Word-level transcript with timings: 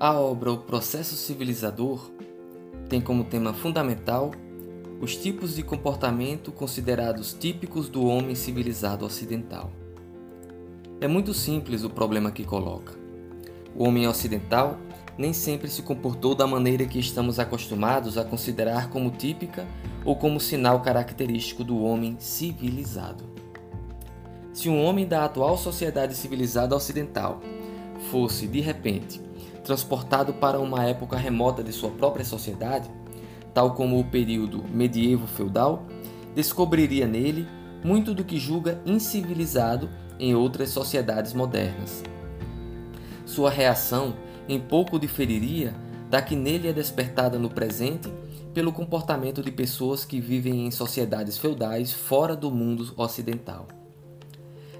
A 0.00 0.12
obra 0.12 0.52
O 0.52 0.58
Processo 0.58 1.16
Civilizador 1.16 2.08
tem 2.88 3.00
como 3.00 3.24
tema 3.24 3.52
fundamental 3.52 4.30
os 5.00 5.16
tipos 5.16 5.56
de 5.56 5.64
comportamento 5.64 6.52
considerados 6.52 7.32
típicos 7.32 7.88
do 7.88 8.06
homem 8.06 8.36
civilizado 8.36 9.04
ocidental. 9.04 9.72
É 11.00 11.08
muito 11.08 11.34
simples 11.34 11.82
o 11.82 11.90
problema 11.90 12.30
que 12.30 12.44
coloca. 12.44 12.94
O 13.74 13.82
homem 13.82 14.06
ocidental 14.06 14.78
nem 15.18 15.32
sempre 15.32 15.68
se 15.68 15.82
comportou 15.82 16.32
da 16.32 16.46
maneira 16.46 16.86
que 16.86 17.00
estamos 17.00 17.40
acostumados 17.40 18.16
a 18.16 18.24
considerar 18.24 18.90
como 18.90 19.10
típica 19.10 19.66
ou 20.04 20.14
como 20.14 20.38
sinal 20.38 20.80
característico 20.80 21.64
do 21.64 21.82
homem 21.82 22.14
civilizado. 22.20 23.24
Se 24.52 24.68
um 24.68 24.80
homem 24.80 25.08
da 25.08 25.24
atual 25.24 25.58
sociedade 25.58 26.14
civilizada 26.14 26.76
ocidental 26.76 27.40
fosse, 28.12 28.46
de 28.46 28.60
repente, 28.60 29.26
transportado 29.64 30.34
para 30.34 30.58
uma 30.60 30.84
época 30.84 31.16
remota 31.16 31.62
de 31.62 31.72
sua 31.72 31.90
própria 31.90 32.24
sociedade, 32.24 32.90
tal 33.52 33.74
como 33.74 33.98
o 33.98 34.04
período 34.04 34.64
medievo 34.68 35.26
feudal, 35.26 35.86
descobriria 36.34 37.06
nele 37.06 37.46
muito 37.84 38.14
do 38.14 38.24
que 38.24 38.38
julga 38.38 38.80
incivilizado 38.84 39.88
em 40.18 40.34
outras 40.34 40.70
sociedades 40.70 41.32
modernas. 41.32 42.02
Sua 43.24 43.50
reação 43.50 44.14
em 44.48 44.58
pouco 44.58 44.98
diferiria 44.98 45.74
da 46.08 46.22
que 46.22 46.34
nele 46.34 46.68
é 46.68 46.72
despertada 46.72 47.38
no 47.38 47.50
presente 47.50 48.08
pelo 48.54 48.72
comportamento 48.72 49.42
de 49.42 49.52
pessoas 49.52 50.04
que 50.04 50.20
vivem 50.20 50.66
em 50.66 50.70
sociedades 50.70 51.36
feudais 51.36 51.92
fora 51.92 52.34
do 52.34 52.50
mundo 52.50 52.92
ocidental. 52.96 53.68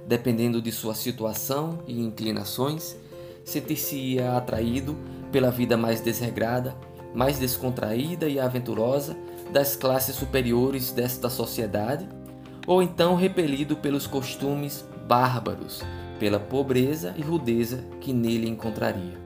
Dependendo 0.07 0.61
de 0.61 0.71
sua 0.71 0.95
situação 0.95 1.79
e 1.87 1.99
inclinações, 1.99 2.97
sentir-se-ia 3.49 4.37
atraído 4.37 4.97
pela 5.31 5.51
vida 5.51 5.75
mais 5.75 6.01
desregrada, 6.01 6.75
mais 7.13 7.39
descontraída 7.39 8.27
e 8.27 8.39
aventurosa 8.39 9.17
das 9.51 9.75
classes 9.75 10.15
superiores 10.15 10.91
desta 10.91 11.29
sociedade, 11.29 12.07
ou 12.67 12.81
então 12.83 13.15
repelido 13.15 13.75
pelos 13.75 14.05
costumes 14.05 14.85
bárbaros, 15.07 15.81
pela 16.19 16.39
pobreza 16.39 17.13
e 17.17 17.21
rudeza 17.21 17.83
que 17.99 18.13
nele 18.13 18.47
encontraria. 18.47 19.17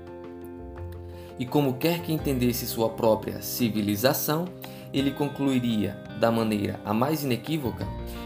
E 1.38 1.46
como 1.46 1.74
quer 1.74 2.02
que 2.02 2.14
entendesse 2.14 2.66
sua 2.66 2.90
própria 2.90 3.42
civilização, 3.42 4.46
ele 4.94 5.12
concluiria, 5.12 5.98
da 6.20 6.32
maneira 6.32 6.80
a 6.86 6.94
mais 6.94 7.24
inequívoca, 7.24 7.86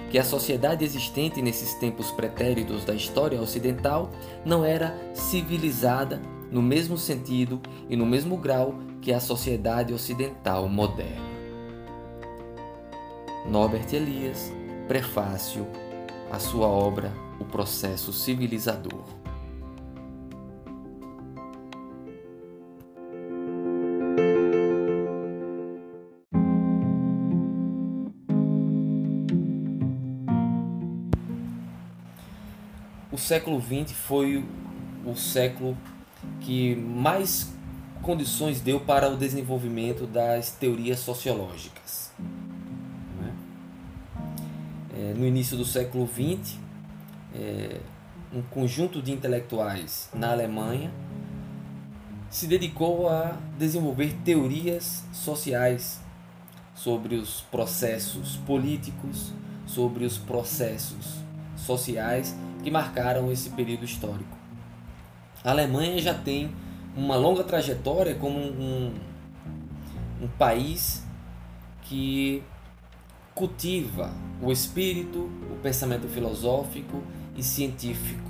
que 0.09 0.17
a 0.17 0.23
sociedade 0.23 0.85
existente 0.85 1.41
nesses 1.41 1.73
tempos 1.75 2.11
pretéritos 2.11 2.85
da 2.85 2.93
história 2.93 3.41
ocidental 3.41 4.09
não 4.45 4.63
era 4.63 4.97
civilizada 5.13 6.21
no 6.51 6.61
mesmo 6.61 6.97
sentido 6.97 7.61
e 7.89 7.95
no 7.95 8.05
mesmo 8.05 8.37
grau 8.37 8.75
que 9.01 9.11
a 9.11 9.19
sociedade 9.19 9.93
ocidental 9.93 10.67
moderna. 10.69 11.27
Norbert 13.49 13.93
Elias, 13.93 14.51
prefácio 14.87 15.65
à 16.31 16.39
sua 16.39 16.67
obra 16.67 17.13
O 17.39 17.45
Processo 17.45 18.11
Civilizador. 18.11 19.16
Século 33.27 33.61
XX 33.61 33.91
foi 33.91 34.41
o 35.05 35.13
século 35.13 35.77
que 36.39 36.77
mais 36.77 37.51
condições 38.01 38.61
deu 38.61 38.79
para 38.79 39.09
o 39.09 39.17
desenvolvimento 39.17 40.07
das 40.07 40.51
teorias 40.51 40.99
sociológicas. 40.99 42.13
Né? 43.19 43.33
É, 44.97 45.13
no 45.13 45.25
início 45.25 45.57
do 45.57 45.65
século 45.65 46.07
XX, 46.07 46.57
é, 47.35 47.81
um 48.33 48.41
conjunto 48.43 49.01
de 49.01 49.11
intelectuais 49.11 50.09
na 50.13 50.31
Alemanha 50.31 50.89
se 52.29 52.47
dedicou 52.47 53.09
a 53.09 53.37
desenvolver 53.59 54.15
teorias 54.23 55.03
sociais 55.11 55.99
sobre 56.73 57.15
os 57.15 57.41
processos 57.41 58.37
políticos, 58.37 59.33
sobre 59.65 60.05
os 60.05 60.17
processos 60.17 61.17
sociais 61.57 62.33
que 62.63 62.71
marcaram 62.71 63.31
esse 63.31 63.49
período 63.51 63.85
histórico. 63.85 64.37
A 65.43 65.51
Alemanha 65.51 65.99
já 65.99 66.13
tem 66.13 66.51
uma 66.95 67.15
longa 67.15 67.43
trajetória 67.43 68.15
como 68.15 68.39
um, 68.39 68.93
um 70.21 70.27
país 70.27 71.05
que 71.83 72.43
cultiva 73.33 74.11
o 74.41 74.51
espírito, 74.51 75.29
o 75.51 75.59
pensamento 75.61 76.07
filosófico 76.07 77.03
e 77.35 77.43
científico. 77.43 78.29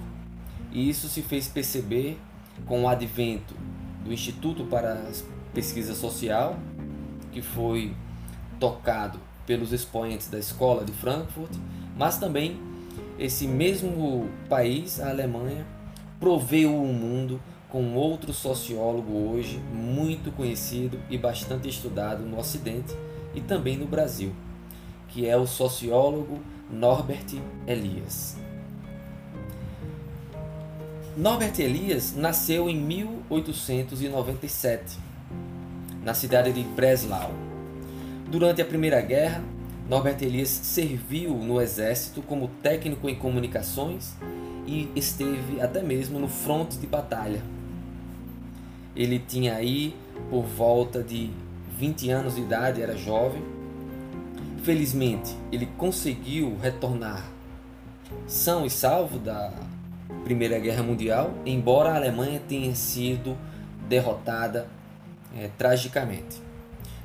E 0.72 0.90
isso 0.90 1.08
se 1.08 1.22
fez 1.22 1.48
perceber 1.48 2.20
com 2.66 2.84
o 2.84 2.90
advento 2.90 3.56
do 4.04 4.12
Instituto 4.12 4.66
para 4.66 5.02
Pesquisa 5.54 5.96
Social, 5.96 6.60
que 7.32 7.42
foi 7.42 7.94
tocado 8.60 9.20
pelos 9.46 9.72
expoentes 9.72 10.28
da 10.28 10.38
Escola 10.38 10.84
de 10.84 10.92
Frankfurt, 10.92 11.52
mas 11.98 12.18
também 12.18 12.60
esse 13.18 13.48
mesmo 13.48 14.30
país, 14.48 15.00
a 15.00 15.10
Alemanha, 15.10 15.66
proveu 16.20 16.76
o 16.76 16.94
mundo 16.94 17.42
com 17.70 17.96
outro 17.96 18.34
sociólogo 18.34 19.32
hoje 19.32 19.60
muito 19.74 20.32
conhecido 20.32 21.00
e 21.10 21.18
bastante 21.18 21.68
estudado 21.68 22.24
no 22.24 22.40
Ocidente 22.40 22.96
e 23.34 23.42
também 23.42 23.78
no 23.78 23.86
Brasil, 23.86 24.34
que 25.10 25.28
é 25.28 25.36
o 25.36 25.46
sociólogo 25.46 26.40
Norbert 26.70 27.42
Elias. 27.66 28.38
Norbert 31.16 31.58
Elias 31.60 32.16
nasceu 32.16 32.70
em 32.70 32.78
1897, 32.78 34.98
na 36.04 36.14
cidade 36.14 36.54
de 36.54 36.64
Breslau. 36.64 37.32
Durante 38.30 38.62
a 38.62 38.66
Primeira 38.66 39.02
Guerra, 39.02 39.44
Norbert 39.90 40.22
Elias 40.22 40.50
serviu 40.50 41.34
no 41.36 41.62
exército 41.62 42.22
como 42.22 42.50
técnico 42.62 43.08
em 43.10 43.16
comunicações 43.16 44.16
e 44.66 44.90
esteve 44.96 45.62
até 45.62 45.82
mesmo 45.82 46.20
no 46.20 46.28
fronte 46.28 46.78
de 46.78 46.86
batalha. 46.86 47.42
Ele 48.96 49.20
tinha 49.20 49.56
aí 49.56 49.96
por 50.30 50.44
volta 50.44 51.02
de 51.02 51.30
20 51.78 52.10
anos 52.10 52.36
de 52.36 52.42
idade, 52.42 52.82
era 52.82 52.98
jovem. 52.98 53.42
Felizmente, 54.64 55.36
ele 55.52 55.68
conseguiu 55.78 56.58
retornar 56.62 57.38
são 58.26 58.66
e 58.66 58.70
salvo 58.70 59.20
da 59.20 59.52
Primeira 60.24 60.60
Guerra 60.60 60.84
Mundial, 60.84 61.34
embora 61.46 61.92
a 61.92 61.96
Alemanha 61.96 62.42
tenha 62.48 62.74
sido 62.76 63.38
derrotada 63.88 64.68
é, 65.38 65.50
tragicamente. 65.58 66.42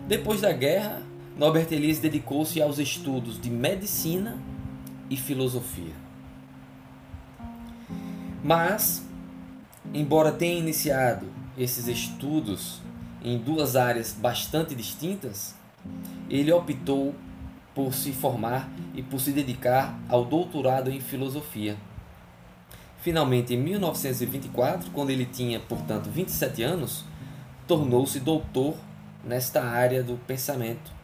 Depois 0.07 0.41
da 0.41 0.53
guerra, 0.53 1.03
Norbert 1.37 1.73
Elias 1.73 1.99
dedicou-se 1.99 2.61
aos 2.61 2.79
estudos 2.79 3.41
de 3.41 3.49
medicina 3.49 4.39
e 5.09 5.17
filosofia. 5.17 5.95
Mas, 8.45 9.03
embora 9.95 10.31
tenha 10.31 10.59
iniciado 10.59 11.27
esses 11.57 11.87
estudos 11.87 12.81
em 13.25 13.39
duas 13.39 13.77
áreas 13.77 14.13
bastante 14.13 14.75
distintas, 14.75 15.55
ele 16.29 16.53
optou 16.53 17.15
por 17.75 17.95
se 17.95 18.13
formar 18.13 18.69
e 18.95 19.03
por 19.03 19.19
se 19.21 19.33
dedicar 19.33 19.99
ao 20.09 20.25
doutorado 20.25 20.91
em 20.91 21.01
filosofia. 21.01 21.77
Finalmente, 23.01 23.55
em 23.55 23.57
1924, 23.57 24.91
quando 24.91 25.11
ele 25.11 25.25
tinha, 25.25 25.59
portanto, 25.59 26.11
27 26.11 26.63
anos, 26.63 27.05
tornou-se 27.67 28.21
doutor 28.21 28.77
nesta 29.25 29.63
área 29.63 30.03
do 30.03 30.17
pensamento. 30.27 31.02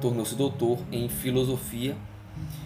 Tornou-se 0.00 0.34
doutor 0.34 0.78
em 0.90 1.08
filosofia 1.08 1.96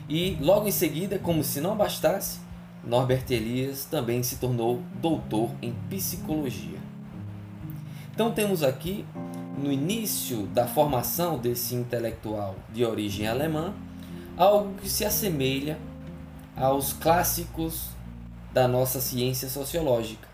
e, 0.08 0.36
logo 0.40 0.66
em 0.66 0.70
seguida, 0.70 1.18
como 1.18 1.44
se 1.44 1.60
não 1.60 1.76
bastasse, 1.76 2.40
Norbert 2.84 3.24
Elias 3.30 3.84
também 3.84 4.22
se 4.22 4.36
tornou 4.36 4.82
doutor 5.00 5.50
em 5.60 5.74
psicologia. 5.90 6.78
Então 8.14 8.32
temos 8.32 8.62
aqui, 8.62 9.04
no 9.56 9.70
início 9.70 10.46
da 10.46 10.66
formação 10.66 11.38
desse 11.38 11.74
intelectual 11.74 12.56
de 12.72 12.84
origem 12.84 13.26
alemã, 13.26 13.74
algo 14.36 14.74
que 14.80 14.88
se 14.88 15.04
assemelha 15.04 15.78
aos 16.56 16.92
clássicos 16.92 17.88
da 18.52 18.66
nossa 18.66 19.00
ciência 19.00 19.48
sociológica. 19.48 20.26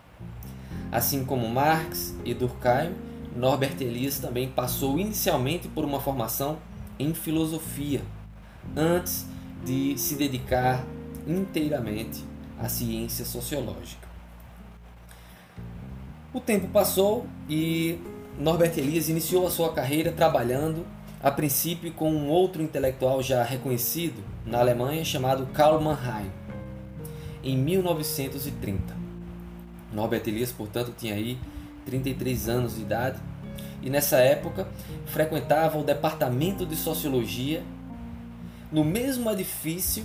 Assim 0.93 1.25
como 1.25 1.49
Marx 1.49 2.15
e 2.25 2.33
Durkheim, 2.33 2.95
Norbert 3.35 3.77
Elias 3.81 4.19
também 4.19 4.49
passou 4.49 4.99
inicialmente 4.99 5.67
por 5.69 5.85
uma 5.85 6.01
formação 6.01 6.59
em 6.99 7.15
filosofia, 7.15 8.03
antes 8.77 9.27
de 9.65 9.97
se 9.99 10.15
dedicar 10.15 10.85
inteiramente 11.27 12.25
a 12.59 12.69
ciência 12.69 13.25
sociológica. 13.25 14.07
O 16.33 16.41
tempo 16.41 16.69
passou 16.69 17.27
e 17.49 17.99
Norbert 18.39 18.77
Elias 18.77 19.09
iniciou 19.09 19.47
a 19.47 19.51
sua 19.51 19.73
carreira 19.73 20.13
trabalhando, 20.13 20.85
a 21.23 21.31
princípio, 21.31 21.93
com 21.93 22.11
um 22.11 22.29
outro 22.29 22.63
intelectual 22.63 23.23
já 23.23 23.43
reconhecido 23.43 24.23
na 24.45 24.59
Alemanha 24.59 25.05
chamado 25.05 25.47
Karl 25.53 25.81
Mannheim, 25.81 26.31
em 27.43 27.57
1930. 27.57 29.05
Norbert 29.93 30.27
Elias, 30.27 30.51
portanto, 30.51 30.93
tinha 30.99 31.15
aí 31.15 31.39
33 31.87 32.49
anos 32.49 32.77
de 32.77 32.83
idade 32.83 33.21
e 33.85 33.91
nessa 33.91 34.17
época 34.17 34.67
frequentava 35.05 35.79
o 35.79 35.85
departamento 35.85 36.65
de 36.65 36.75
sociologia 36.75 37.63
no 38.73 38.83
mesmo 38.83 39.31
edifício 39.31 40.05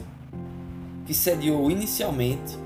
que 1.06 1.14
sediou 1.14 1.72
inicialmente 1.72 2.58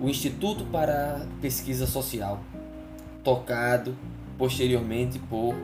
o 0.00 0.08
Instituto 0.08 0.64
para 0.66 1.26
Pesquisa 1.42 1.86
Social, 1.86 2.40
tocado 3.24 3.96
posteriormente 4.38 5.18
por 5.18 5.54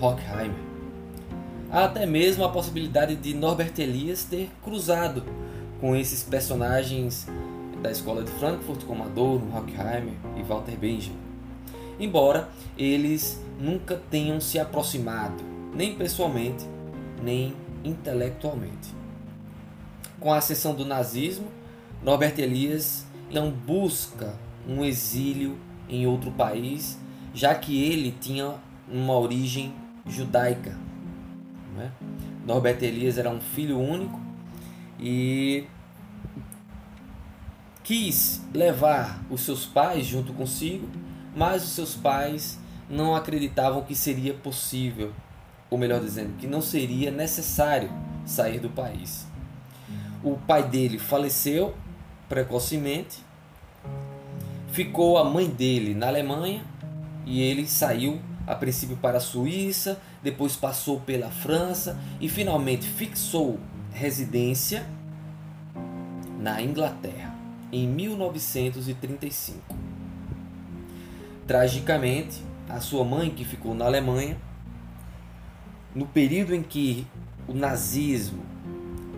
Horkheimer. 0.00 0.68
Há 1.70 1.84
até 1.84 2.04
mesmo 2.04 2.44
a 2.44 2.50
possibilidade 2.50 3.16
de 3.16 3.34
Norbert 3.34 3.72
Elias 3.78 4.24
ter 4.24 4.50
cruzado 4.62 5.24
com 5.80 5.96
esses 5.96 6.22
personagens 6.22 7.26
da 7.82 7.90
escola 7.90 8.22
de 8.22 8.30
Frankfurt, 8.32 8.84
como 8.84 9.02
Adorno, 9.02 9.56
Horkheimer 9.56 10.14
e 10.36 10.42
Walter 10.42 10.76
Benjamin. 10.76 11.16
Embora 11.98 12.48
eles 12.76 13.40
nunca 13.58 13.96
tenham 14.10 14.40
se 14.40 14.58
aproximado, 14.58 15.42
nem 15.74 15.94
pessoalmente, 15.94 16.64
nem 17.22 17.54
intelectualmente. 17.84 18.94
Com 20.20 20.32
a 20.32 20.38
ascensão 20.38 20.74
do 20.74 20.84
nazismo, 20.84 21.48
Norbert 22.02 22.38
Elias 22.38 23.06
não 23.30 23.50
busca 23.50 24.34
um 24.66 24.84
exílio 24.84 25.58
em 25.88 26.06
outro 26.06 26.30
país, 26.30 26.98
já 27.34 27.54
que 27.54 27.82
ele 27.82 28.14
tinha 28.20 28.54
uma 28.88 29.18
origem 29.18 29.74
judaica. 30.06 30.76
É? 31.78 31.90
Norbert 32.44 32.82
Elias 32.82 33.18
era 33.18 33.30
um 33.30 33.40
filho 33.40 33.78
único 33.78 34.20
e 34.98 35.64
quis 37.84 38.42
levar 38.52 39.22
os 39.30 39.42
seus 39.42 39.64
pais 39.64 40.06
junto 40.06 40.32
consigo, 40.32 40.88
mas 41.36 41.62
os 41.62 41.70
seus 41.70 41.94
pais 41.94 42.58
não 42.88 43.14
acreditavam 43.14 43.82
que 43.82 43.94
seria 43.94 44.34
possível, 44.34 45.12
ou 45.70 45.78
melhor 45.78 46.00
dizendo, 46.00 46.36
que 46.38 46.46
não 46.46 46.62
seria 46.62 47.10
necessário 47.10 47.90
sair 48.24 48.60
do 48.60 48.70
país. 48.70 49.26
O 50.22 50.36
pai 50.36 50.62
dele 50.62 50.98
faleceu 50.98 51.74
precocemente, 52.28 53.18
ficou 54.72 55.18
a 55.18 55.24
mãe 55.24 55.48
dele 55.48 55.94
na 55.94 56.08
Alemanha 56.08 56.62
e 57.24 57.40
ele 57.40 57.66
saiu 57.66 58.20
a 58.46 58.54
princípio 58.54 58.96
para 58.96 59.18
a 59.18 59.20
Suíça, 59.20 60.00
depois 60.22 60.56
passou 60.56 61.00
pela 61.00 61.30
França 61.30 61.98
e 62.20 62.28
finalmente 62.28 62.86
fixou 62.86 63.58
residência 63.92 64.86
na 66.38 66.62
Inglaterra 66.62 67.34
em 67.70 67.86
1935. 67.86 69.76
Tragicamente, 71.46 72.42
a 72.68 72.80
sua 72.80 73.04
mãe, 73.04 73.30
que 73.30 73.44
ficou 73.44 73.74
na 73.74 73.86
Alemanha, 73.86 74.36
no 75.94 76.06
período 76.06 76.54
em 76.54 76.62
que 76.62 77.06
o 77.46 77.54
nazismo 77.54 78.42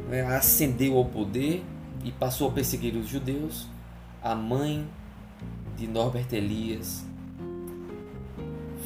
né, 0.08 0.22
ascendeu 0.22 0.96
ao 0.96 1.04
poder 1.04 1.64
e 2.04 2.12
passou 2.12 2.48
a 2.48 2.52
perseguir 2.52 2.94
os 2.96 3.08
judeus, 3.08 3.66
a 4.22 4.34
mãe 4.34 4.86
de 5.76 5.86
Norbert 5.86 6.28
Elias 6.32 7.04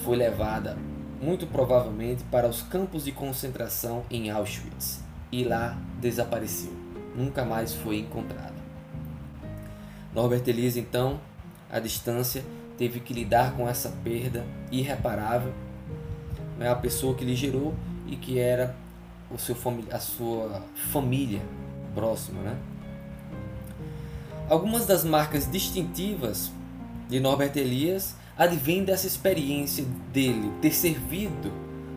foi 0.04 0.16
levada, 0.16 0.76
muito 1.20 1.46
provavelmente, 1.46 2.22
para 2.24 2.48
os 2.48 2.62
campos 2.62 3.04
de 3.04 3.12
concentração 3.12 4.04
em 4.10 4.30
Auschwitz 4.30 5.02
e 5.32 5.44
lá 5.44 5.78
desapareceu. 6.00 6.72
Nunca 7.16 7.44
mais 7.44 7.74
foi 7.74 7.98
encontrada. 7.98 8.54
Norbert 10.14 10.42
Elias, 10.46 10.76
então, 10.76 11.20
à 11.70 11.80
distância, 11.80 12.44
teve 12.76 13.00
que 13.00 13.12
lidar 13.12 13.54
com 13.56 13.68
essa 13.68 13.90
perda 14.02 14.44
irreparável. 14.70 15.52
Né? 16.58 16.68
A 16.68 16.74
pessoa 16.74 17.14
que 17.14 17.24
lhe 17.24 17.34
gerou 17.34 17.74
e 18.06 18.16
que 18.16 18.38
era 18.38 18.74
o 19.30 19.38
seu 19.38 19.56
a 19.90 19.98
sua 19.98 20.62
família 20.92 21.40
próxima. 21.94 22.40
Né? 22.42 22.56
Algumas 24.48 24.86
das 24.86 25.04
marcas 25.04 25.50
distintivas 25.50 26.50
de 27.08 27.20
Norbert 27.20 27.52
Elias 27.56 28.14
advêm 28.36 28.84
dessa 28.84 29.06
experiência 29.06 29.84
dele 30.12 30.50
ter 30.60 30.72
servido 30.72 31.52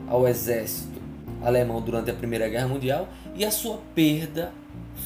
ao 0.07 0.27
exército 0.27 1.01
alemão 1.41 1.81
durante 1.81 2.09
a 2.09 2.13
Primeira 2.13 2.47
Guerra 2.47 2.67
Mundial 2.67 3.07
e 3.35 3.45
a 3.45 3.51
sua 3.51 3.79
perda 3.93 4.51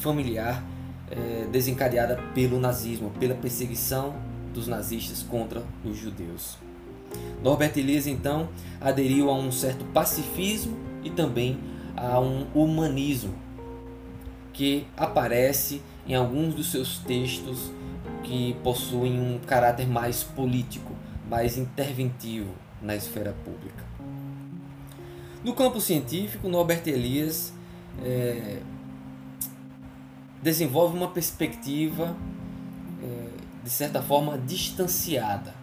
familiar 0.00 0.64
é, 1.10 1.46
desencadeada 1.50 2.16
pelo 2.34 2.58
nazismo, 2.58 3.10
pela 3.18 3.34
perseguição 3.34 4.14
dos 4.52 4.68
nazistas 4.68 5.22
contra 5.22 5.62
os 5.84 5.96
judeus. 5.96 6.56
Norbert 7.42 7.76
Elias 7.76 8.06
então 8.06 8.48
aderiu 8.80 9.30
a 9.30 9.34
um 9.34 9.50
certo 9.50 9.84
pacifismo 9.86 10.76
e 11.02 11.10
também 11.10 11.58
a 11.96 12.20
um 12.20 12.46
humanismo 12.54 13.34
que 14.52 14.86
aparece 14.96 15.82
em 16.06 16.14
alguns 16.14 16.54
dos 16.54 16.70
seus 16.70 16.98
textos 16.98 17.70
que 18.22 18.56
possuem 18.62 19.18
um 19.20 19.38
caráter 19.38 19.88
mais 19.88 20.22
político, 20.22 20.94
mais 21.28 21.58
interventivo 21.58 22.52
na 22.80 22.94
esfera 22.94 23.34
pública. 23.44 23.84
No 25.44 25.54
campo 25.54 25.80
científico, 25.80 26.48
Norbert 26.48 26.82
Elias 26.86 27.52
é, 28.02 28.60
desenvolve 30.40 30.96
uma 30.96 31.08
perspectiva 31.08 32.16
de 33.62 33.70
certa 33.70 34.02
forma, 34.02 34.38
distanciada. 34.38 35.54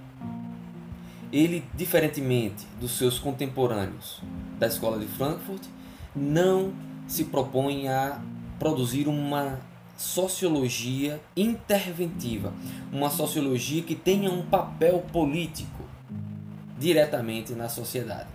Ele, 1.31 1.63
diferentemente 1.75 2.65
dos 2.79 2.97
seus 2.97 3.19
contemporâneos 3.19 4.21
da 4.57 4.67
escola 4.67 4.97
de 4.97 5.05
Frankfurt, 5.05 5.63
não 6.15 6.73
se 7.07 7.25
propõe 7.25 7.87
a 7.87 8.19
produzir 8.57 9.07
uma 9.07 9.59
sociologia 9.97 11.19
interventiva, 11.35 12.53
uma 12.91 13.09
sociologia 13.09 13.81
que 13.83 13.95
tenha 13.95 14.31
um 14.31 14.43
papel 14.43 15.03
político 15.11 15.83
diretamente 16.79 17.53
na 17.53 17.67
sociedade. 17.67 18.29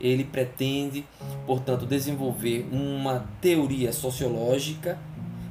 Ele 0.00 0.24
pretende, 0.24 1.06
portanto, 1.46 1.86
desenvolver 1.86 2.68
uma 2.72 3.26
teoria 3.40 3.92
sociológica 3.92 4.98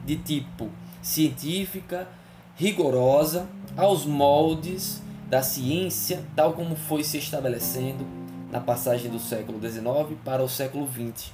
de 0.05 0.17
tipo 0.17 0.69
científica, 1.01 2.07
rigorosa 2.55 3.47
aos 3.75 4.05
moldes 4.05 5.01
da 5.29 5.41
ciência, 5.41 6.23
tal 6.35 6.53
como 6.53 6.75
foi 6.75 7.03
se 7.03 7.17
estabelecendo 7.17 8.05
na 8.51 8.59
passagem 8.59 9.09
do 9.09 9.19
século 9.19 9.59
XIX 9.59 10.17
para 10.23 10.43
o 10.43 10.49
século 10.49 10.87
XX. 10.87 11.31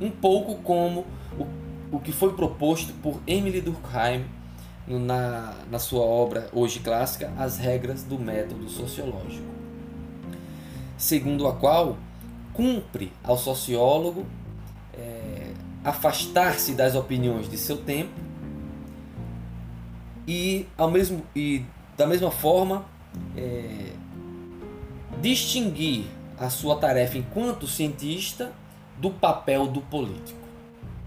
Um 0.00 0.10
pouco 0.10 0.56
como 0.62 1.04
o, 1.36 1.96
o 1.96 2.00
que 2.00 2.12
foi 2.12 2.34
proposto 2.34 2.92
por 3.02 3.20
Emily 3.26 3.60
Durkheim 3.60 4.24
na, 4.86 5.54
na 5.70 5.78
sua 5.78 6.02
obra 6.02 6.48
hoje 6.52 6.78
clássica 6.80 7.32
As 7.36 7.58
Regras 7.58 8.04
do 8.04 8.18
Método 8.18 8.68
Sociológico, 8.68 9.46
segundo 10.96 11.46
a 11.48 11.52
qual 11.54 11.96
cumpre 12.52 13.12
ao 13.22 13.36
sociólogo 13.36 14.24
é, 14.94 15.52
afastar-se 15.82 16.72
das 16.74 16.94
opiniões 16.94 17.50
de 17.50 17.56
seu 17.56 17.76
tempo 17.76 18.29
e, 20.30 20.64
ao 20.78 20.88
mesmo, 20.88 21.26
e 21.34 21.64
da 21.96 22.06
mesma 22.06 22.30
forma 22.30 22.84
é, 23.36 23.90
distinguir 25.20 26.04
a 26.38 26.48
sua 26.48 26.76
tarefa 26.76 27.18
enquanto 27.18 27.66
cientista 27.66 28.52
do 28.96 29.10
papel 29.10 29.66
do 29.66 29.80
político. 29.80 30.38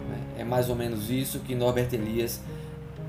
Né? 0.02 0.40
É 0.40 0.44
mais 0.44 0.70
ou 0.70 0.76
menos 0.76 1.10
isso 1.10 1.40
que 1.40 1.56
Norbert 1.56 1.88
Elias 1.94 2.42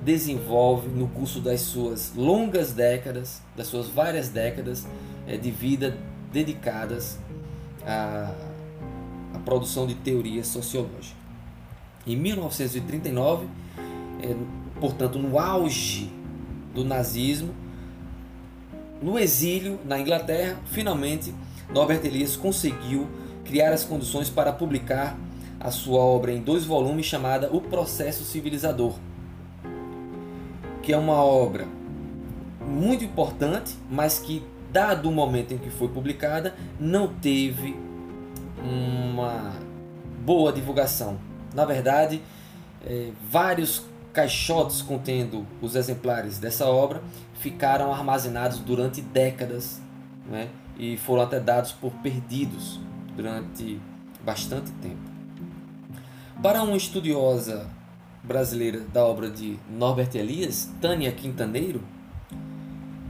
desenvolve 0.04 0.88
no 0.88 1.08
curso 1.08 1.40
das 1.40 1.62
suas 1.62 2.12
longas 2.14 2.72
décadas, 2.72 3.42
das 3.56 3.66
suas 3.66 3.88
várias 3.88 4.28
décadas 4.28 4.86
é, 5.26 5.36
de 5.36 5.50
vida 5.50 5.98
dedicadas 6.32 7.18
à, 7.84 8.32
à 9.34 9.38
produção 9.40 9.84
de 9.84 9.96
teoria 9.96 10.44
sociológica. 10.44 11.16
Em 12.06 12.14
1939, 12.14 13.48
é, 14.22 14.63
portanto, 14.80 15.18
no 15.18 15.38
auge 15.38 16.10
do 16.74 16.84
nazismo, 16.84 17.54
no 19.02 19.18
exílio 19.18 19.78
na 19.84 19.98
Inglaterra, 19.98 20.58
finalmente 20.66 21.34
Norbert 21.72 22.04
Elias 22.04 22.36
conseguiu 22.36 23.06
criar 23.44 23.72
as 23.72 23.84
condições 23.84 24.30
para 24.30 24.52
publicar 24.52 25.16
a 25.60 25.70
sua 25.70 26.00
obra 26.00 26.32
em 26.32 26.40
dois 26.40 26.64
volumes 26.64 27.06
chamada 27.06 27.48
O 27.52 27.60
Processo 27.60 28.24
Civilizador, 28.24 28.94
que 30.82 30.92
é 30.92 30.96
uma 30.96 31.22
obra 31.22 31.66
muito 32.66 33.04
importante, 33.04 33.74
mas 33.90 34.18
que 34.18 34.42
dado 34.70 35.08
o 35.08 35.12
momento 35.12 35.52
em 35.52 35.58
que 35.58 35.70
foi 35.70 35.88
publicada, 35.88 36.54
não 36.80 37.08
teve 37.08 37.76
uma 38.58 39.52
boa 40.24 40.52
divulgação. 40.52 41.18
Na 41.54 41.64
verdade, 41.64 42.20
é, 42.84 43.10
vários 43.30 43.84
caixotes 44.14 44.80
contendo 44.80 45.44
os 45.60 45.74
exemplares 45.74 46.38
dessa 46.38 46.66
obra 46.66 47.02
ficaram 47.40 47.92
armazenados 47.92 48.60
durante 48.60 49.02
décadas 49.02 49.82
né, 50.30 50.48
e 50.78 50.96
foram 50.96 51.22
até 51.24 51.40
dados 51.40 51.72
por 51.72 51.92
perdidos 51.94 52.80
durante 53.16 53.80
bastante 54.24 54.70
tempo. 54.80 55.12
Para 56.40 56.62
uma 56.62 56.76
estudiosa 56.76 57.68
brasileira 58.22 58.80
da 58.80 59.04
obra 59.04 59.28
de 59.28 59.58
Norbert 59.68 60.14
Elias, 60.14 60.70
Tânia 60.80 61.12
Quintaneiro, 61.12 61.82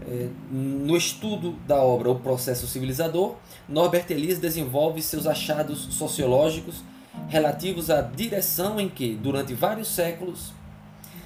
é, 0.06 0.28
no 0.50 0.96
estudo 0.96 1.52
da 1.66 1.76
obra 1.76 2.10
O 2.10 2.18
Processo 2.18 2.66
Civilizador, 2.66 3.36
Norbert 3.68 4.06
Elias 4.10 4.38
desenvolve 4.38 5.00
seus 5.00 5.26
achados 5.26 5.78
sociológicos 5.94 6.82
relativos 7.28 7.90
à 7.90 8.00
direção 8.02 8.80
em 8.80 8.88
que, 8.88 9.14
durante 9.14 9.54
vários 9.54 9.88
séculos, 9.88 10.52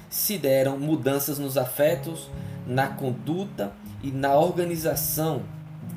se 0.09 0.37
deram 0.37 0.79
mudanças 0.79 1.37
nos 1.37 1.57
afetos, 1.57 2.29
na 2.65 2.87
conduta 2.87 3.71
e 4.01 4.11
na 4.11 4.35
organização 4.35 5.43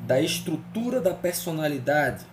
da 0.05 0.21
estrutura 0.21 1.01
da 1.01 1.13
personalidade 1.13 2.25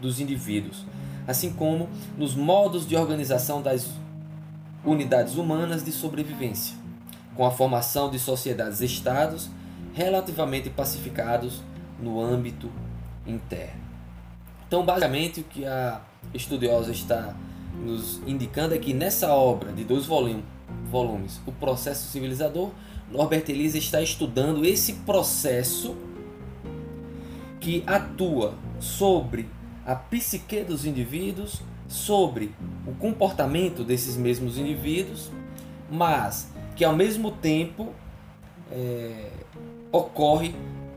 dos 0.00 0.20
indivíduos, 0.20 0.84
assim 1.26 1.52
como 1.52 1.88
nos 2.16 2.34
modos 2.34 2.86
de 2.86 2.96
organização 2.96 3.62
das 3.62 3.88
unidades 4.84 5.36
humanas 5.36 5.84
de 5.84 5.92
sobrevivência, 5.92 6.76
com 7.34 7.44
a 7.44 7.50
formação 7.50 8.10
de 8.10 8.18
sociedades-estados 8.18 9.50
relativamente 9.94 10.68
pacificados 10.68 11.62
no 12.00 12.20
âmbito 12.20 12.70
interno. 13.26 13.80
Então, 14.68 14.84
basicamente, 14.84 15.40
o 15.40 15.44
que 15.44 15.64
a 15.64 16.00
estudiosa 16.34 16.90
está 16.90 17.34
nos 17.84 18.20
indicando 18.26 18.74
é 18.74 18.78
que 18.78 18.92
nessa 18.92 19.32
obra 19.32 19.72
de 19.72 19.84
dois 19.84 20.06
volumes, 20.90 21.40
O 21.46 21.52
Processo 21.52 22.08
Civilizador, 22.10 22.70
Norbert 23.10 23.44
Elias 23.48 23.74
está 23.74 24.00
estudando 24.02 24.64
esse 24.64 24.94
processo 24.94 25.96
que 27.60 27.82
atua 27.86 28.54
sobre 28.78 29.48
a 29.84 29.94
psique 29.94 30.62
dos 30.62 30.84
indivíduos, 30.84 31.62
sobre 31.88 32.54
o 32.86 32.92
comportamento 32.92 33.84
desses 33.84 34.16
mesmos 34.16 34.58
indivíduos, 34.58 35.30
mas 35.90 36.50
que 36.74 36.84
ao 36.84 36.94
mesmo 36.94 37.30
tempo 37.30 37.92
é, 38.70 39.30
ocorre 39.92 40.54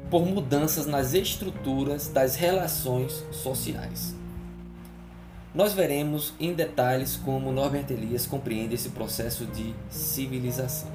por 0.09 0.25
mudanças 0.25 0.87
nas 0.87 1.13
estruturas 1.13 2.07
das 2.07 2.35
relações 2.35 3.23
sociais. 3.31 4.18
Nós 5.53 5.73
veremos 5.73 6.33
em 6.39 6.53
detalhes 6.53 7.15
como 7.15 7.51
Norbert 7.51 7.87
Elias 7.89 8.27
compreende 8.27 8.75
esse 8.75 8.89
processo 8.89 9.45
de 9.47 9.73
civilização. 9.89 10.91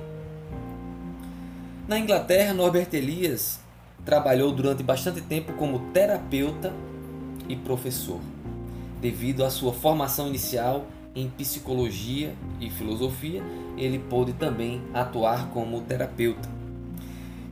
Na 1.88 1.98
Inglaterra, 1.98 2.54
Norbert 2.54 2.88
Elias 2.92 3.58
trabalhou 4.04 4.52
durante 4.52 4.82
bastante 4.82 5.20
tempo 5.20 5.54
como 5.54 5.90
terapeuta 5.92 6.72
e 7.48 7.56
professor, 7.56 8.20
devido 9.00 9.44
à 9.44 9.50
sua 9.50 9.72
formação 9.72 10.28
inicial 10.28 10.86
em 11.16 11.28
psicologia 11.28 12.34
e 12.60 12.70
filosofia, 12.70 13.42
ele 13.76 13.98
pôde 13.98 14.32
também 14.34 14.80
atuar 14.92 15.48
como 15.50 15.80
terapeuta 15.82 16.48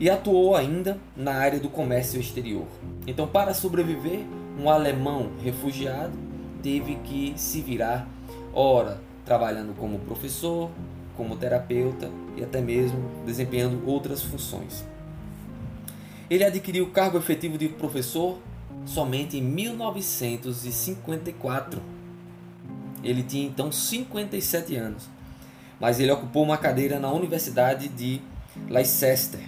e 0.01 0.09
atuou 0.09 0.57
ainda 0.57 0.99
na 1.17 1.35
área 1.35 1.61
do 1.61 1.69
comércio 1.69 2.21
exterior. 2.21 2.67
Então, 3.07 3.27
para 3.27 3.55
sobreviver, 3.55 4.21
um 4.59 4.71
alemão 4.71 5.31
refugiado 5.43 6.32
teve 6.63 6.95
que 6.97 7.35
se 7.37 7.61
virar, 7.61 8.09
ora 8.55 8.99
trabalhando 9.25 9.75
como 9.75 9.99
professor, 10.01 10.69
como 11.17 11.37
terapeuta 11.37 12.11
e 12.37 12.43
até 12.43 12.61
mesmo 12.61 12.99
desempenhando 13.25 13.87
outras 13.87 14.21
funções. 14.23 14.85
Ele 16.31 16.45
adquiriu 16.45 16.85
o 16.85 16.91
cargo 16.91 17.19
efetivo 17.19 17.59
de 17.59 17.69
professor 17.69 18.39
somente 18.87 19.37
em 19.37 19.43
1954. 19.43 21.83
Ele 23.05 23.23
tinha 23.23 23.47
então 23.47 23.71
57 23.71 24.75
anos, 24.77 25.11
mas 25.79 26.01
ele 26.01 26.11
ocupou 26.11 26.43
uma 26.43 26.57
cadeira 26.57 26.99
na 26.99 27.13
Universidade 27.13 27.89
de 27.89 28.23
Leicester, 28.69 29.43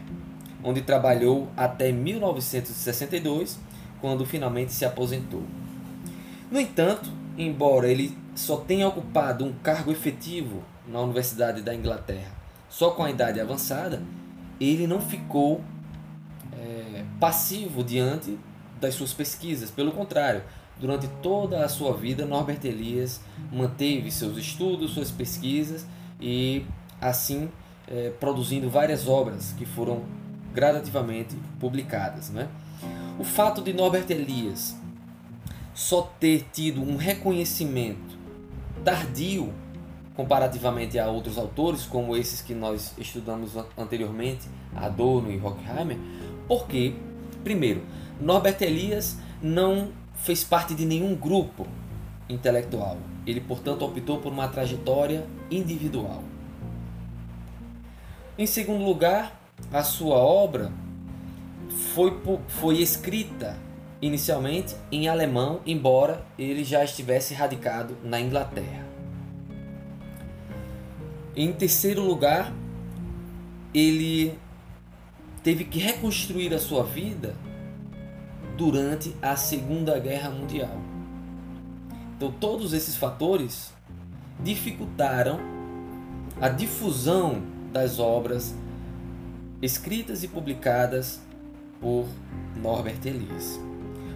onde 0.62 0.82
trabalhou 0.82 1.48
até 1.56 1.90
1962, 1.92 3.58
quando 4.00 4.26
finalmente 4.26 4.72
se 4.72 4.84
aposentou. 4.84 5.42
No 6.54 6.60
entanto, 6.60 7.10
embora 7.36 7.88
ele 7.88 8.16
só 8.36 8.58
tenha 8.58 8.86
ocupado 8.86 9.44
um 9.44 9.52
cargo 9.54 9.90
efetivo 9.90 10.62
na 10.86 11.00
Universidade 11.00 11.62
da 11.62 11.74
Inglaterra 11.74 12.30
só 12.68 12.92
com 12.92 13.02
a 13.02 13.10
idade 13.10 13.40
avançada, 13.40 14.00
ele 14.60 14.86
não 14.86 15.00
ficou 15.00 15.60
é, 16.52 17.04
passivo 17.18 17.82
diante 17.82 18.38
das 18.80 18.94
suas 18.94 19.12
pesquisas. 19.12 19.68
Pelo 19.68 19.90
contrário, 19.90 20.44
durante 20.78 21.08
toda 21.20 21.64
a 21.64 21.68
sua 21.68 21.92
vida, 21.92 22.24
Norbert 22.24 22.60
Elias 22.62 23.20
manteve 23.52 24.12
seus 24.12 24.38
estudos, 24.38 24.92
suas 24.92 25.10
pesquisas 25.10 25.84
e 26.20 26.64
assim 27.00 27.50
é, 27.88 28.10
produzindo 28.20 28.70
várias 28.70 29.08
obras 29.08 29.52
que 29.58 29.66
foram 29.66 30.04
gradativamente 30.52 31.34
publicadas. 31.58 32.30
Né? 32.30 32.46
O 33.18 33.24
fato 33.24 33.60
de 33.60 33.72
Norbert 33.72 34.08
Elias 34.08 34.83
só 35.74 36.02
ter 36.20 36.46
tido 36.52 36.80
um 36.80 36.96
reconhecimento 36.96 38.16
tardio 38.84 39.52
comparativamente 40.14 40.98
a 40.98 41.08
outros 41.08 41.36
autores, 41.36 41.84
como 41.84 42.16
esses 42.16 42.40
que 42.40 42.54
nós 42.54 42.94
estudamos 42.96 43.52
anteriormente, 43.76 44.48
Adorno 44.74 45.30
e 45.30 45.40
Horkheimer, 45.40 45.98
porque, 46.46 46.94
primeiro, 47.42 47.82
Norbert 48.20 48.62
Elias 48.62 49.18
não 49.42 49.90
fez 50.14 50.44
parte 50.44 50.74
de 50.74 50.86
nenhum 50.86 51.16
grupo 51.16 51.66
intelectual. 52.28 52.96
Ele, 53.26 53.40
portanto, 53.40 53.84
optou 53.84 54.18
por 54.18 54.32
uma 54.32 54.46
trajetória 54.46 55.26
individual. 55.50 56.22
Em 58.38 58.46
segundo 58.46 58.84
lugar, 58.84 59.40
a 59.72 59.82
sua 59.82 60.16
obra 60.16 60.70
foi, 61.92 62.16
foi 62.48 62.78
escrita 62.78 63.56
inicialmente 64.04 64.76
em 64.92 65.08
alemão, 65.08 65.60
embora 65.64 66.22
ele 66.38 66.62
já 66.62 66.84
estivesse 66.84 67.32
radicado 67.32 67.96
na 68.04 68.20
Inglaterra. 68.20 68.84
Em 71.34 71.50
terceiro 71.50 72.02
lugar, 72.02 72.52
ele 73.72 74.38
teve 75.42 75.64
que 75.64 75.78
reconstruir 75.78 76.52
a 76.52 76.58
sua 76.58 76.84
vida 76.84 77.34
durante 78.58 79.16
a 79.22 79.36
Segunda 79.36 79.98
Guerra 79.98 80.28
Mundial. 80.28 80.76
Então, 82.14 82.30
todos 82.30 82.74
esses 82.74 82.94
fatores 82.94 83.72
dificultaram 84.38 85.40
a 86.38 86.50
difusão 86.50 87.42
das 87.72 87.98
obras 87.98 88.54
escritas 89.62 90.22
e 90.22 90.28
publicadas 90.28 91.22
por 91.80 92.06
Norbert 92.54 93.00
Elias. 93.06 93.58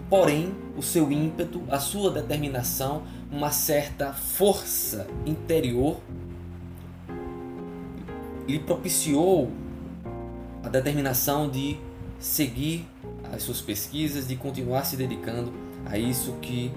Porém, 0.09 0.55
o 0.77 0.83
seu 0.83 1.13
ímpeto, 1.13 1.63
a 1.69 1.79
sua 1.79 2.11
determinação, 2.11 3.03
uma 3.31 3.51
certa 3.51 4.13
força 4.13 5.07
interior 5.27 6.01
lhe 8.49 8.59
propiciou 8.59 9.51
a 10.63 10.69
determinação 10.69 11.51
de 11.51 11.77
seguir 12.19 12.87
as 13.33 13.43
suas 13.43 13.61
pesquisas, 13.61 14.27
de 14.27 14.35
continuar 14.37 14.85
se 14.85 14.97
dedicando 14.97 15.53
a 15.85 15.99
isso 15.99 16.33
que 16.41 16.73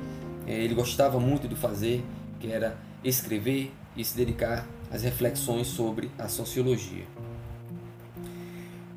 eh, 0.46 0.64
ele 0.64 0.74
gostava 0.74 1.18
muito 1.18 1.48
de 1.48 1.56
fazer, 1.56 2.04
que 2.40 2.52
era 2.52 2.78
escrever 3.02 3.72
e 3.96 4.04
se 4.04 4.18
dedicar 4.18 4.68
às 4.92 5.04
reflexões 5.04 5.68
sobre 5.68 6.12
a 6.20 6.28
sociologia. 6.28 7.06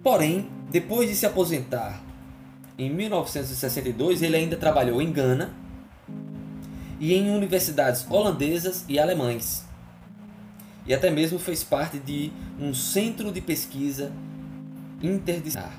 Porém, 0.03 0.49
depois 0.71 1.09
de 1.09 1.15
se 1.15 1.25
aposentar 1.25 2.03
em 2.77 2.91
1962, 2.91 4.23
ele 4.23 4.37
ainda 4.37 4.57
trabalhou 4.57 5.01
em 5.01 5.13
Gana 5.13 5.55
e 6.99 7.15
em 7.15 7.31
universidades 7.31 8.05
holandesas 8.11 8.85
e 8.89 8.99
alemães. 8.99 9.65
E 10.87 10.93
até 10.93 11.11
mesmo 11.11 11.39
fez 11.39 11.63
parte 11.63 11.99
de 11.99 12.33
um 12.61 12.75
centro 12.75 13.31
de 13.31 13.41
pesquisa 13.41 14.13
interdisciplinar. 15.03 15.73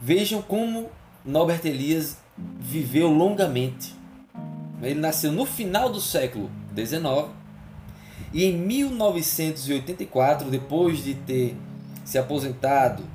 Vejam 0.00 0.42
como 0.42 0.90
Norbert 1.24 1.64
Elias 1.64 2.18
viveu 2.58 3.08
longamente. 3.08 3.94
Ele 4.82 5.00
nasceu 5.00 5.32
no 5.32 5.46
final 5.46 5.90
do 5.90 6.00
século 6.00 6.50
XIX 6.76 7.30
e 8.32 8.44
em 8.44 8.52
1984, 8.58 10.50
depois 10.50 11.02
de 11.02 11.14
ter 11.14 11.56
se 12.04 12.18
aposentado 12.18 13.13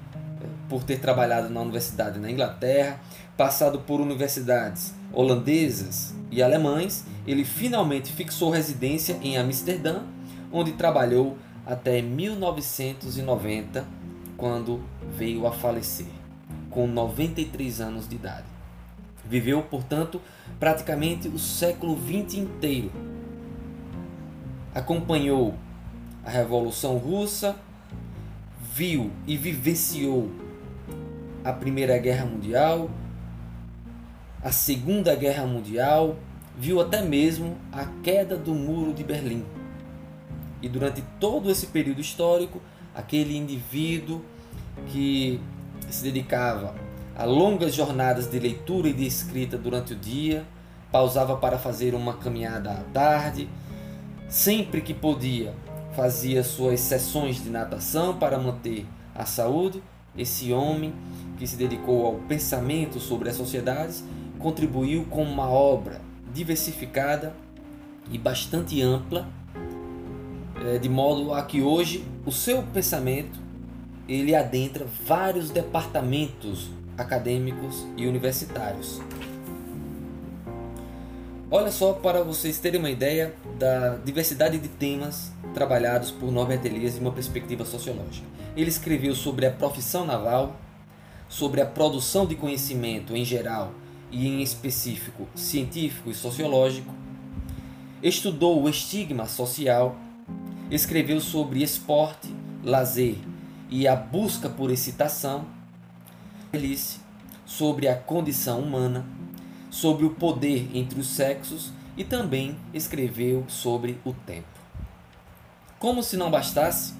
por 0.69 0.83
ter 0.83 0.99
trabalhado 0.99 1.49
na 1.49 1.59
universidade 1.59 2.19
na 2.19 2.29
Inglaterra, 2.29 3.01
passado 3.35 3.79
por 3.79 3.99
universidades 3.99 4.93
holandesas 5.11 6.13
e 6.31 6.43
alemães, 6.43 7.03
ele 7.25 7.43
finalmente 7.43 8.11
fixou 8.11 8.51
residência 8.51 9.17
em 9.21 9.37
Amsterdã, 9.37 10.03
onde 10.51 10.73
trabalhou 10.73 11.37
até 11.65 12.01
1990, 12.01 13.85
quando 14.37 14.81
veio 15.15 15.45
a 15.47 15.51
falecer, 15.51 16.07
com 16.69 16.87
93 16.87 17.81
anos 17.81 18.07
de 18.07 18.15
idade. 18.15 18.45
Viveu, 19.25 19.61
portanto, 19.63 20.21
praticamente 20.59 21.27
o 21.27 21.37
século 21.37 21.97
XX 21.97 22.35
inteiro. 22.39 22.91
Acompanhou 24.73 25.55
a 26.23 26.29
Revolução 26.29 26.97
Russa, 26.97 27.55
viu 28.73 29.11
e 29.27 29.35
vivenciou 29.35 30.29
a 31.43 31.53
Primeira 31.53 31.97
Guerra 31.97 32.25
Mundial, 32.25 32.89
a 34.43 34.51
Segunda 34.51 35.15
Guerra 35.15 35.45
Mundial, 35.45 36.15
viu 36.57 36.79
até 36.81 37.01
mesmo 37.01 37.57
a 37.71 37.85
queda 38.03 38.35
do 38.35 38.53
Muro 38.53 38.93
de 38.93 39.03
Berlim. 39.03 39.45
E 40.61 40.67
durante 40.67 41.01
todo 41.19 41.49
esse 41.49 41.67
período 41.67 42.01
histórico, 42.01 42.61
aquele 42.93 43.37
indivíduo 43.37 44.23
que 44.87 45.39
se 45.89 46.03
dedicava 46.03 46.75
a 47.17 47.25
longas 47.25 47.73
jornadas 47.73 48.29
de 48.29 48.39
leitura 48.39 48.89
e 48.89 48.93
de 48.93 49.05
escrita 49.05 49.57
durante 49.57 49.93
o 49.93 49.95
dia, 49.95 50.45
pausava 50.91 51.35
para 51.37 51.57
fazer 51.57 51.93
uma 51.93 52.13
caminhada 52.13 52.71
à 52.71 52.83
tarde, 52.93 53.49
sempre 54.27 54.81
que 54.81 54.93
podia, 54.93 55.53
fazia 55.95 56.43
suas 56.43 56.79
sessões 56.79 57.43
de 57.43 57.49
natação 57.49 58.17
para 58.17 58.37
manter 58.37 58.85
a 59.13 59.25
saúde. 59.25 59.83
Esse 60.17 60.51
homem 60.51 60.93
que 61.39 61.47
se 61.47 61.55
dedicou 61.55 62.05
ao 62.05 62.15
pensamento 62.27 62.99
sobre 62.99 63.29
as 63.29 63.35
sociedades 63.37 64.03
contribuiu 64.37 65.05
com 65.05 65.23
uma 65.23 65.49
obra 65.49 66.01
diversificada 66.33 67.33
e 68.11 68.17
bastante 68.17 68.81
ampla, 68.81 69.27
eh, 70.63 70.77
de 70.77 70.89
modo 70.89 71.33
a 71.33 71.41
que 71.43 71.61
hoje 71.61 72.05
o 72.25 72.31
seu 72.31 72.61
pensamento 72.61 73.39
ele 74.07 74.35
adentra 74.35 74.85
vários 75.05 75.49
departamentos 75.49 76.69
acadêmicos 76.97 77.85
e 77.95 78.05
universitários. 78.05 78.99
Olha 81.51 81.71
só 81.71 81.93
para 81.93 82.21
vocês 82.21 82.59
terem 82.59 82.79
uma 82.79 82.89
ideia 82.89 83.33
da 83.57 83.95
diversidade 83.95 84.57
de 84.57 84.67
temas 84.67 85.31
trabalhados 85.53 86.11
por 86.11 86.31
Norbert 86.31 86.63
Elias 86.65 86.95
em 86.95 86.99
uma 86.99 87.11
perspectiva 87.11 87.65
sociológica. 87.65 88.27
Ele 88.55 88.69
escreveu 88.69 89.15
sobre 89.15 89.45
a 89.45 89.51
profissão 89.51 90.05
naval, 90.05 90.55
sobre 91.29 91.61
a 91.61 91.65
produção 91.65 92.25
de 92.25 92.35
conhecimento 92.35 93.15
em 93.15 93.23
geral 93.23 93.71
e 94.11 94.27
em 94.27 94.41
específico 94.41 95.27
científico 95.35 96.09
e 96.09 96.15
sociológico, 96.15 96.93
estudou 98.01 98.61
o 98.61 98.67
estigma 98.67 99.27
social, 99.27 99.95
escreveu 100.71 101.21
sobre 101.21 101.61
esporte, 101.61 102.33
lazer 102.63 103.15
e 103.69 103.87
a 103.87 103.95
busca 103.95 104.49
por 104.49 104.71
excitação, 104.71 105.45
sobre 107.45 107.87
a 107.87 107.95
condição 107.95 108.59
humana, 108.61 109.05
sobre 109.69 110.05
o 110.05 110.09
poder 110.09 110.69
entre 110.73 110.99
os 110.99 111.07
sexos 111.07 111.71
e 111.95 112.03
também 112.03 112.57
escreveu 112.73 113.45
sobre 113.47 113.99
o 114.03 114.13
tempo. 114.13 114.47
Como 115.77 116.01
se 116.01 116.17
não 116.17 116.31
bastasse, 116.31 116.93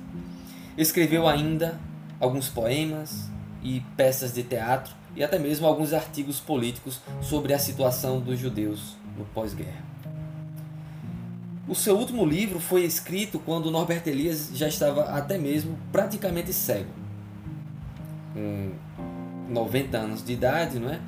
escreveu 0.78 1.28
ainda 1.28 1.80
alguns 2.20 2.48
poemas 2.48 3.29
e 3.62 3.82
peças 3.96 4.34
de 4.34 4.44
teatro 4.44 4.94
e 5.16 5.24
até 5.24 5.38
mesmo 5.38 5.68
alguns 5.68 5.94
artigos 5.94 6.40
políticos 6.40 7.02
sobre 7.22 7.54
a 7.54 7.60
situação 7.60 8.20
dos 8.20 8.40
judeus 8.40 8.96
no 9.18 9.26
pós-guerra. 9.26 9.84
O 11.68 11.76
seu 11.76 11.98
último 11.98 12.26
livro 12.26 12.60
foi 12.60 12.84
escrito 12.84 13.40
quando 13.40 13.70
Norbert 13.70 14.02
Elias 14.08 14.52
já 14.56 14.68
estava 14.68 15.04
até 15.04 15.38
mesmo 15.38 15.78
praticamente 15.92 16.52
cego. 16.52 16.90
Com 18.34 18.72
90 19.50 19.98
anos 19.98 20.24
de 20.24 20.34
idade, 20.34 20.80
não 20.80 20.90
é? 20.90 21.00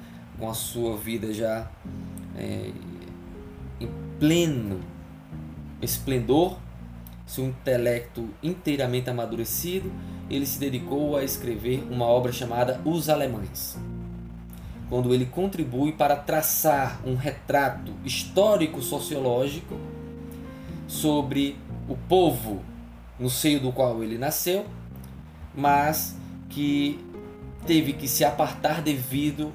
com 0.42 0.50
a 0.50 0.54
sua 0.56 0.98
vida 0.98 1.32
já 1.32 1.70
é, 2.36 2.72
em 3.80 3.90
pleno 4.20 4.80
esplendor, 5.80 6.58
seu 7.28 7.46
intelecto 7.46 8.28
inteiramente 8.42 9.10
amadurecido, 9.10 9.92
ele 10.34 10.46
se 10.46 10.60
dedicou 10.60 11.17
a 11.17 11.24
escrever 11.24 11.84
uma 11.89 12.06
obra 12.06 12.32
chamada 12.32 12.80
Os 12.86 13.10
Alemães 13.10 13.78
quando 14.91 15.13
ele 15.13 15.26
contribui 15.26 15.94
para 15.94 16.17
traçar 16.17 17.00
um 17.06 17.15
retrato 17.15 17.94
histórico-sociológico 18.04 19.78
sobre 20.86 21.58
o 21.88 21.96
povo 21.96 22.62
no 23.17 23.30
seio 23.30 23.62
do 23.62 23.72
qual 23.72 24.04
ele 24.04 24.17
nasceu, 24.17 24.65
mas 25.56 26.17
que 26.50 27.00
teve 27.65 27.94
que 27.94 28.06
se 28.06 28.26
apartar 28.26 28.82
devido 28.82 29.54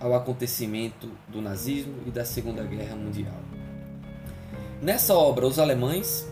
ao 0.00 0.16
acontecimento 0.16 1.08
do 1.28 1.40
nazismo 1.40 1.94
e 2.04 2.10
da 2.10 2.24
Segunda 2.24 2.64
Guerra 2.64 2.96
Mundial. 2.96 3.38
Nessa 4.82 5.14
obra, 5.14 5.46
Os 5.46 5.60
Alemães, 5.60 6.26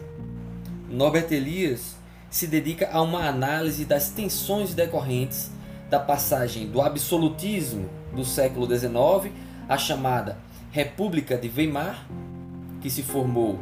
Norbert 0.90 1.30
Elias 1.30 1.94
se 2.34 2.48
dedica 2.48 2.90
a 2.92 3.00
uma 3.00 3.28
análise 3.28 3.84
das 3.84 4.08
tensões 4.08 4.74
decorrentes 4.74 5.52
da 5.88 6.00
passagem 6.00 6.66
do 6.66 6.80
absolutismo 6.82 7.88
do 8.12 8.24
século 8.24 8.66
XIX 8.66 9.32
à 9.68 9.78
chamada 9.78 10.36
República 10.72 11.38
de 11.38 11.48
Weimar, 11.48 12.08
que 12.80 12.90
se 12.90 13.04
formou 13.04 13.60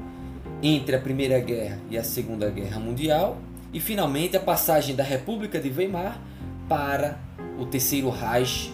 entre 0.63 0.97
a 0.97 0.99
Primeira 0.99 1.39
Guerra 1.39 1.79
e 1.91 1.99
a 1.99 2.03
Segunda 2.03 2.49
Guerra 2.49 2.81
Mundial, 2.81 3.37
e 3.75 3.79
finalmente 3.79 4.39
a 4.39 4.41
passagem 4.41 4.97
da 4.97 5.05
República 5.05 5.61
de 5.61 5.69
Weimar 5.69 6.19
para 6.67 7.19
o 7.59 7.67
Terceiro 7.67 8.09
Reich, 8.09 8.73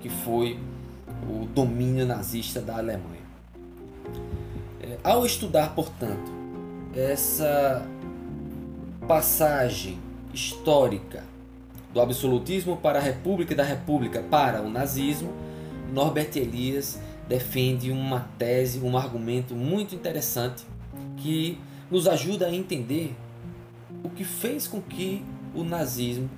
que 0.00 0.08
foi 0.08 0.58
o 1.28 1.44
domínio 1.44 2.06
nazista 2.06 2.62
da 2.62 2.78
Alemanha. 2.78 3.20
É, 4.80 4.96
ao 5.04 5.26
estudar, 5.26 5.74
portanto, 5.74 6.32
essa 6.96 7.86
passagem 9.06 9.98
histórica 10.32 11.24
do 11.92 12.00
absolutismo 12.00 12.76
para 12.76 12.98
a 12.98 13.02
república 13.02 13.52
e 13.52 13.56
da 13.56 13.62
república 13.62 14.22
para 14.22 14.62
o 14.62 14.70
nazismo, 14.70 15.32
Norbert 15.92 16.34
Elias 16.36 16.98
defende 17.28 17.90
uma 17.90 18.28
tese, 18.38 18.80
um 18.80 18.96
argumento 18.96 19.54
muito 19.54 19.94
interessante 19.94 20.64
que 21.18 21.58
nos 21.90 22.08
ajuda 22.08 22.46
a 22.46 22.54
entender 22.54 23.14
o 24.02 24.08
que 24.08 24.24
fez 24.24 24.66
com 24.66 24.80
que 24.80 25.22
o 25.54 25.62
nazismo 25.62 26.28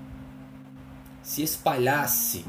se 1.23 1.43
espalhasse 1.43 2.45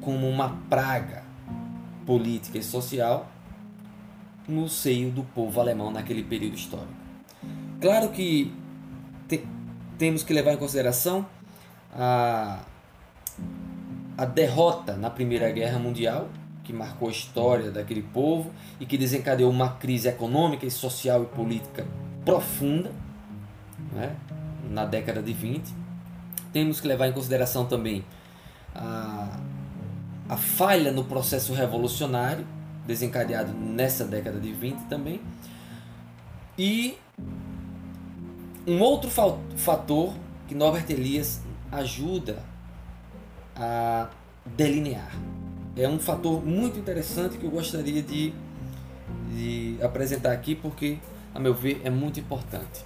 como 0.00 0.28
uma 0.28 0.50
praga 0.70 1.24
política 2.06 2.58
e 2.58 2.62
social 2.62 3.28
no 4.46 4.68
seio 4.68 5.10
do 5.10 5.24
povo 5.24 5.60
alemão 5.60 5.90
naquele 5.90 6.22
período 6.22 6.54
histórico. 6.54 7.03
Claro 7.84 8.08
que 8.08 8.50
temos 9.98 10.22
que 10.22 10.32
levar 10.32 10.54
em 10.54 10.56
consideração 10.56 11.26
a, 11.92 12.60
a 14.16 14.24
derrota 14.24 14.96
na 14.96 15.10
Primeira 15.10 15.50
Guerra 15.50 15.78
Mundial, 15.78 16.30
que 16.62 16.72
marcou 16.72 17.08
a 17.08 17.10
história 17.10 17.70
daquele 17.70 18.00
povo 18.00 18.50
e 18.80 18.86
que 18.86 18.96
desencadeou 18.96 19.50
uma 19.50 19.74
crise 19.74 20.08
econômica, 20.08 20.68
social 20.70 21.24
e 21.24 21.26
política 21.26 21.86
profunda 22.24 22.90
né, 23.92 24.16
na 24.70 24.86
década 24.86 25.22
de 25.22 25.34
20. 25.34 25.70
Temos 26.54 26.80
que 26.80 26.88
levar 26.88 27.08
em 27.08 27.12
consideração 27.12 27.66
também 27.66 28.02
a, 28.74 29.40
a 30.26 30.38
falha 30.38 30.90
no 30.90 31.04
processo 31.04 31.52
revolucionário, 31.52 32.46
desencadeado 32.86 33.52
nessa 33.52 34.06
década 34.06 34.40
de 34.40 34.54
20 34.54 34.84
também. 34.84 35.20
E 36.56 36.96
um 38.66 38.80
outro 38.80 39.10
fator 39.56 40.14
que 40.48 40.54
Norbert 40.54 40.86
Elias 40.88 41.40
ajuda 41.70 42.42
a 43.54 44.08
delinear. 44.44 45.14
É 45.76 45.88
um 45.88 45.98
fator 45.98 46.44
muito 46.44 46.78
interessante 46.78 47.36
que 47.36 47.44
eu 47.44 47.50
gostaria 47.50 48.02
de, 48.02 48.32
de 49.30 49.76
apresentar 49.82 50.32
aqui 50.32 50.54
porque, 50.54 50.98
a 51.34 51.38
meu 51.38 51.52
ver, 51.52 51.80
é 51.84 51.90
muito 51.90 52.20
importante. 52.20 52.84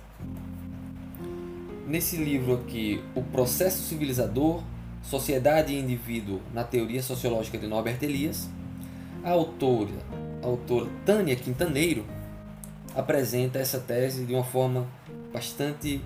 Nesse 1.86 2.16
livro 2.16 2.54
aqui, 2.54 3.02
O 3.14 3.22
Processo 3.22 3.82
Civilizador, 3.82 4.62
Sociedade 5.02 5.72
e 5.72 5.78
Indivíduo 5.78 6.40
na 6.52 6.64
Teoria 6.64 7.02
Sociológica 7.02 7.56
de 7.56 7.66
Norbert 7.66 7.98
Elias, 8.02 8.48
a 9.22 9.30
autora, 9.30 9.94
a 10.42 10.46
autora 10.46 10.90
Tânia 11.06 11.36
Quintaneiro 11.36 12.04
apresenta 12.94 13.58
essa 13.58 13.78
tese 13.78 14.24
de 14.24 14.34
uma 14.34 14.44
forma 14.44 14.86
bastante 15.32 16.00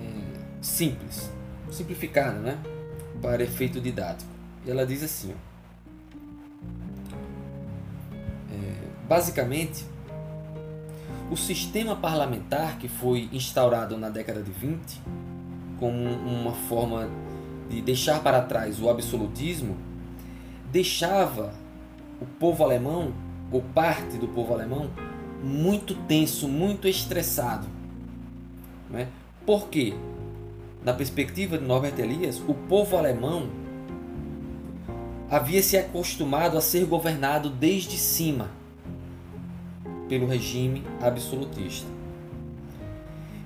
é, 0.00 0.40
simples, 0.60 1.30
simplificada, 1.70 2.38
né? 2.38 2.58
Para 3.20 3.42
efeito 3.42 3.80
didático. 3.80 4.30
E 4.64 4.70
ela 4.70 4.86
diz 4.86 5.02
assim: 5.02 5.32
ó, 5.32 5.36
é, 8.52 9.06
basicamente, 9.08 9.84
o 11.30 11.36
sistema 11.36 11.94
parlamentar 11.94 12.78
que 12.78 12.88
foi 12.88 13.28
instaurado 13.32 13.96
na 13.96 14.08
década 14.08 14.42
de 14.42 14.50
20 14.50 15.00
como 15.80 15.96
uma 15.96 16.52
forma 16.52 17.08
de 17.70 17.80
deixar 17.80 18.22
para 18.22 18.42
trás 18.42 18.80
o 18.80 18.90
absolutismo, 18.90 19.76
deixava 20.70 21.54
o 22.20 22.26
povo 22.26 22.62
alemão, 22.62 23.12
ou 23.50 23.62
parte 23.62 24.18
do 24.18 24.28
povo 24.28 24.52
alemão, 24.52 24.90
muito 25.42 25.94
tenso, 26.06 26.46
muito 26.46 26.86
estressado. 26.86 27.66
Né? 28.90 29.08
Por 29.46 29.68
quê? 29.68 29.94
Na 30.84 30.92
perspectiva 30.92 31.58
de 31.58 31.64
Norbert 31.64 31.98
Elias, 31.98 32.42
o 32.46 32.54
povo 32.54 32.96
alemão 32.96 33.48
havia 35.30 35.62
se 35.62 35.76
acostumado 35.76 36.58
a 36.58 36.60
ser 36.60 36.84
governado 36.86 37.50
desde 37.50 37.96
cima 37.96 38.50
pelo 40.08 40.26
regime 40.26 40.82
absolutista. 41.00 41.86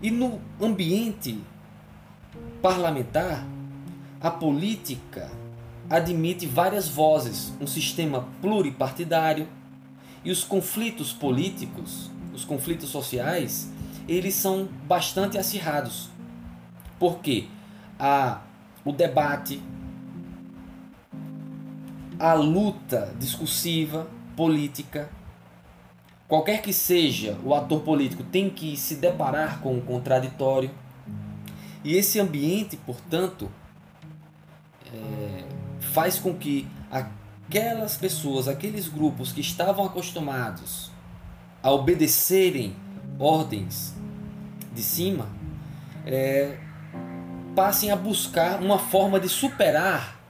E 0.00 0.10
no 0.10 0.40
ambiente 0.60 1.38
parlamentar, 2.62 3.46
a 4.20 4.30
política 4.30 5.30
admite 5.90 6.46
várias 6.46 6.88
vozes, 6.88 7.52
um 7.60 7.66
sistema 7.66 8.26
pluripartidário, 8.40 9.46
e 10.24 10.30
os 10.30 10.42
conflitos 10.42 11.12
políticos, 11.12 12.10
os 12.32 12.44
conflitos 12.44 12.88
sociais, 12.88 13.70
eles 14.08 14.34
são 14.34 14.68
bastante 14.86 15.38
acirrados. 15.38 16.08
Porque 16.98 17.48
há 17.98 18.40
o 18.84 18.92
debate, 18.92 19.62
a 22.18 22.34
luta 22.34 23.14
discursiva, 23.18 24.06
política, 24.36 25.10
qualquer 26.28 26.60
que 26.62 26.72
seja 26.72 27.38
o 27.44 27.54
ator 27.54 27.80
político 27.80 28.22
tem 28.24 28.50
que 28.50 28.76
se 28.76 28.96
deparar 28.96 29.60
com 29.60 29.76
o 29.76 29.82
contraditório. 29.82 30.70
E 31.82 31.94
esse 31.94 32.18
ambiente, 32.18 32.76
portanto, 32.76 33.50
é, 34.92 35.44
faz 35.80 36.18
com 36.18 36.34
que 36.34 36.68
aquelas 36.90 37.96
pessoas, 37.96 38.48
aqueles 38.48 38.88
grupos 38.88 39.32
que 39.32 39.40
estavam 39.40 39.84
acostumados 39.84 40.90
a 41.62 41.70
obedecerem 41.70 42.74
ordens 43.18 43.94
de 44.74 44.82
cima, 44.82 45.28
é, 46.06 46.56
passem 47.54 47.90
a 47.90 47.96
buscar 47.96 48.60
uma 48.60 48.78
forma 48.78 49.20
de 49.20 49.28
superar 49.28 50.20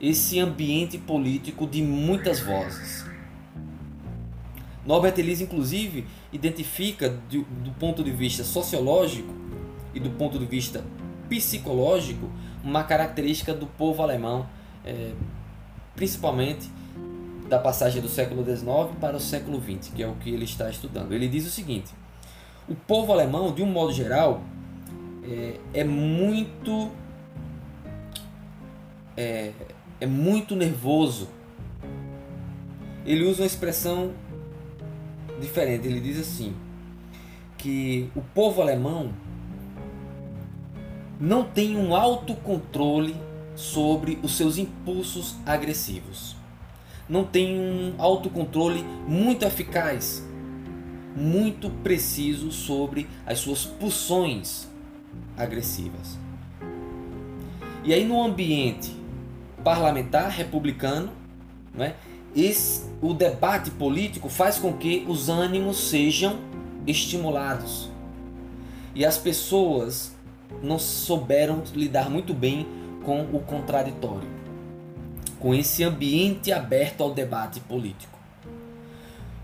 esse 0.00 0.38
ambiente 0.40 0.98
político 0.98 1.66
de 1.66 1.82
muitas 1.82 2.40
vozes. 2.40 3.04
Norbert 4.84 5.14
Elias, 5.16 5.40
inclusive, 5.40 6.06
identifica 6.32 7.08
do, 7.08 7.42
do 7.42 7.70
ponto 7.78 8.04
de 8.04 8.10
vista 8.10 8.44
sociológico 8.44 9.32
e 9.94 10.00
do 10.00 10.10
ponto 10.10 10.38
de 10.38 10.44
vista 10.44 10.84
psicológico 11.28 12.28
uma 12.62 12.84
característica 12.84 13.54
do 13.54 13.66
povo 13.66 14.02
alemão, 14.02 14.46
é, 14.84 15.12
principalmente 15.94 16.68
da 17.48 17.58
passagem 17.58 18.02
do 18.02 18.08
século 18.08 18.44
XIX 18.44 18.98
para 19.00 19.16
o 19.16 19.20
século 19.20 19.62
XX, 19.62 19.92
que 19.94 20.02
é 20.02 20.08
o 20.08 20.14
que 20.16 20.30
ele 20.30 20.44
está 20.44 20.68
estudando. 20.68 21.12
Ele 21.12 21.28
diz 21.28 21.46
o 21.46 21.50
seguinte: 21.50 21.92
o 22.68 22.74
povo 22.74 23.12
alemão, 23.12 23.52
de 23.52 23.62
um 23.62 23.66
modo 23.66 23.92
geral, 23.92 24.42
é, 25.22 25.58
é 25.72 25.84
muito 25.84 26.90
é, 29.16 29.52
é 30.00 30.06
muito 30.06 30.56
nervoso. 30.56 31.28
Ele 33.06 33.24
usa 33.24 33.42
uma 33.42 33.46
expressão 33.46 34.12
diferente. 35.40 35.86
Ele 35.86 36.00
diz 36.00 36.18
assim 36.18 36.54
que 37.58 38.10
o 38.14 38.20
povo 38.20 38.60
alemão 38.60 39.12
não 41.20 41.44
tem 41.44 41.76
um 41.76 41.94
autocontrole 41.94 43.16
sobre 43.54 44.18
os 44.22 44.36
seus 44.36 44.58
impulsos 44.58 45.36
agressivos. 45.46 46.36
Não 47.08 47.24
tem 47.24 47.58
um 47.58 47.94
autocontrole 47.98 48.82
muito 49.06 49.44
eficaz, 49.44 50.26
muito 51.16 51.70
preciso 51.70 52.50
sobre 52.50 53.06
as 53.26 53.38
suas 53.38 53.64
pulsões 53.64 54.68
agressivas. 55.36 56.18
E 57.84 57.92
aí 57.92 58.04
no 58.04 58.22
ambiente 58.22 58.94
parlamentar 59.62 60.30
republicano, 60.30 61.12
né, 61.72 61.94
esse, 62.34 62.90
o 63.00 63.14
debate 63.14 63.70
político 63.70 64.28
faz 64.28 64.58
com 64.58 64.72
que 64.72 65.04
os 65.08 65.28
ânimos 65.28 65.88
sejam 65.88 66.38
estimulados. 66.86 67.90
E 68.94 69.04
as 69.04 69.18
pessoas 69.18 70.14
não 70.62 70.78
souberam 70.78 71.62
lidar 71.74 72.10
muito 72.10 72.32
bem 72.32 72.66
com 73.04 73.22
o 73.22 73.40
contraditório, 73.40 74.28
com 75.38 75.54
esse 75.54 75.84
ambiente 75.84 76.52
aberto 76.52 77.02
ao 77.02 77.12
debate 77.12 77.60
político. 77.60 78.13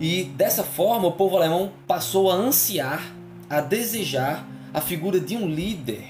E 0.00 0.24
dessa 0.24 0.64
forma, 0.64 1.06
o 1.06 1.12
povo 1.12 1.36
alemão 1.36 1.72
passou 1.86 2.30
a 2.30 2.34
ansiar, 2.34 3.14
a 3.48 3.60
desejar 3.60 4.48
a 4.72 4.80
figura 4.80 5.20
de 5.20 5.36
um 5.36 5.46
líder 5.46 6.04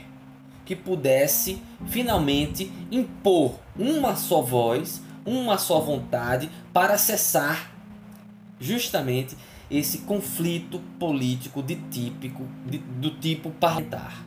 que 0.65 0.77
pudesse 0.77 1.61
finalmente 1.89 2.71
impor 2.93 3.59
uma 3.77 4.15
só 4.15 4.41
voz 4.41 5.03
uma 5.25 5.59
só 5.59 5.81
vontade 5.81 6.51
para 6.73 6.97
cessar 6.97 7.73
justamente 8.59 9.37
esse 9.71 9.99
conflito 9.99 10.81
político 10.99 11.63
de 11.63 11.77
típico 11.77 12.45
de, 12.67 12.79
do 12.79 13.11
tipo 13.11 13.51
parlamentar. 13.51 14.25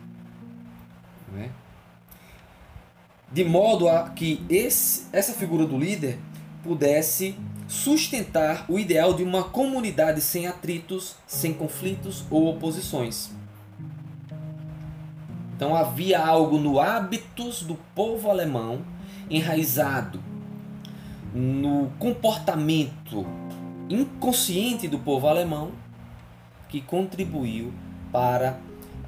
É? 1.36 1.50
De 3.32 3.44
modo 3.44 3.88
a 3.88 4.10
que 4.10 4.44
esse, 4.48 5.06
essa 5.12 5.32
figura 5.32 5.66
do 5.66 5.76
líder 5.76 6.18
pudesse 6.62 7.36
sustentar 7.66 8.64
o 8.68 8.78
ideal 8.78 9.14
de 9.14 9.22
uma 9.22 9.44
comunidade 9.44 10.20
sem 10.20 10.46
atritos, 10.46 11.16
sem 11.26 11.52
conflitos 11.52 12.24
ou 12.30 12.48
oposições. 12.48 13.30
Então 15.56 15.74
havia 15.74 16.24
algo 16.24 16.58
no 16.58 16.80
hábitos 16.80 17.62
do 17.62 17.76
povo 17.94 18.30
alemão 18.30 18.84
enraizado 19.30 20.20
no 21.32 21.90
comportamento 21.98 23.26
inconsciente 23.88 24.86
do 24.86 24.98
povo 24.98 25.26
alemão 25.26 25.72
que 26.68 26.80
contribuiu 26.80 27.72
para 28.12 28.58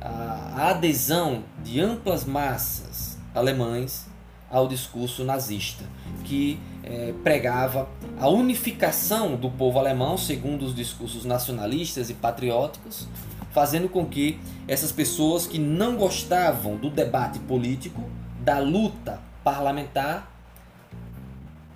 a 0.01 0.71
adesão 0.71 1.45
de 1.63 1.81
amplas 1.81 2.25
massas 2.25 3.19
alemães 3.35 4.07
ao 4.51 4.69
discurso 4.69 5.25
nazista, 5.25 5.85
que 6.25 6.61
eh, 6.87 7.13
pregava 7.25 7.89
a 8.19 8.29
unificação 8.29 9.35
do 9.35 9.51
povo 9.51 9.79
alemão 9.79 10.17
segundo 10.17 10.65
os 10.65 10.75
discursos 10.75 11.25
nacionalistas 11.25 12.11
e 12.11 12.15
patrióticos, 12.15 13.09
fazendo 13.51 13.89
com 13.89 14.07
que 14.07 14.39
essas 14.69 14.93
pessoas 14.93 15.47
que 15.47 15.59
não 15.59 15.97
gostavam 15.97 16.77
do 16.77 16.89
debate 16.89 17.41
político, 17.41 18.03
da 18.41 18.61
luta 18.61 19.21
parlamentar, 19.43 20.31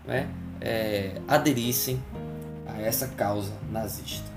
né, 0.07 0.29
é, 0.61 1.21
aderissem 1.27 2.01
a 2.67 2.81
essa 2.81 3.09
causa 3.09 3.53
nazista. 3.71 4.31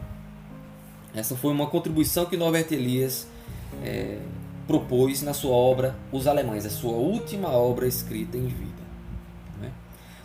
Essa 1.14 1.36
foi 1.36 1.52
uma 1.52 1.68
contribuição 1.68 2.26
que 2.26 2.36
Norbert 2.36 2.72
Elias 2.72 3.28
é, 3.84 4.18
propôs 4.66 5.22
na 5.22 5.34
sua 5.34 5.54
obra 5.54 5.96
Os 6.12 6.26
Alemães, 6.26 6.66
a 6.66 6.70
sua 6.70 6.94
última 6.94 7.50
obra 7.50 7.88
escrita 7.88 8.38
em 8.38 8.48
vida. 8.48 8.83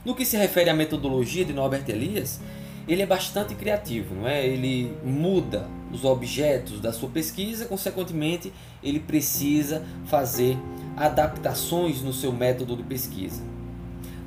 No 0.09 0.15
que 0.15 0.25
se 0.25 0.39
refere 0.39 0.71
à 0.71 0.75
metodologia 0.75 1.45
de 1.45 1.53
Norbert 1.53 1.85
Elias, 1.87 2.41
ele 2.89 3.03
é 3.03 3.07
bastante 3.07 3.55
criativo, 3.55 4.15
não 4.15 4.27
é? 4.27 4.43
Ele 4.43 4.91
muda 5.05 5.69
os 5.93 6.03
objetos 6.03 6.81
da 6.81 6.95
sua 6.95 7.11
pesquisa, 7.11 7.67
consequentemente, 7.67 8.51
ele 8.83 9.01
precisa 9.01 9.85
fazer 10.07 10.57
adaptações 10.97 12.01
no 12.01 12.15
seu 12.15 12.33
método 12.33 12.75
de 12.75 12.85
pesquisa. 12.85 13.43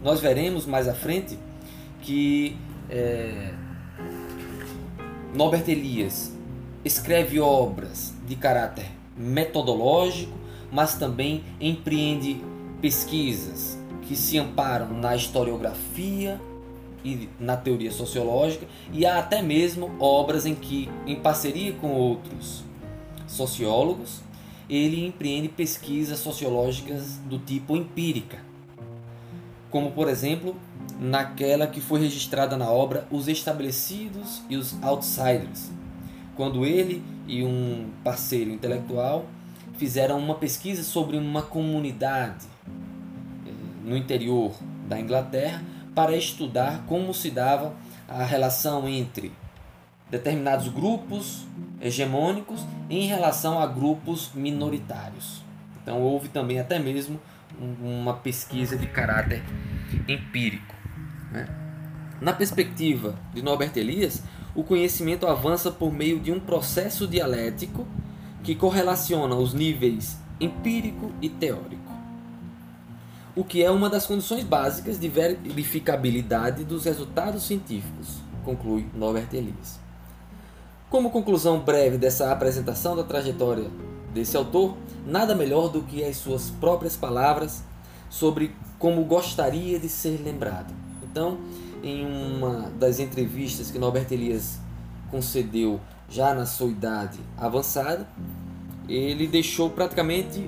Nós 0.04 0.20
veremos 0.20 0.68
mais 0.68 0.88
à 0.88 0.94
frente 0.94 1.36
que 2.04 2.56
é, 2.88 3.52
Norbert 5.34 5.68
Elias 5.68 6.32
escreve 6.86 7.40
obras 7.40 8.14
de 8.28 8.36
caráter 8.36 8.86
metodológico, 9.18 10.38
mas 10.72 10.94
também 10.94 11.44
empreende 11.60 12.40
pesquisas 12.80 13.81
que 14.12 14.18
se 14.18 14.38
amparam 14.38 14.92
na 14.92 15.16
historiografia 15.16 16.38
e 17.02 17.30
na 17.40 17.56
teoria 17.56 17.94
sociológica 17.94 18.68
e 18.92 19.06
há 19.06 19.20
até 19.20 19.42
mesmo 19.42 19.90
obras 20.02 20.46
em 20.46 20.54
que 20.54 20.90
em 21.08 21.16
parceria 21.16 21.72
com 21.72 21.94
outros 21.94 22.62
sociólogos 23.26 24.20
ele 24.70 25.06
empreende 25.06 25.48
pesquisas 25.48 26.20
sociológicas 26.20 27.20
do 27.20 27.40
tipo 27.40 27.78
empírica, 27.78 28.40
como 29.70 29.92
por 29.92 30.10
exemplo 30.10 30.58
naquela 31.00 31.66
que 31.66 31.80
foi 31.80 32.02
registrada 32.02 32.58
na 32.58 32.70
obra 32.70 33.08
Os 33.10 33.30
Estabelecidos 33.30 34.42
e 34.50 34.58
os 34.58 34.76
Outsiders, 34.84 35.72
quando 36.36 36.66
ele 36.66 37.02
e 37.26 37.46
um 37.46 37.88
parceiro 38.04 38.52
intelectual 38.52 39.26
fizeram 39.78 40.20
uma 40.20 40.36
pesquisa 40.36 40.84
sobre 40.84 41.16
uma 41.16 41.42
comunidade 41.44 42.51
no 43.84 43.96
interior 43.96 44.54
da 44.88 45.00
Inglaterra 45.00 45.64
para 45.94 46.16
estudar 46.16 46.84
como 46.88 47.14
se 47.14 47.30
dava 47.30 47.74
a 48.08 48.24
relação 48.24 48.88
entre 48.88 49.32
determinados 50.10 50.68
grupos 50.68 51.46
hegemônicos 51.80 52.66
em 52.90 53.08
relação 53.08 53.60
a 53.60 53.66
grupos 53.66 54.32
minoritários. 54.36 55.42
Então 55.82 56.02
houve 56.02 56.28
também 56.28 56.60
até 56.60 56.78
mesmo 56.78 57.20
uma 57.82 58.14
pesquisa 58.14 58.78
de 58.78 58.88
caráter 58.88 59.44
empírico. 60.08 60.76
Né? 61.32 61.48
Na 62.20 62.34
perspectiva 62.34 63.16
de 63.34 63.42
Norbert 63.42 63.72
Elias, 63.76 64.24
o 64.54 64.64
conhecimento 64.64 65.26
avança 65.26 65.72
por 65.72 65.94
meio 65.94 66.20
de 66.20 66.32
um 66.32 66.40
processo 66.40 67.08
dialético 67.08 67.88
que 68.44 68.54
correlaciona 68.54 69.36
os 69.36 69.54
níveis 69.54 70.20
empírico 70.40 71.12
e 71.22 71.30
teórico, 71.30 71.81
o 73.42 73.44
que 73.44 73.64
é 73.64 73.72
uma 73.72 73.90
das 73.90 74.06
condições 74.06 74.44
básicas 74.44 75.00
de 75.00 75.10
verificabilidade 75.10 76.64
dos 76.64 76.86
resultados 76.86 77.42
científicos, 77.42 78.18
conclui 78.46 78.86
Norbert 78.94 79.30
Elias. 79.34 79.80
Como 80.92 81.10
conclusão 81.10 81.60
breve 81.60 81.98
dessa 81.98 82.32
apresentação 82.32 82.96
da 82.96 83.04
trajetória 83.04 83.66
desse 84.14 84.38
autor, 84.38 84.78
nada 85.08 85.34
melhor 85.34 85.70
do 85.70 85.82
que 85.82 86.04
as 86.04 86.18
suas 86.18 86.52
próprias 86.52 86.96
palavras 86.96 87.64
sobre 88.12 88.56
como 88.78 89.04
gostaria 89.06 89.80
de 89.80 89.90
ser 89.90 90.22
lembrado. 90.24 90.72
Então, 91.02 91.40
em 91.82 92.06
uma 92.06 92.70
das 92.78 93.00
entrevistas 93.00 93.72
que 93.72 93.80
Norbert 93.80 94.06
Elias 94.12 94.60
concedeu 95.10 95.82
já 96.08 96.36
na 96.36 96.46
sua 96.46 96.68
idade 96.68 97.18
avançada, 97.36 98.08
ele 98.88 99.26
deixou 99.26 99.72
praticamente 99.72 100.48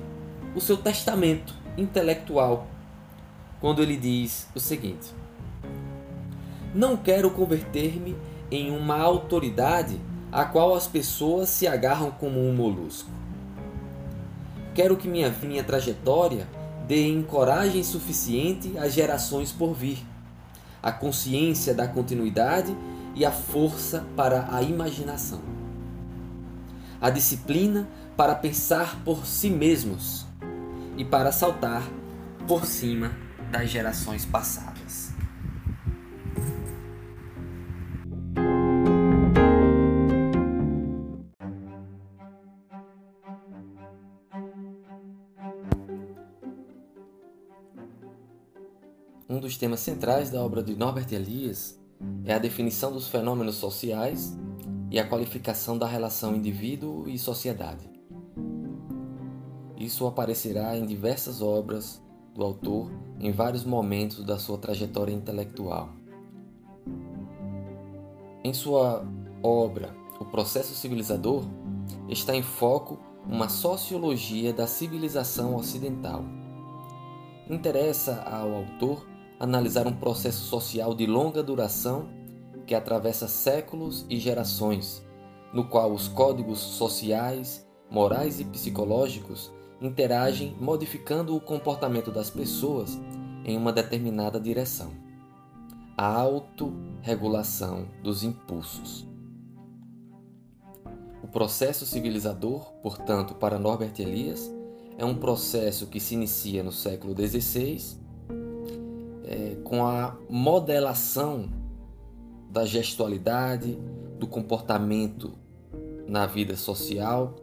o 0.54 0.60
seu 0.60 0.76
testamento 0.76 1.52
intelectual 1.76 2.68
quando 3.64 3.80
ele 3.80 3.96
diz 3.96 4.46
o 4.54 4.60
seguinte: 4.60 5.14
Não 6.74 6.98
quero 6.98 7.30
converter-me 7.30 8.14
em 8.50 8.70
uma 8.70 9.00
autoridade 9.00 9.98
a 10.30 10.44
qual 10.44 10.74
as 10.74 10.86
pessoas 10.86 11.48
se 11.48 11.66
agarram 11.66 12.10
como 12.10 12.46
um 12.46 12.54
molusco. 12.54 13.08
Quero 14.74 14.98
que 14.98 15.08
minha, 15.08 15.34
minha 15.42 15.64
trajetória 15.64 16.46
dê 16.86 17.24
coragem 17.26 17.82
suficiente 17.82 18.76
às 18.76 18.92
gerações 18.92 19.50
por 19.50 19.72
vir, 19.72 20.04
a 20.82 20.92
consciência 20.92 21.72
da 21.72 21.88
continuidade 21.88 22.76
e 23.14 23.24
a 23.24 23.32
força 23.32 24.04
para 24.14 24.46
a 24.54 24.60
imaginação, 24.60 25.40
a 27.00 27.08
disciplina 27.08 27.88
para 28.14 28.34
pensar 28.34 29.02
por 29.06 29.24
si 29.24 29.48
mesmos 29.48 30.26
e 30.98 31.04
para 31.04 31.32
saltar 31.32 31.82
por 32.46 32.66
cima 32.66 33.23
das 33.54 33.70
gerações 33.70 34.24
passadas. 34.24 35.12
Um 49.28 49.38
dos 49.38 49.56
temas 49.56 49.78
centrais 49.78 50.30
da 50.30 50.42
obra 50.42 50.60
de 50.60 50.74
Norbert 50.74 51.06
Elias 51.12 51.78
é 52.24 52.34
a 52.34 52.40
definição 52.40 52.90
dos 52.90 53.06
fenômenos 53.06 53.54
sociais 53.54 54.36
e 54.90 54.98
a 54.98 55.06
qualificação 55.06 55.78
da 55.78 55.86
relação 55.86 56.34
indivíduo 56.34 57.08
e 57.08 57.16
sociedade. 57.16 57.88
Isso 59.76 60.04
aparecerá 60.08 60.76
em 60.76 60.84
diversas 60.84 61.40
obras 61.40 62.03
do 62.34 62.44
autor 62.44 62.90
em 63.20 63.30
vários 63.30 63.64
momentos 63.64 64.24
da 64.24 64.38
sua 64.38 64.58
trajetória 64.58 65.12
intelectual. 65.12 65.90
Em 68.42 68.52
sua 68.52 69.06
obra 69.42 69.94
O 70.20 70.24
Processo 70.24 70.74
Civilizador, 70.74 71.44
está 72.08 72.34
em 72.34 72.42
foco 72.42 72.98
uma 73.26 73.48
sociologia 73.48 74.52
da 74.52 74.66
civilização 74.66 75.56
ocidental. 75.56 76.24
Interessa 77.48 78.22
ao 78.22 78.52
autor 78.54 79.06
analisar 79.38 79.86
um 79.86 79.92
processo 79.92 80.44
social 80.44 80.94
de 80.94 81.06
longa 81.06 81.42
duração 81.42 82.08
que 82.66 82.74
atravessa 82.74 83.28
séculos 83.28 84.06
e 84.08 84.18
gerações, 84.18 85.04
no 85.52 85.68
qual 85.68 85.92
os 85.92 86.08
códigos 86.08 86.58
sociais, 86.58 87.66
morais 87.90 88.40
e 88.40 88.44
psicológicos 88.44 89.52
interagem 89.80 90.56
modificando 90.60 91.36
o 91.36 91.40
comportamento 91.40 92.10
das 92.10 92.30
pessoas 92.30 92.98
em 93.44 93.56
uma 93.56 93.72
determinada 93.72 94.40
direção. 94.40 94.90
A 95.96 96.06
autorregulação 96.06 97.86
dos 98.02 98.22
impulsos. 98.22 99.06
O 101.22 101.28
processo 101.28 101.86
civilizador, 101.86 102.72
portanto, 102.82 103.34
para 103.34 103.58
Norbert 103.58 103.94
Elias, 103.98 104.50
é 104.96 105.04
um 105.04 105.14
processo 105.14 105.86
que 105.86 106.00
se 106.00 106.14
inicia 106.14 106.62
no 106.62 106.72
século 106.72 107.14
XVI 107.14 107.98
é, 109.24 109.56
com 109.64 109.84
a 109.84 110.16
modelação 110.28 111.48
da 112.50 112.64
gestualidade, 112.64 113.78
do 114.18 114.26
comportamento 114.26 115.32
na 116.06 116.26
vida 116.26 116.56
social, 116.56 117.34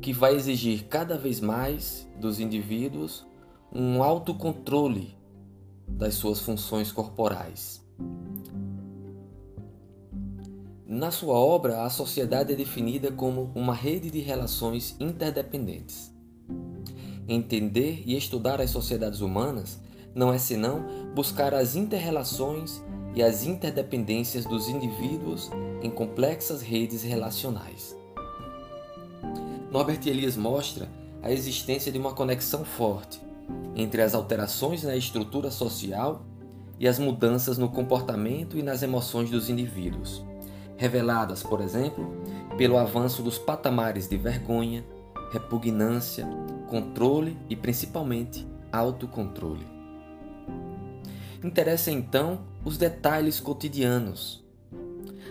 que 0.00 0.12
vai 0.12 0.34
exigir 0.34 0.84
cada 0.84 1.16
vez 1.16 1.40
mais 1.40 2.08
dos 2.18 2.40
indivíduos 2.40 3.26
um 3.72 4.02
autocontrole 4.02 5.16
das 5.86 6.14
suas 6.14 6.40
funções 6.40 6.90
corporais. 6.90 7.84
Na 10.86 11.10
sua 11.10 11.34
obra, 11.34 11.84
a 11.84 11.90
sociedade 11.90 12.52
é 12.52 12.56
definida 12.56 13.12
como 13.12 13.52
uma 13.54 13.74
rede 13.74 14.10
de 14.10 14.20
relações 14.20 14.96
interdependentes. 14.98 16.12
Entender 17.28 18.02
e 18.04 18.16
estudar 18.16 18.60
as 18.60 18.70
sociedades 18.70 19.20
humanas 19.20 19.78
não 20.14 20.32
é 20.32 20.38
senão 20.38 20.84
buscar 21.14 21.54
as 21.54 21.76
interrelações 21.76 22.82
e 23.14 23.22
as 23.22 23.44
interdependências 23.44 24.44
dos 24.44 24.68
indivíduos 24.68 25.50
em 25.80 25.90
complexas 25.90 26.60
redes 26.60 27.02
relacionais. 27.02 27.99
Norbert 29.70 30.04
Elias 30.04 30.36
mostra 30.36 30.88
a 31.22 31.30
existência 31.30 31.92
de 31.92 31.98
uma 31.98 32.12
conexão 32.12 32.64
forte 32.64 33.20
entre 33.76 34.02
as 34.02 34.14
alterações 34.14 34.82
na 34.82 34.96
estrutura 34.96 35.48
social 35.50 36.26
e 36.76 36.88
as 36.88 36.98
mudanças 36.98 37.56
no 37.56 37.68
comportamento 37.68 38.58
e 38.58 38.62
nas 38.64 38.82
emoções 38.82 39.30
dos 39.30 39.48
indivíduos, 39.48 40.24
reveladas, 40.76 41.44
por 41.44 41.60
exemplo, 41.60 42.04
pelo 42.58 42.76
avanço 42.78 43.22
dos 43.22 43.38
patamares 43.38 44.08
de 44.08 44.16
vergonha, 44.16 44.84
repugnância, 45.30 46.26
controle 46.68 47.38
e 47.48 47.54
principalmente 47.54 48.44
autocontrole. 48.72 49.66
Interessa 51.44 51.92
então 51.92 52.40
os 52.64 52.76
detalhes 52.76 53.38
cotidianos, 53.38 54.44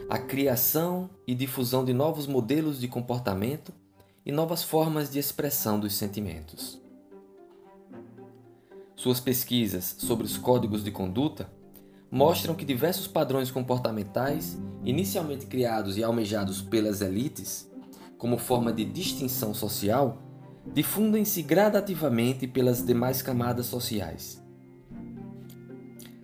a 0.09 0.17
criação 0.17 1.09
e 1.27 1.35
difusão 1.35 1.83
de 1.83 1.93
novos 1.93 2.25
modelos 2.25 2.79
de 2.79 2.87
comportamento 2.87 3.73
e 4.25 4.31
novas 4.31 4.63
formas 4.63 5.11
de 5.11 5.19
expressão 5.19 5.79
dos 5.79 5.95
sentimentos. 5.95 6.81
Suas 8.95 9.19
pesquisas 9.19 9.95
sobre 9.97 10.25
os 10.25 10.37
códigos 10.37 10.83
de 10.83 10.91
conduta 10.91 11.49
mostram 12.11 12.55
que 12.55 12.65
diversos 12.65 13.07
padrões 13.07 13.49
comportamentais, 13.49 14.57
inicialmente 14.83 15.45
criados 15.45 15.97
e 15.97 16.03
almejados 16.03 16.61
pelas 16.61 17.01
elites 17.01 17.69
como 18.17 18.37
forma 18.37 18.73
de 18.73 18.83
distinção 18.83 19.53
social, 19.53 20.21
difundem-se 20.73 21.41
gradativamente 21.41 22.45
pelas 22.45 22.85
demais 22.85 23.21
camadas 23.21 23.67
sociais 23.67 24.43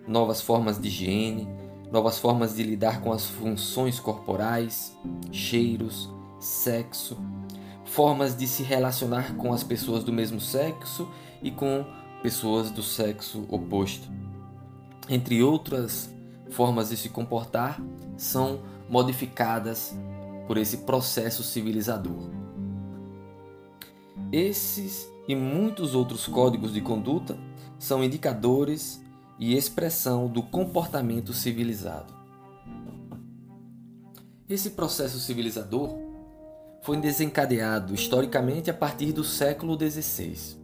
novas 0.06 0.40
formas 0.40 0.80
de 0.80 0.88
higiene, 0.88 1.48
novas 1.90 2.18
formas 2.18 2.54
de 2.54 2.62
lidar 2.62 3.00
com 3.00 3.12
as 3.12 3.26
funções 3.26 3.98
corporais, 3.98 4.96
cheiros, 5.32 6.08
sexo, 6.38 7.18
formas 7.86 8.36
de 8.36 8.46
se 8.46 8.62
relacionar 8.62 9.34
com 9.36 9.52
as 9.52 9.62
pessoas 9.62 10.04
do 10.04 10.12
mesmo 10.12 10.40
sexo 10.40 11.08
e 11.42 11.50
com 11.50 11.84
pessoas 12.22 12.70
do 12.70 12.82
sexo 12.82 13.46
oposto. 13.48 14.08
Entre 15.08 15.42
outras 15.42 16.12
formas 16.50 16.90
de 16.90 16.96
se 16.96 17.08
comportar, 17.08 17.80
são 18.16 18.60
modificadas 18.88 19.96
por 20.46 20.58
esse 20.58 20.78
processo 20.78 21.42
civilizador. 21.42 22.30
Esses 24.32 25.08
e 25.28 25.34
muitos 25.34 25.94
outros 25.94 26.26
códigos 26.26 26.72
de 26.72 26.80
conduta 26.80 27.38
são 27.78 28.02
indicadores 28.02 29.00
e 29.38 29.56
expressão 29.56 30.28
do 30.28 30.42
comportamento 30.42 31.32
civilizado. 31.32 32.14
Esse 34.48 34.70
processo 34.70 35.18
civilizador 35.18 36.05
foi 36.86 36.96
desencadeado 36.98 37.92
historicamente 37.92 38.70
a 38.70 38.74
partir 38.74 39.10
do 39.10 39.24
século 39.24 39.76
XVI. 39.76 40.56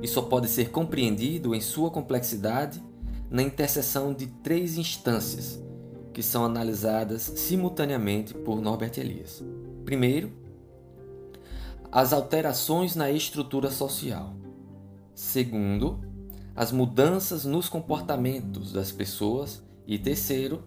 E 0.00 0.08
só 0.08 0.22
pode 0.22 0.48
ser 0.48 0.70
compreendido 0.70 1.54
em 1.54 1.60
sua 1.60 1.90
complexidade 1.90 2.82
na 3.30 3.42
interseção 3.42 4.14
de 4.14 4.26
três 4.26 4.78
instâncias 4.78 5.62
que 6.14 6.22
são 6.22 6.46
analisadas 6.46 7.20
simultaneamente 7.20 8.32
por 8.32 8.62
Norbert 8.62 8.92
Elias. 8.96 9.44
Primeiro, 9.84 10.32
as 11.92 12.14
alterações 12.14 12.96
na 12.96 13.10
estrutura 13.10 13.70
social. 13.70 14.34
Segundo, 15.14 16.00
as 16.56 16.72
mudanças 16.72 17.44
nos 17.44 17.68
comportamentos 17.68 18.72
das 18.72 18.90
pessoas. 18.90 19.62
E 19.86 19.98
terceiro, 19.98 20.64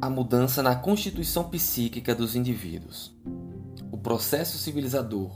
a 0.00 0.10
mudança 0.10 0.62
na 0.62 0.74
constituição 0.74 1.48
psíquica 1.48 2.14
dos 2.14 2.36
indivíduos. 2.36 3.14
O 3.90 3.96
processo 3.96 4.58
civilizador, 4.58 5.30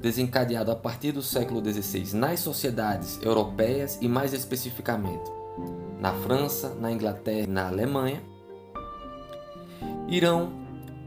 desencadeado 0.00 0.70
a 0.70 0.76
partir 0.76 1.12
do 1.12 1.22
século 1.22 1.62
XVI 1.62 2.16
nas 2.16 2.40
sociedades 2.40 3.20
europeias 3.22 3.98
e 4.00 4.08
mais 4.08 4.32
especificamente 4.32 5.30
na 6.00 6.12
França, 6.12 6.74
na 6.74 6.92
Inglaterra 6.92 7.44
e 7.44 7.46
na 7.46 7.66
Alemanha, 7.68 8.22
irão 10.08 10.52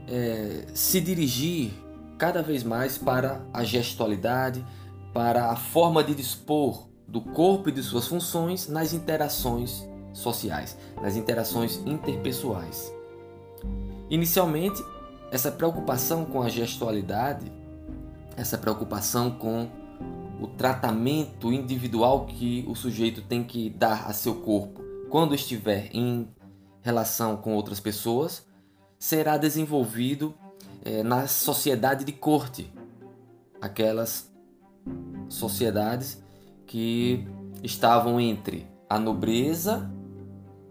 é, 0.06 0.66
se 0.74 1.00
dirigir 1.00 1.72
cada 2.18 2.42
vez 2.42 2.62
mais 2.62 2.98
para 2.98 3.44
a 3.52 3.64
gestualidade, 3.64 4.64
para 5.12 5.50
a 5.50 5.56
forma 5.56 6.04
de 6.04 6.14
dispor 6.14 6.88
do 7.08 7.20
corpo 7.20 7.68
e 7.68 7.72
de 7.72 7.82
suas 7.82 8.06
funções 8.06 8.68
nas 8.68 8.92
interações 8.92 9.86
sociais, 10.12 10.76
nas 11.00 11.16
interações 11.16 11.80
interpessoais. 11.86 12.92
Inicialmente, 14.10 14.82
essa 15.30 15.50
preocupação 15.50 16.24
com 16.24 16.42
a 16.42 16.48
gestualidade, 16.48 17.50
essa 18.36 18.58
preocupação 18.58 19.30
com 19.30 19.68
o 20.40 20.46
tratamento 20.46 21.52
individual 21.52 22.26
que 22.26 22.64
o 22.68 22.74
sujeito 22.74 23.22
tem 23.22 23.42
que 23.44 23.70
dar 23.70 24.06
a 24.08 24.12
seu 24.12 24.36
corpo 24.36 24.82
quando 25.08 25.34
estiver 25.34 25.90
em 25.92 26.26
relação 26.80 27.36
com 27.36 27.54
outras 27.54 27.78
pessoas, 27.78 28.46
será 28.98 29.36
desenvolvido 29.36 30.34
é, 30.82 31.02
na 31.02 31.26
sociedade 31.26 32.02
de 32.02 32.12
corte, 32.12 32.72
aquelas 33.60 34.32
sociedades 35.28 36.22
que 36.66 37.28
estavam 37.62 38.18
entre 38.18 38.66
a 38.88 38.98
nobreza 38.98 39.90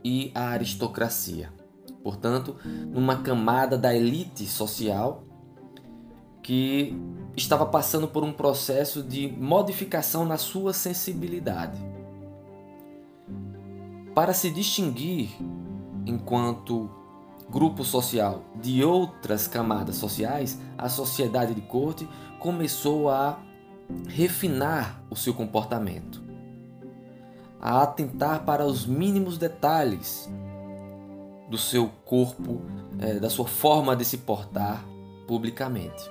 e 0.03 0.31
a 0.33 0.49
aristocracia. 0.49 1.51
Portanto, 2.03 2.55
numa 2.65 3.17
camada 3.17 3.77
da 3.77 3.95
elite 3.95 4.45
social 4.45 5.23
que 6.41 6.95
estava 7.35 7.65
passando 7.65 8.07
por 8.07 8.23
um 8.23 8.33
processo 8.33 9.03
de 9.03 9.27
modificação 9.27 10.25
na 10.25 10.37
sua 10.37 10.73
sensibilidade. 10.73 11.79
Para 14.15 14.33
se 14.33 14.49
distinguir 14.49 15.29
enquanto 16.05 16.89
grupo 17.49 17.83
social 17.83 18.43
de 18.61 18.83
outras 18.83 19.47
camadas 19.47 19.97
sociais, 19.97 20.59
a 20.77 20.89
sociedade 20.89 21.53
de 21.53 21.61
corte 21.61 22.07
começou 22.39 23.09
a 23.09 23.39
refinar 24.07 25.03
o 25.09 25.15
seu 25.15 25.33
comportamento, 25.33 26.23
a 27.62 27.84
atentar 27.84 28.43
para 28.43 28.65
os 28.65 28.88
mínimos 28.88 29.38
detalhes 29.38 30.28
do 31.47 31.58
seu 31.60 31.89
corpo, 32.06 32.62
é, 33.00 33.19
da 33.19 33.30
sua 33.30 33.45
forma 33.45 33.95
de 33.95 34.04
se 34.04 34.17
portar 34.17 34.84
publicamente. 35.28 36.10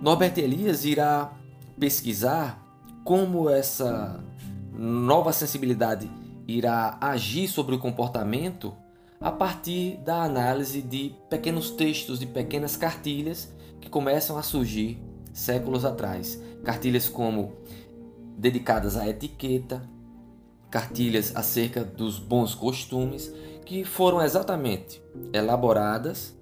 Norbert 0.00 0.38
Elias 0.38 0.84
irá 0.84 1.32
pesquisar 1.78 2.62
como 3.04 3.50
essa 3.50 4.22
nova 4.72 5.32
sensibilidade 5.32 6.08
irá 6.46 6.96
agir 7.00 7.48
sobre 7.48 7.74
o 7.74 7.78
comportamento 7.78 8.74
a 9.20 9.30
partir 9.30 9.96
da 9.98 10.22
análise 10.22 10.82
de 10.82 11.14
pequenos 11.30 11.70
textos, 11.70 12.18
de 12.18 12.26
pequenas 12.26 12.76
cartilhas 12.76 13.52
que 13.80 13.88
começam 13.88 14.36
a 14.36 14.42
surgir 14.42 14.98
séculos 15.32 15.84
atrás. 15.84 16.40
Cartilhas 16.64 17.08
como 17.08 17.52
dedicadas 18.36 18.96
à 18.96 19.08
etiqueta, 19.08 19.88
cartilhas 20.72 21.36
acerca 21.36 21.84
dos 21.84 22.18
bons 22.18 22.54
costumes, 22.54 23.30
que 23.66 23.84
foram 23.84 24.22
exatamente 24.22 25.02
elaboradas 25.30 26.34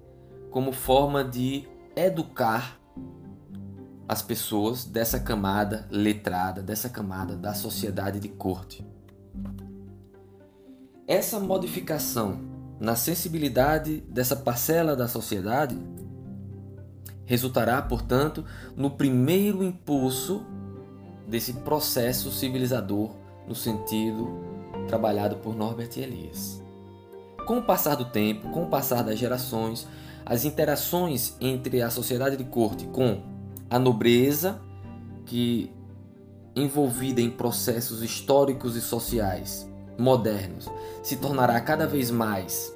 como 0.49 0.71
forma 0.71 1.21
de 1.21 1.67
educar 1.95 2.79
as 4.07 4.21
pessoas 4.21 4.85
dessa 4.85 5.19
camada 5.19 5.85
letrada, 5.91 6.63
dessa 6.63 6.89
camada 6.89 7.35
da 7.35 7.53
sociedade 7.53 8.21
de 8.21 8.29
corte. 8.29 8.85
Essa 11.05 11.37
modificação 11.37 12.39
na 12.79 12.95
sensibilidade 12.95 13.99
dessa 14.09 14.35
parcela 14.35 14.95
da 14.95 15.09
sociedade 15.09 15.77
resultará, 17.25 17.81
portanto, 17.81 18.45
no 18.77 18.91
primeiro 18.91 19.61
impulso 19.61 20.45
desse 21.27 21.53
processo 21.53 22.31
civilizador 22.31 23.20
no 23.51 23.55
sentido 23.55 24.29
trabalhado 24.87 25.35
por 25.37 25.53
Norbert 25.53 25.91
Elias. 25.97 26.63
Com 27.45 27.57
o 27.57 27.61
passar 27.61 27.95
do 27.95 28.05
tempo, 28.05 28.49
com 28.49 28.63
o 28.63 28.67
passar 28.67 29.03
das 29.03 29.19
gerações, 29.19 29.85
as 30.25 30.45
interações 30.45 31.35
entre 31.41 31.81
a 31.81 31.89
sociedade 31.89 32.37
de 32.37 32.45
corte 32.45 32.85
com 32.87 33.21
a 33.69 33.77
nobreza, 33.77 34.61
que 35.25 35.69
envolvida 36.55 37.19
em 37.19 37.29
processos 37.29 38.01
históricos 38.01 38.77
e 38.77 38.81
sociais 38.81 39.69
modernos 39.97 40.69
se 41.03 41.17
tornará 41.17 41.59
cada 41.59 41.85
vez 41.85 42.09
mais 42.09 42.73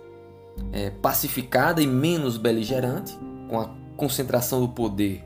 é, 0.74 0.90
pacificada 0.90 1.82
e 1.82 1.88
menos 1.88 2.38
beligerante, 2.38 3.18
com 3.48 3.62
a 3.62 3.70
concentração 3.96 4.60
do 4.60 4.70
poder 4.70 5.24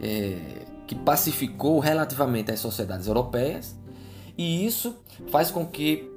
é, 0.00 0.66
que 0.86 0.94
pacificou 0.94 1.78
relativamente 1.78 2.50
as 2.50 2.60
sociedades 2.60 3.06
europeias, 3.06 3.75
e 4.36 4.66
isso 4.66 4.96
faz 5.28 5.50
com 5.50 5.66
que 5.66 6.10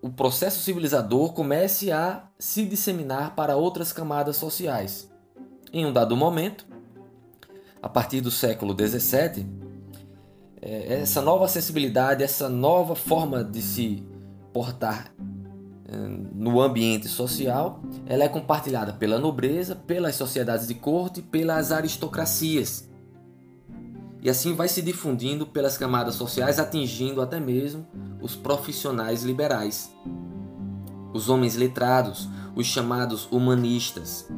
o 0.00 0.10
processo 0.10 0.60
civilizador 0.60 1.32
comece 1.32 1.90
a 1.90 2.28
se 2.38 2.64
disseminar 2.64 3.34
para 3.34 3.56
outras 3.56 3.92
camadas 3.92 4.36
sociais. 4.36 5.10
Em 5.72 5.84
um 5.84 5.92
dado 5.92 6.16
momento, 6.16 6.66
a 7.82 7.88
partir 7.88 8.20
do 8.20 8.30
século 8.30 8.72
XVII, 8.72 9.46
é, 10.62 11.00
essa 11.00 11.20
nova 11.20 11.48
sensibilidade, 11.48 12.22
essa 12.22 12.48
nova 12.48 12.94
forma 12.94 13.44
de 13.44 13.60
se 13.60 14.04
portar 14.52 15.12
é, 15.88 15.96
no 16.34 16.60
ambiente 16.60 17.08
social, 17.08 17.80
ela 18.06 18.24
é 18.24 18.28
compartilhada 18.28 18.92
pela 18.92 19.18
nobreza, 19.18 19.74
pelas 19.74 20.14
sociedades 20.14 20.66
de 20.66 20.74
corte, 20.74 21.22
pelas 21.22 21.72
aristocracias. 21.72 22.88
E 24.26 24.28
assim 24.28 24.56
vai 24.56 24.66
se 24.66 24.82
difundindo 24.82 25.46
pelas 25.46 25.78
camadas 25.78 26.16
sociais, 26.16 26.58
atingindo 26.58 27.22
até 27.22 27.38
mesmo 27.38 27.86
os 28.20 28.34
profissionais 28.34 29.22
liberais, 29.22 29.94
os 31.14 31.28
homens 31.28 31.54
letrados, 31.54 32.28
os 32.56 32.66
chamados 32.66 33.28
humanistas, 33.30 34.28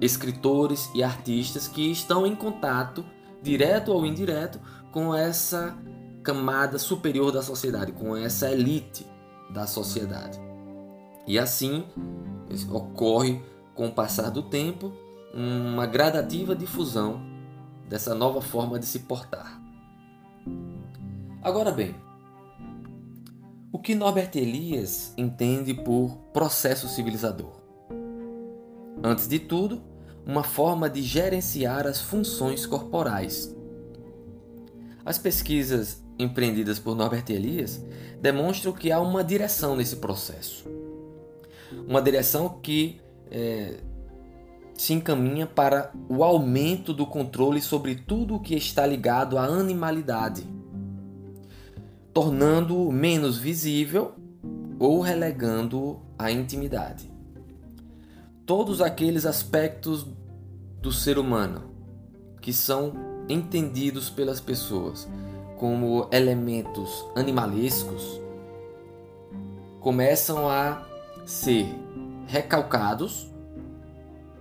escritores 0.00 0.88
e 0.94 1.02
artistas 1.02 1.66
que 1.66 1.90
estão 1.90 2.24
em 2.24 2.36
contato, 2.36 3.04
direto 3.42 3.90
ou 3.90 4.06
indireto, 4.06 4.60
com 4.92 5.12
essa 5.12 5.76
camada 6.22 6.78
superior 6.78 7.32
da 7.32 7.42
sociedade, 7.42 7.90
com 7.90 8.16
essa 8.16 8.48
elite 8.48 9.04
da 9.50 9.66
sociedade. 9.66 10.38
E 11.26 11.40
assim 11.40 11.84
ocorre, 12.70 13.42
com 13.74 13.88
o 13.88 13.92
passar 13.92 14.30
do 14.30 14.44
tempo, 14.44 14.92
uma 15.34 15.86
gradativa 15.86 16.54
difusão 16.54 17.36
dessa 17.88 18.14
nova 18.14 18.40
forma 18.40 18.78
de 18.78 18.86
se 18.86 19.00
portar. 19.00 19.60
Agora 21.42 21.70
bem, 21.70 21.94
o 23.72 23.78
que 23.78 23.94
Norbert 23.94 24.30
Elias 24.34 25.12
entende 25.16 25.74
por 25.74 26.16
processo 26.32 26.88
civilizador? 26.88 27.52
Antes 29.02 29.28
de 29.28 29.38
tudo, 29.38 29.82
uma 30.26 30.42
forma 30.42 30.90
de 30.90 31.02
gerenciar 31.02 31.86
as 31.86 32.00
funções 32.00 32.66
corporais. 32.66 33.54
As 35.04 35.16
pesquisas 35.16 36.02
empreendidas 36.18 36.78
por 36.78 36.94
Norbert 36.94 37.24
Elias 37.30 37.82
demonstram 38.20 38.72
que 38.72 38.90
há 38.90 39.00
uma 39.00 39.22
direção 39.24 39.76
nesse 39.76 39.96
processo. 39.96 40.68
Uma 41.86 42.02
direção 42.02 42.58
que 42.60 43.00
é, 43.30 43.78
se 44.78 44.92
encaminha 44.92 45.44
para 45.44 45.92
o 46.08 46.22
aumento 46.22 46.94
do 46.94 47.04
controle 47.04 47.60
sobre 47.60 47.96
tudo 47.96 48.36
o 48.36 48.40
que 48.40 48.54
está 48.54 48.86
ligado 48.86 49.36
à 49.36 49.44
animalidade, 49.44 50.46
tornando-o 52.14 52.92
menos 52.92 53.38
visível 53.38 54.12
ou 54.78 55.00
relegando-o 55.00 56.00
à 56.16 56.30
intimidade. 56.30 57.10
Todos 58.46 58.80
aqueles 58.80 59.26
aspectos 59.26 60.06
do 60.80 60.92
ser 60.92 61.18
humano 61.18 61.72
que 62.40 62.52
são 62.52 62.92
entendidos 63.28 64.08
pelas 64.08 64.38
pessoas 64.38 65.08
como 65.56 66.08
elementos 66.12 67.04
animalescos 67.16 68.20
começam 69.80 70.48
a 70.48 70.86
ser 71.26 71.66
recalcados 72.28 73.28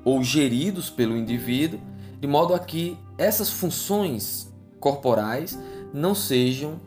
ou 0.07 0.23
geridos 0.23 0.89
pelo 0.89 1.17
indivíduo, 1.17 1.81
de 2.17 2.25
modo 2.25 2.53
a 2.53 2.59
que 2.59 2.97
essas 3.17 3.49
funções 3.49 4.49
corporais 4.79 5.59
não 5.93 6.15
sejam 6.15 6.79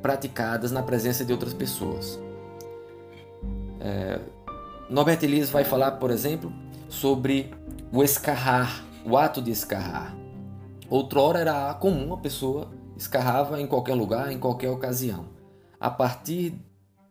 praticadas 0.00 0.72
na 0.72 0.82
presença 0.82 1.22
de 1.22 1.34
outras 1.34 1.52
pessoas. 1.52 2.18
É, 3.78 4.18
Norbert 4.88 5.22
Elias 5.22 5.50
vai 5.50 5.62
falar, 5.62 5.90
por 5.98 6.10
exemplo, 6.10 6.50
sobre 6.88 7.52
o 7.92 8.02
escarrar, 8.02 8.82
o 9.04 9.18
ato 9.18 9.42
de 9.42 9.50
escarrar. 9.50 10.16
Outrora 10.88 11.40
era 11.40 11.74
comum 11.74 12.14
a 12.14 12.16
pessoa 12.16 12.70
escarrava 12.96 13.60
em 13.60 13.66
qualquer 13.66 13.94
lugar, 13.94 14.32
em 14.32 14.38
qualquer 14.38 14.70
ocasião. 14.70 15.26
A 15.78 15.90
partir 15.90 16.54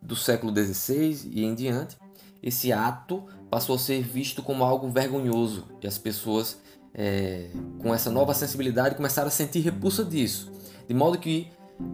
do 0.01 0.15
século 0.15 0.51
XVI 0.51 1.29
e 1.31 1.45
em 1.45 1.53
diante, 1.53 1.97
esse 2.41 2.73
ato 2.73 3.27
passou 3.49 3.75
a 3.75 3.79
ser 3.79 4.01
visto 4.01 4.43
como 4.43 4.63
algo 4.63 4.89
vergonhoso 4.89 5.65
e 5.81 5.87
as 5.87 5.97
pessoas 5.97 6.59
é, 6.93 7.49
com 7.79 7.93
essa 7.93 8.09
nova 8.09 8.33
sensibilidade 8.33 8.95
começaram 8.95 9.27
a 9.27 9.31
sentir 9.31 9.59
repulsa 9.59 10.03
disso, 10.03 10.51
de 10.87 10.93
modo 10.93 11.17
que 11.17 11.47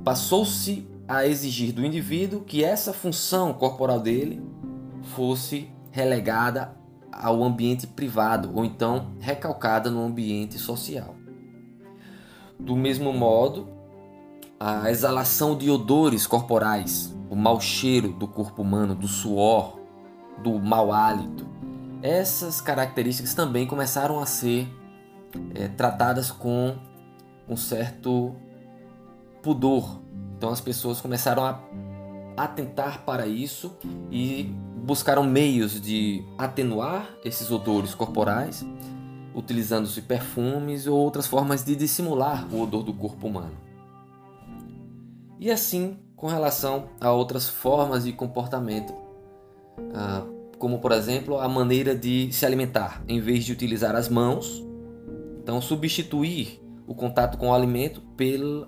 passou-se 0.04 0.88
a 1.08 1.26
exigir 1.26 1.72
do 1.72 1.86
indivíduo 1.86 2.42
que 2.42 2.64
essa 2.64 2.92
função 2.92 3.54
corporal 3.54 4.00
dele 4.00 4.42
fosse 5.16 5.70
relegada 5.92 6.76
ao 7.12 7.44
ambiente 7.44 7.88
privado 7.88 8.52
ou 8.54 8.66
então 8.66 9.14
recalcada 9.20 9.90
no 9.90 10.04
ambiente 10.04 10.58
social. 10.58 11.16
Do 12.60 12.76
mesmo 12.76 13.14
modo, 13.14 13.70
a 14.60 14.90
exalação 14.90 15.58
de 15.58 15.70
odores 15.70 16.26
corporais, 16.26 17.14
o 17.30 17.36
mau 17.36 17.60
cheiro 17.62 18.14
do 18.14 18.28
corpo 18.28 18.62
humano, 18.62 18.96
do 18.96 19.08
suor, 19.08 19.80
do 20.44 20.60
mau 20.60 20.92
hálito. 20.92 21.46
Essas 22.02 22.62
características 22.62 23.34
também 23.34 23.66
começaram 23.66 24.20
a 24.20 24.26
ser 24.26 24.68
é, 25.54 25.68
tratadas 25.68 26.32
com 26.32 26.76
um 27.48 27.58
certo 27.58 28.36
pudor. 29.42 30.02
Então 30.38 30.50
as 30.50 30.62
pessoas 30.62 31.02
começaram 31.02 31.46
a 31.46 31.60
atentar 32.38 33.04
para 33.06 33.26
isso 33.26 33.76
e 34.12 34.44
buscaram 34.84 35.24
meios 35.24 35.80
de 35.80 36.24
atenuar 36.38 37.10
esses 37.24 37.50
odores 37.50 37.96
corporais, 37.96 38.66
utilizando-se 39.34 40.02
perfumes 40.02 40.86
ou 40.86 40.98
outras 40.98 41.26
formas 41.28 41.64
de 41.64 41.76
dissimular 41.76 42.48
o 42.54 42.62
odor 42.62 42.84
do 42.84 42.94
corpo 42.94 43.28
humano. 43.28 43.58
E 45.40 45.50
assim 45.52 45.98
com 46.16 46.28
relação 46.28 46.90
a 47.00 47.12
outras 47.12 47.50
formas 47.50 48.06
de 48.06 48.14
comportamento 48.14 49.05
como 50.58 50.80
por 50.80 50.92
exemplo 50.92 51.40
a 51.40 51.48
maneira 51.48 51.96
de 51.96 52.32
se 52.32 52.46
alimentar, 52.46 53.04
em 53.08 53.20
vez 53.20 53.44
de 53.44 53.52
utilizar 53.52 53.96
as 53.96 54.10
mãos, 54.10 54.64
então 55.42 55.62
substituir 55.62 56.62
o 56.88 56.96
contato 56.96 57.38
com 57.38 57.50
o 57.50 57.54
alimento 57.54 58.02
pel, 58.16 58.68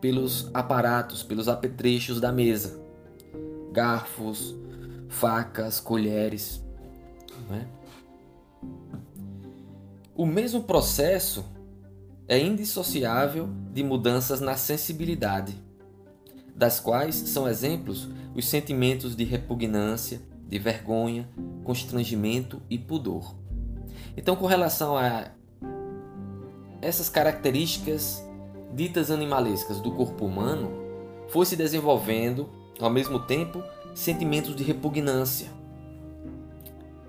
pelos 0.00 0.50
aparatos, 0.54 1.22
pelos 1.22 1.48
apetrechos 1.48 2.20
da 2.20 2.32
mesa, 2.32 2.80
garfos, 3.72 4.54
facas, 5.08 5.80
colheres. 5.80 6.64
É? 7.52 7.64
O 10.14 10.24
mesmo 10.24 10.62
processo 10.62 11.44
é 12.26 12.38
indissociável 12.38 13.48
de 13.72 13.84
mudanças 13.84 14.40
na 14.40 14.56
sensibilidade, 14.56 15.54
das 16.54 16.80
quais 16.80 17.14
são 17.14 17.46
exemplos 17.46 18.08
os 18.34 18.48
sentimentos 18.48 19.14
de 19.14 19.24
repugnância, 19.24 20.20
de 20.46 20.58
vergonha, 20.58 21.28
constrangimento 21.64 22.62
e 22.70 22.78
pudor. 22.78 23.34
Então, 24.16 24.36
com 24.36 24.46
relação 24.46 24.96
a 24.96 25.28
essas 26.80 27.08
características 27.08 28.24
ditas 28.72 29.10
animalescas 29.10 29.80
do 29.80 29.90
corpo 29.90 30.24
humano, 30.24 30.70
foi 31.28 31.44
se 31.46 31.56
desenvolvendo, 31.56 32.48
ao 32.80 32.90
mesmo 32.90 33.18
tempo, 33.18 33.62
sentimentos 33.94 34.54
de 34.54 34.62
repugnância, 34.62 35.48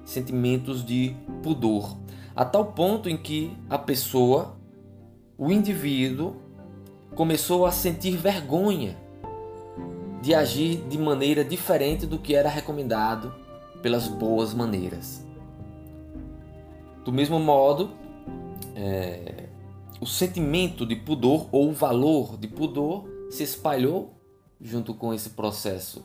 sentimentos 0.05 0.83
de 0.83 1.15
pudor, 1.43 1.97
a 2.35 2.45
tal 2.45 2.65
ponto 2.67 3.09
em 3.09 3.17
que 3.17 3.55
a 3.69 3.77
pessoa, 3.77 4.57
o 5.37 5.51
indivíduo, 5.51 6.35
começou 7.15 7.65
a 7.65 7.71
sentir 7.71 8.15
vergonha 8.15 8.97
de 10.27 10.35
agir 10.35 10.85
de 10.89 10.97
maneira 10.97 11.41
diferente 11.41 12.05
do 12.05 12.19
que 12.19 12.35
era 12.35 12.49
recomendado 12.49 13.33
pelas 13.81 14.09
boas 14.09 14.53
maneiras. 14.53 15.25
Do 17.05 17.13
mesmo 17.13 17.39
modo, 17.39 17.91
é, 18.75 19.47
o 20.01 20.05
sentimento 20.05 20.85
de 20.85 20.97
pudor 20.97 21.47
ou 21.49 21.69
o 21.69 21.71
valor 21.71 22.35
de 22.35 22.45
pudor 22.45 23.05
se 23.29 23.41
espalhou 23.41 24.19
junto 24.59 24.93
com 24.93 25.13
esse 25.13 25.29
processo 25.29 26.03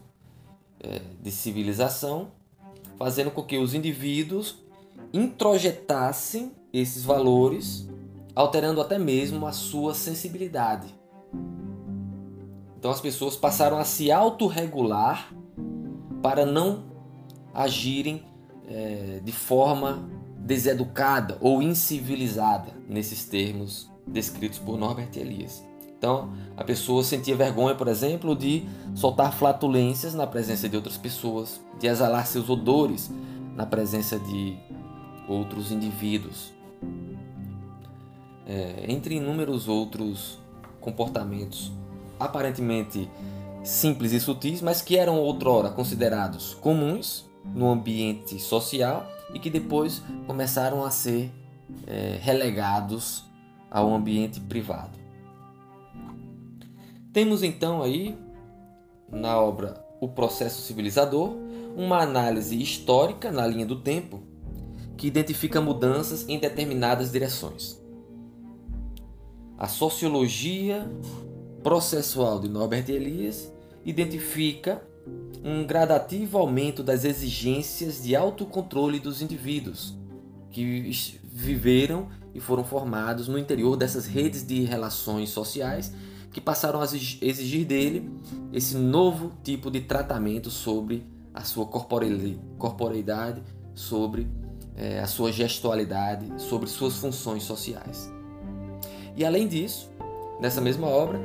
é, 0.78 1.00
de 1.20 1.32
civilização, 1.32 2.30
fazendo 2.96 3.32
com 3.32 3.42
que 3.42 3.58
os 3.58 3.74
indivíduos 3.74 4.62
introjetassem 5.12 6.52
esses 6.72 7.02
valores, 7.02 7.88
alterando 8.36 8.80
até 8.80 9.00
mesmo 9.00 9.48
a 9.48 9.52
sua 9.52 9.94
sensibilidade. 9.94 10.94
Então 12.82 12.90
as 12.90 13.00
pessoas 13.00 13.36
passaram 13.36 13.78
a 13.78 13.84
se 13.84 14.10
autorregular 14.10 15.32
para 16.20 16.44
não 16.44 16.82
agirem 17.54 18.24
é, 18.66 19.20
de 19.22 19.30
forma 19.30 20.10
deseducada 20.36 21.38
ou 21.40 21.62
incivilizada, 21.62 22.72
nesses 22.88 23.24
termos 23.24 23.88
descritos 24.04 24.58
por 24.58 24.76
Norbert 24.76 25.10
Elias. 25.14 25.64
Então, 25.96 26.32
a 26.56 26.64
pessoa 26.64 27.04
sentia 27.04 27.36
vergonha, 27.36 27.76
por 27.76 27.86
exemplo, 27.86 28.34
de 28.34 28.64
soltar 28.96 29.32
flatulências 29.32 30.12
na 30.12 30.26
presença 30.26 30.68
de 30.68 30.74
outras 30.74 30.98
pessoas, 30.98 31.60
de 31.78 31.86
exalar 31.86 32.26
seus 32.26 32.50
odores 32.50 33.12
na 33.54 33.64
presença 33.64 34.18
de 34.18 34.56
outros 35.28 35.70
indivíduos, 35.70 36.52
é, 38.44 38.86
entre 38.88 39.14
inúmeros 39.14 39.68
outros 39.68 40.40
comportamentos 40.80 41.70
aparentemente 42.24 43.08
simples 43.62 44.12
e 44.12 44.20
sutis, 44.20 44.60
mas 44.60 44.82
que 44.82 44.96
eram 44.96 45.18
outrora 45.18 45.70
considerados 45.70 46.54
comuns 46.54 47.30
no 47.44 47.70
ambiente 47.70 48.38
social 48.38 49.06
e 49.34 49.38
que 49.38 49.50
depois 49.50 50.02
começaram 50.26 50.84
a 50.84 50.90
ser 50.90 51.30
é, 51.86 52.18
relegados 52.20 53.24
ao 53.70 53.92
ambiente 53.94 54.40
privado. 54.40 54.98
Temos 57.12 57.42
então 57.42 57.82
aí 57.82 58.16
na 59.10 59.38
obra 59.38 59.84
O 60.00 60.08
Processo 60.08 60.62
Civilizador 60.62 61.36
uma 61.76 62.00
análise 62.00 62.60
histórica 62.60 63.30
na 63.30 63.46
linha 63.46 63.66
do 63.66 63.76
tempo 63.80 64.22
que 64.96 65.06
identifica 65.06 65.60
mudanças 65.60 66.28
em 66.28 66.38
determinadas 66.38 67.10
direções. 67.10 67.80
A 69.58 69.68
sociologia 69.68 70.90
processual 71.62 72.40
de 72.40 72.48
Norbert 72.48 72.88
Elias 72.88 73.52
identifica 73.84 74.82
um 75.44 75.66
gradativo 75.66 76.38
aumento 76.38 76.82
das 76.82 77.04
exigências 77.04 78.02
de 78.02 78.14
autocontrole 78.14 79.00
dos 79.00 79.20
indivíduos 79.20 79.96
que 80.50 81.18
viveram 81.24 82.08
e 82.34 82.40
foram 82.40 82.62
formados 82.62 83.26
no 83.26 83.38
interior 83.38 83.76
dessas 83.76 84.06
redes 84.06 84.46
de 84.46 84.62
relações 84.62 85.30
sociais 85.30 85.92
que 86.30 86.40
passaram 86.40 86.80
a 86.80 86.84
exigir 86.84 87.66
dele 87.66 88.10
esse 88.52 88.76
novo 88.76 89.32
tipo 89.42 89.70
de 89.70 89.80
tratamento 89.80 90.50
sobre 90.50 91.06
a 91.34 91.42
sua 91.42 91.66
corporeidade, 91.66 93.42
sobre 93.74 94.26
é, 94.76 95.00
a 95.00 95.06
sua 95.06 95.32
gestualidade, 95.32 96.30
sobre 96.40 96.68
suas 96.68 96.96
funções 96.96 97.42
sociais. 97.42 98.10
E 99.16 99.24
além 99.24 99.46
disso, 99.46 99.90
nessa 100.40 100.60
mesma 100.60 100.86
obra, 100.86 101.20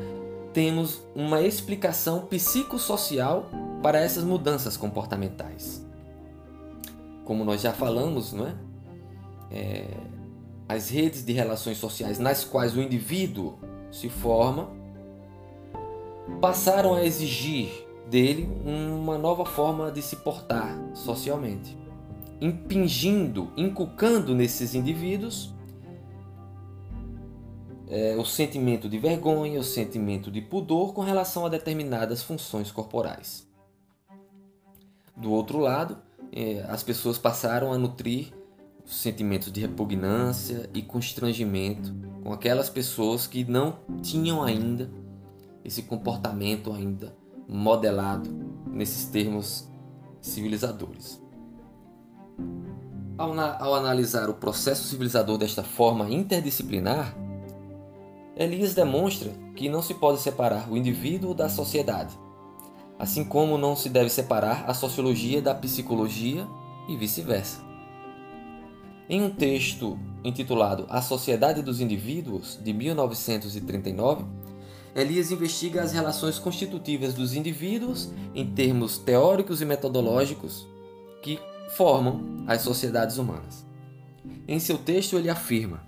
temos 0.58 1.04
uma 1.14 1.40
explicação 1.44 2.22
psicossocial 2.22 3.46
para 3.84 4.00
essas 4.00 4.24
mudanças 4.24 4.76
comportamentais. 4.76 5.86
Como 7.24 7.46
nós 7.46 7.62
já 7.62 7.72
falamos, 7.74 8.34
não 8.34 8.48
é? 8.48 8.56
é, 9.52 9.88
as 10.68 10.90
redes 10.90 11.24
de 11.24 11.32
relações 11.32 11.78
sociais 11.78 12.18
nas 12.18 12.44
quais 12.44 12.76
o 12.76 12.82
indivíduo 12.82 13.60
se 13.92 14.10
forma 14.10 14.72
passaram 16.42 16.96
a 16.96 17.06
exigir 17.06 17.70
dele 18.10 18.50
uma 18.66 19.16
nova 19.16 19.46
forma 19.46 19.92
de 19.92 20.02
se 20.02 20.16
portar 20.16 20.76
socialmente, 20.96 21.78
impingindo, 22.42 23.52
inculcando 23.56 24.34
nesses 24.34 24.74
indivíduos 24.74 25.54
é, 27.90 28.16
o 28.18 28.26
sentimento 28.26 28.90
de 28.90 28.98
vergonha, 28.98 29.60
o 29.60 29.64
sentimento 29.64 30.30
de 30.30 30.42
pudor 30.42 30.94
com 30.94 31.02
relação 31.02 31.46
a 31.46 31.50
determinadas 31.50 32.22
funções 32.22 32.72
corporais. 32.72 33.48
Do 35.16 35.32
outro 35.32 35.60
lado, 35.60 35.98
é, 36.32 36.66
as 36.70 36.84
pessoas 36.84 37.18
passaram 37.18 37.72
a 37.72 37.78
nutrir 37.78 38.34
sentimentos 38.86 39.52
de 39.52 39.60
repugnância 39.62 40.70
e 40.74 40.82
constrangimento 40.82 41.94
com 42.24 42.32
aquelas 42.32 42.70
pessoas 42.70 43.28
que 43.28 43.44
não 43.44 43.80
tinham 44.02 44.44
ainda 44.44 44.90
esse 45.64 45.84
comportamento 45.84 46.72
ainda 46.72 47.14
modelado 47.48 48.30
nesses 48.68 49.06
termos 49.06 49.68
civilizadores. 50.22 51.22
Ao, 53.18 53.38
ao 53.38 53.76
analisar 53.76 54.30
o 54.30 54.34
processo 54.34 54.84
civilizador 54.88 55.38
desta 55.38 55.64
forma 55.64 56.10
interdisciplinar, 56.10 57.16
Elias 58.38 58.76
demonstra 58.76 59.32
que 59.56 59.68
não 59.68 59.82
se 59.82 59.96
pode 59.96 60.22
separar 60.22 60.72
o 60.72 60.78
indivíduo 60.78 61.34
da 61.34 61.50
sociedade, 61.50 62.16
assim 63.00 63.24
como 63.24 63.58
não 63.58 63.76
se 63.76 63.90
deve 63.90 64.10
separar 64.10 64.66
a 64.70 64.76
sociologia 64.76 65.42
da 65.42 65.56
psicologia 65.56 66.48
e 66.88 66.96
vice-versa. 66.96 67.66
Em 69.10 69.24
um 69.24 69.30
texto 69.32 69.98
intitulado 70.24 70.86
A 70.88 71.02
Sociedade 71.02 71.64
dos 71.64 71.82
Indivíduos, 71.82 72.60
de 72.62 72.74
1939, 72.74 74.26
Elias 74.96 75.32
investiga 75.32 75.82
as 75.82 75.92
relações 75.92 76.38
constitutivas 76.38 77.16
dos 77.16 77.34
indivíduos 77.34 78.12
em 78.36 78.46
termos 78.46 79.00
teóricos 79.00 79.62
e 79.62 79.66
metodológicos 79.66 80.68
que 81.24 81.40
formam 81.76 82.44
as 82.46 82.62
sociedades 82.62 83.18
humanas. 83.18 83.66
Em 84.48 84.60
seu 84.60 84.78
texto, 84.78 85.18
ele 85.18 85.30
afirma: 85.30 85.87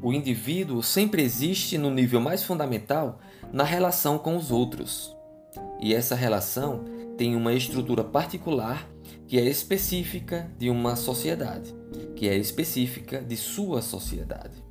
o 0.00 0.12
indivíduo 0.12 0.82
sempre 0.82 1.22
existe 1.22 1.76
no 1.76 1.90
nível 1.90 2.20
mais 2.20 2.42
fundamental 2.42 3.20
na 3.52 3.64
relação 3.64 4.18
com 4.18 4.36
os 4.36 4.50
outros. 4.50 5.14
E 5.80 5.94
essa 5.94 6.14
relação 6.14 6.84
tem 7.16 7.34
uma 7.34 7.52
estrutura 7.52 8.04
particular 8.04 8.88
que 9.26 9.38
é 9.38 9.44
específica 9.44 10.50
de 10.58 10.70
uma 10.70 10.96
sociedade, 10.96 11.74
que 12.14 12.28
é 12.28 12.36
específica 12.36 13.20
de 13.20 13.36
sua 13.36 13.82
sociedade. 13.82 14.62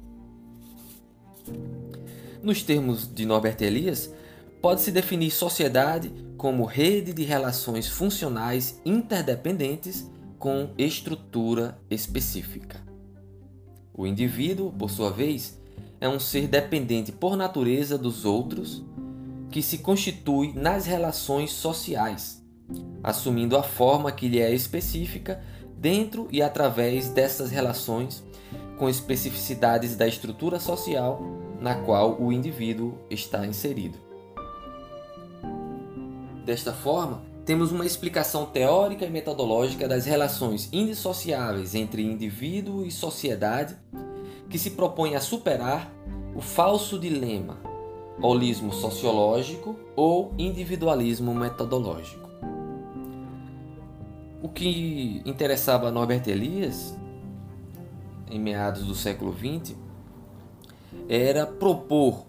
Nos 2.42 2.64
termos 2.64 3.14
de 3.14 3.26
Norbert 3.26 3.58
Elias, 3.62 4.14
pode-se 4.62 4.92
definir 4.92 5.32
sociedade 5.32 6.12
como 6.38 6.66
rede 6.66 7.14
de 7.14 7.24
relações 7.24 7.88
funcionais 7.88 8.80
interdependentes 8.86 10.10
com 10.40 10.70
estrutura 10.78 11.78
específica. 11.90 12.87
O 13.98 14.08
indivíduo, 14.08 14.72
por 14.72 14.90
sua 14.90 15.10
vez, 15.10 15.60
é 16.00 16.08
um 16.08 16.20
ser 16.20 16.48
dependente 16.48 17.12
por 17.12 17.36
natureza 17.36 17.98
dos 17.98 18.24
outros 18.24 18.86
que 19.50 19.62
se 19.62 19.80
constitui 19.80 20.54
nas 20.54 20.86
relações 20.86 21.52
sociais 21.52 22.38
assumindo 23.04 23.58
a 23.58 23.64
forma 23.64 24.12
que 24.12 24.28
lhe 24.28 24.40
é 24.40 24.54
específica 24.54 25.42
dentro 25.78 26.28
e 26.32 26.42
através 26.42 27.10
dessas 27.10 27.52
relações 27.52 28.24
com 28.78 28.90
especificidades 28.90 29.96
da 29.96 30.08
estrutura 30.08 30.60
social 30.60 31.22
na 31.60 31.76
qual 31.76 32.22
o 32.22 32.32
indivíduo 32.32 32.98
está 33.10 33.46
inserido. 33.46 33.98
Desta 36.46 36.72
forma, 36.72 37.22
temos 37.48 37.72
uma 37.72 37.86
explicação 37.86 38.46
teórica 38.46 39.06
e 39.06 39.10
metodológica 39.10 39.88
das 39.88 40.06
relações 40.06 40.68
indissociáveis 40.74 41.76
entre 41.76 42.04
indivíduo 42.04 42.86
e 42.86 42.92
sociedade 42.92 43.78
que 44.50 44.60
se 44.60 44.72
propõe 44.72 45.16
a 45.16 45.22
superar 45.22 45.90
o 46.36 46.42
falso 46.42 47.00
dilema 47.00 47.58
holismo 48.22 48.74
sociológico 48.74 49.80
ou 49.96 50.34
individualismo 50.38 51.34
metodológico. 51.34 52.28
O 54.42 54.50
que 54.50 55.22
interessava 55.26 55.88
a 55.88 55.92
Norbert 55.92 56.28
Elias, 56.28 56.98
em 58.30 58.40
meados 58.40 58.84
do 58.84 58.94
século 58.94 59.34
XX, 59.34 59.74
era 61.08 61.48
propor 61.48 62.26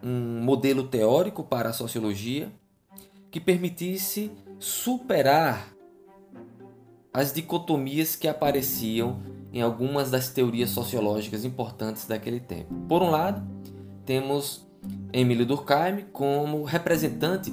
um 0.00 0.40
modelo 0.42 0.84
teórico 0.84 1.42
para 1.42 1.70
a 1.70 1.72
sociologia 1.72 2.52
que 3.30 3.40
permitisse 3.40 4.30
superar 4.58 5.74
as 7.12 7.32
dicotomias 7.32 8.16
que 8.16 8.28
apareciam 8.28 9.20
em 9.52 9.62
algumas 9.62 10.10
das 10.10 10.28
teorias 10.28 10.70
sociológicas 10.70 11.44
importantes 11.44 12.06
daquele 12.06 12.40
tempo. 12.40 12.74
Por 12.88 13.02
um 13.02 13.10
lado, 13.10 13.46
temos 14.04 14.66
Emílio 15.12 15.46
Durkheim 15.46 16.04
como 16.12 16.62
representante 16.64 17.52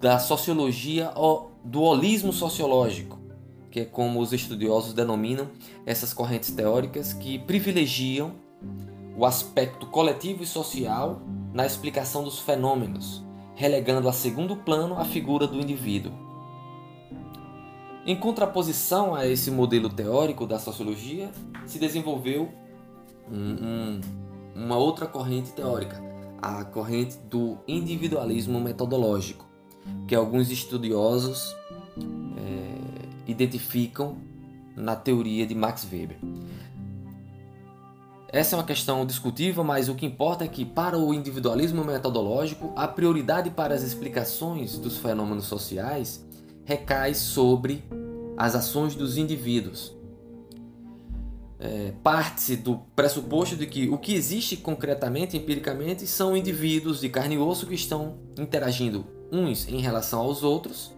da 0.00 0.18
sociologia 0.18 1.12
do 1.64 1.82
holismo 1.82 2.32
sociológico, 2.32 3.18
que 3.70 3.80
é 3.80 3.84
como 3.84 4.20
os 4.20 4.32
estudiosos 4.32 4.92
denominam 4.92 5.48
essas 5.86 6.12
correntes 6.12 6.50
teóricas 6.50 7.12
que 7.12 7.38
privilegiam 7.38 8.32
o 9.16 9.24
aspecto 9.24 9.86
coletivo 9.86 10.42
e 10.42 10.46
social 10.46 11.22
na 11.52 11.66
explicação 11.66 12.24
dos 12.24 12.40
fenômenos, 12.40 13.24
relegando 13.54 14.08
a 14.08 14.12
segundo 14.12 14.56
plano 14.56 14.98
a 14.98 15.04
figura 15.04 15.46
do 15.46 15.60
indivíduo. 15.60 16.12
Em 18.04 18.16
contraposição 18.16 19.14
a 19.14 19.26
esse 19.26 19.50
modelo 19.50 19.88
teórico 19.88 20.46
da 20.46 20.58
sociologia, 20.58 21.30
se 21.66 21.78
desenvolveu 21.78 22.52
um, 23.30 23.36
um, 23.36 24.00
uma 24.56 24.76
outra 24.76 25.06
corrente 25.06 25.52
teórica, 25.52 26.02
a 26.40 26.64
corrente 26.64 27.16
do 27.18 27.58
individualismo 27.68 28.60
metodológico, 28.60 29.46
que 30.08 30.14
alguns 30.14 30.50
estudiosos 30.50 31.54
é, 32.36 33.30
identificam 33.30 34.16
na 34.74 34.96
teoria 34.96 35.46
de 35.46 35.54
Max 35.54 35.86
Weber. 35.90 36.18
Essa 38.32 38.56
é 38.56 38.58
uma 38.58 38.64
questão 38.64 39.04
discutível, 39.04 39.62
mas 39.62 39.90
o 39.90 39.94
que 39.94 40.06
importa 40.06 40.42
é 40.42 40.48
que, 40.48 40.64
para 40.64 40.98
o 40.98 41.12
individualismo 41.12 41.84
metodológico, 41.84 42.72
a 42.74 42.88
prioridade 42.88 43.50
para 43.50 43.74
as 43.74 43.82
explicações 43.82 44.78
dos 44.78 44.96
fenômenos 44.96 45.44
sociais 45.44 46.24
recai 46.64 47.12
sobre 47.12 47.84
as 48.34 48.54
ações 48.54 48.94
dos 48.94 49.18
indivíduos. 49.18 49.94
É, 51.60 51.92
Parte-se 52.02 52.56
do 52.56 52.78
pressuposto 52.96 53.54
de 53.54 53.66
que 53.66 53.90
o 53.90 53.98
que 53.98 54.14
existe 54.14 54.56
concretamente, 54.56 55.36
empiricamente, 55.36 56.06
são 56.06 56.34
indivíduos 56.34 57.00
de 57.00 57.10
carne 57.10 57.34
e 57.34 57.38
osso 57.38 57.66
que 57.66 57.74
estão 57.74 58.16
interagindo 58.38 59.04
uns 59.30 59.68
em 59.68 59.80
relação 59.82 60.20
aos 60.20 60.42
outros, 60.42 60.90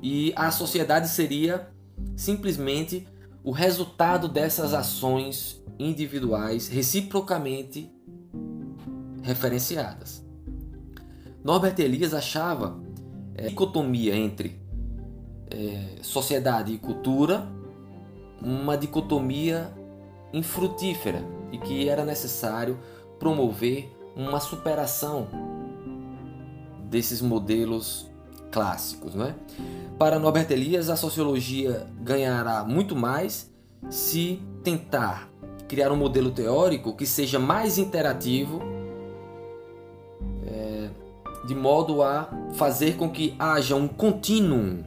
e 0.00 0.32
a 0.36 0.52
sociedade 0.52 1.08
seria 1.08 1.68
simplesmente 2.16 3.06
o 3.46 3.52
resultado 3.52 4.26
dessas 4.26 4.74
ações 4.74 5.62
individuais 5.78 6.66
reciprocamente 6.66 7.88
referenciadas. 9.22 10.20
Norbert 11.44 11.78
Elias 11.78 12.12
achava 12.12 12.76
é, 13.36 13.46
dicotomia 13.46 14.16
entre 14.16 14.60
é, 15.48 16.02
sociedade 16.02 16.72
e 16.72 16.78
cultura 16.78 17.46
uma 18.42 18.76
dicotomia 18.76 19.72
infrutífera 20.32 21.22
e 21.52 21.58
que 21.58 21.88
era 21.88 22.04
necessário 22.04 22.76
promover 23.16 23.88
uma 24.16 24.40
superação 24.40 25.28
desses 26.90 27.22
modelos 27.22 28.10
clássicos. 28.50 29.14
Né? 29.14 29.36
Para 29.98 30.18
Norbert 30.18 30.50
Elias, 30.50 30.90
a 30.90 30.96
sociologia 30.96 31.86
ganhará 32.02 32.62
muito 32.64 32.94
mais 32.94 33.50
se 33.88 34.42
tentar 34.62 35.30
criar 35.66 35.90
um 35.90 35.96
modelo 35.96 36.30
teórico 36.30 36.94
que 36.94 37.06
seja 37.06 37.38
mais 37.38 37.78
interativo, 37.78 38.60
é, 40.46 40.90
de 41.46 41.54
modo 41.54 42.02
a 42.02 42.28
fazer 42.54 42.96
com 42.96 43.08
que 43.08 43.34
haja 43.38 43.74
um 43.74 43.88
contínuo 43.88 44.84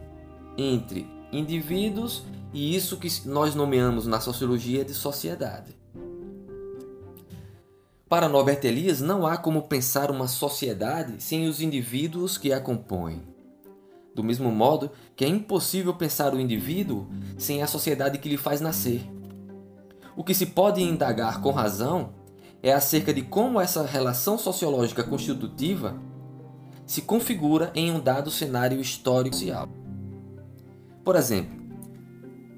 entre 0.56 1.08
indivíduos 1.32 2.24
e 2.54 2.76
isso 2.76 2.98
que 2.98 3.10
nós 3.28 3.56
nomeamos 3.56 4.06
na 4.06 4.20
sociologia 4.20 4.86
de 4.86 4.94
sociedade. 4.94 5.76
Para 8.08 8.30
Norbert 8.30 8.64
Elias, 8.64 9.02
não 9.02 9.26
há 9.26 9.38
como 9.38 9.64
pensar 9.64 10.12
uma 10.12 10.28
sociedade 10.28 11.16
sem 11.20 11.48
os 11.48 11.62
indivíduos 11.62 12.38
que 12.38 12.54
a 12.54 12.60
compõem. 12.60 13.29
Do 14.20 14.24
mesmo 14.24 14.52
modo 14.52 14.92
que 15.16 15.24
é 15.24 15.30
impossível 15.30 15.94
pensar 15.94 16.34
o 16.34 16.40
indivíduo 16.42 17.08
sem 17.38 17.64
a 17.64 17.68
sociedade 17.68 18.18
que 18.18 18.28
lhe 18.28 18.36
faz 18.36 18.60
nascer. 18.60 19.02
O 20.14 20.26
que 20.26 20.34
se 20.34 20.48
pode 20.48 20.82
indagar 20.84 21.40
com 21.40 21.52
razão 21.52 22.10
é 22.62 22.74
acerca 22.74 23.14
de 23.14 23.22
como 23.22 23.62
essa 23.62 23.86
relação 23.86 24.38
sociológica 24.38 25.06
constitutiva 25.06 25.96
se 26.86 27.02
configura 27.02 27.72
em 27.74 27.92
um 27.92 28.00
dado 28.02 28.30
cenário 28.30 28.82
histórico 28.82 29.38
social. 29.38 29.70
Por 31.06 31.16
exemplo, 31.16 31.58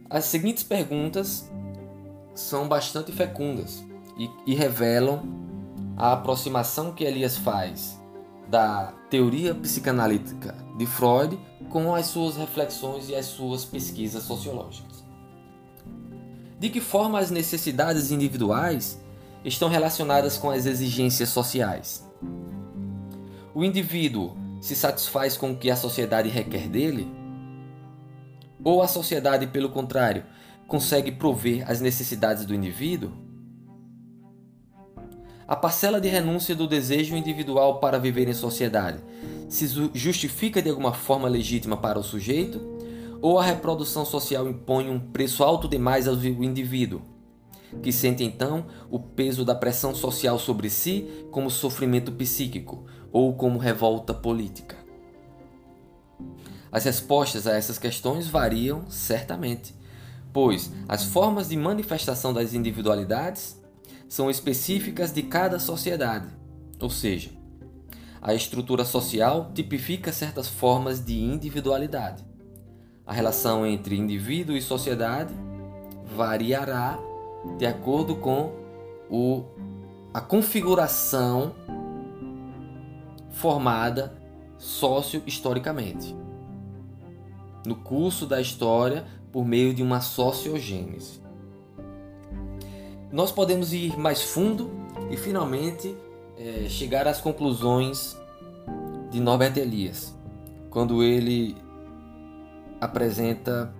as 0.09 0.25
seguintes 0.25 0.63
perguntas 0.63 1.47
são 2.33 2.67
bastante 2.67 3.11
fecundas 3.11 3.85
e, 4.17 4.27
e 4.47 4.55
revelam 4.55 5.21
a 5.95 6.13
aproximação 6.13 6.91
que 6.91 7.03
Elias 7.03 7.37
faz 7.37 8.00
da 8.51 8.93
teoria 9.09 9.55
psicanalítica 9.55 10.53
de 10.77 10.85
Freud 10.85 11.39
com 11.69 11.95
as 11.95 12.07
suas 12.07 12.35
reflexões 12.35 13.07
e 13.07 13.15
as 13.15 13.27
suas 13.27 13.63
pesquisas 13.63 14.23
sociológicas. 14.23 15.05
De 16.59 16.69
que 16.69 16.81
forma 16.81 17.17
as 17.17 17.31
necessidades 17.31 18.11
individuais 18.11 19.01
estão 19.45 19.69
relacionadas 19.69 20.37
com 20.37 20.49
as 20.49 20.65
exigências 20.65 21.29
sociais? 21.29 22.05
O 23.55 23.63
indivíduo 23.63 24.35
se 24.59 24.75
satisfaz 24.75 25.37
com 25.37 25.51
o 25.51 25.57
que 25.57 25.71
a 25.71 25.75
sociedade 25.77 26.27
requer 26.27 26.67
dele? 26.67 27.09
Ou 28.61 28.83
a 28.83 28.87
sociedade, 28.87 29.47
pelo 29.47 29.69
contrário, 29.69 30.25
consegue 30.67 31.13
prover 31.13 31.63
as 31.71 31.79
necessidades 31.79 32.45
do 32.45 32.53
indivíduo? 32.53 33.13
A 35.51 35.55
parcela 35.57 35.99
de 35.99 36.07
renúncia 36.07 36.55
do 36.55 36.65
desejo 36.65 37.13
individual 37.13 37.81
para 37.81 37.99
viver 37.99 38.25
em 38.29 38.33
sociedade 38.33 38.99
se 39.49 39.67
justifica 39.93 40.61
de 40.61 40.69
alguma 40.69 40.93
forma 40.93 41.27
legítima 41.27 41.75
para 41.75 41.99
o 41.99 42.03
sujeito? 42.03 42.61
Ou 43.21 43.37
a 43.37 43.43
reprodução 43.43 44.05
social 44.05 44.47
impõe 44.47 44.89
um 44.89 44.97
preço 44.97 45.43
alto 45.43 45.67
demais 45.67 46.07
ao 46.07 46.15
indivíduo, 46.15 47.01
que 47.83 47.91
sente 47.91 48.23
então 48.23 48.65
o 48.89 48.97
peso 48.97 49.43
da 49.43 49.53
pressão 49.53 49.93
social 49.93 50.39
sobre 50.39 50.69
si 50.69 51.25
como 51.31 51.51
sofrimento 51.51 52.13
psíquico 52.13 52.85
ou 53.11 53.33
como 53.33 53.59
revolta 53.59 54.13
política? 54.13 54.77
As 56.71 56.85
respostas 56.85 57.45
a 57.45 57.57
essas 57.57 57.77
questões 57.77 58.25
variam 58.25 58.89
certamente, 58.89 59.75
pois 60.31 60.71
as 60.87 61.03
formas 61.03 61.49
de 61.49 61.57
manifestação 61.57 62.33
das 62.33 62.53
individualidades 62.53 63.59
são 64.11 64.29
específicas 64.29 65.13
de 65.13 65.23
cada 65.23 65.57
sociedade, 65.57 66.27
ou 66.81 66.89
seja, 66.89 67.29
a 68.21 68.33
estrutura 68.33 68.83
social 68.83 69.51
tipifica 69.55 70.11
certas 70.11 70.49
formas 70.49 70.99
de 70.99 71.17
individualidade. 71.17 72.21
A 73.07 73.13
relação 73.13 73.65
entre 73.65 73.95
indivíduo 73.95 74.57
e 74.57 74.61
sociedade 74.61 75.33
variará 76.13 76.99
de 77.57 77.65
acordo 77.65 78.17
com 78.17 78.51
o, 79.09 79.45
a 80.13 80.19
configuração 80.19 81.55
formada 83.31 84.13
socio-historicamente 84.57 86.13
no 87.65 87.77
curso 87.77 88.25
da 88.25 88.41
história 88.41 89.05
por 89.31 89.45
meio 89.45 89.73
de 89.73 89.81
uma 89.81 90.01
sociogênese. 90.01 91.20
Nós 93.11 93.31
podemos 93.31 93.73
ir 93.73 93.97
mais 93.99 94.21
fundo 94.21 94.71
e 95.09 95.17
finalmente 95.17 95.95
é, 96.37 96.69
chegar 96.69 97.07
às 97.07 97.19
conclusões 97.19 98.17
de 99.09 99.19
Norbert 99.19 99.57
Elias, 99.57 100.15
quando 100.69 101.03
ele 101.03 101.55
apresenta 102.79 103.73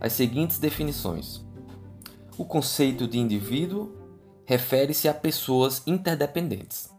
as 0.00 0.12
seguintes 0.12 0.58
definições. 0.58 1.40
O 2.36 2.44
conceito 2.44 3.06
de 3.06 3.18
indivíduo 3.18 3.92
refere-se 4.44 5.08
a 5.08 5.14
pessoas 5.14 5.82
interdependentes. 5.86 6.90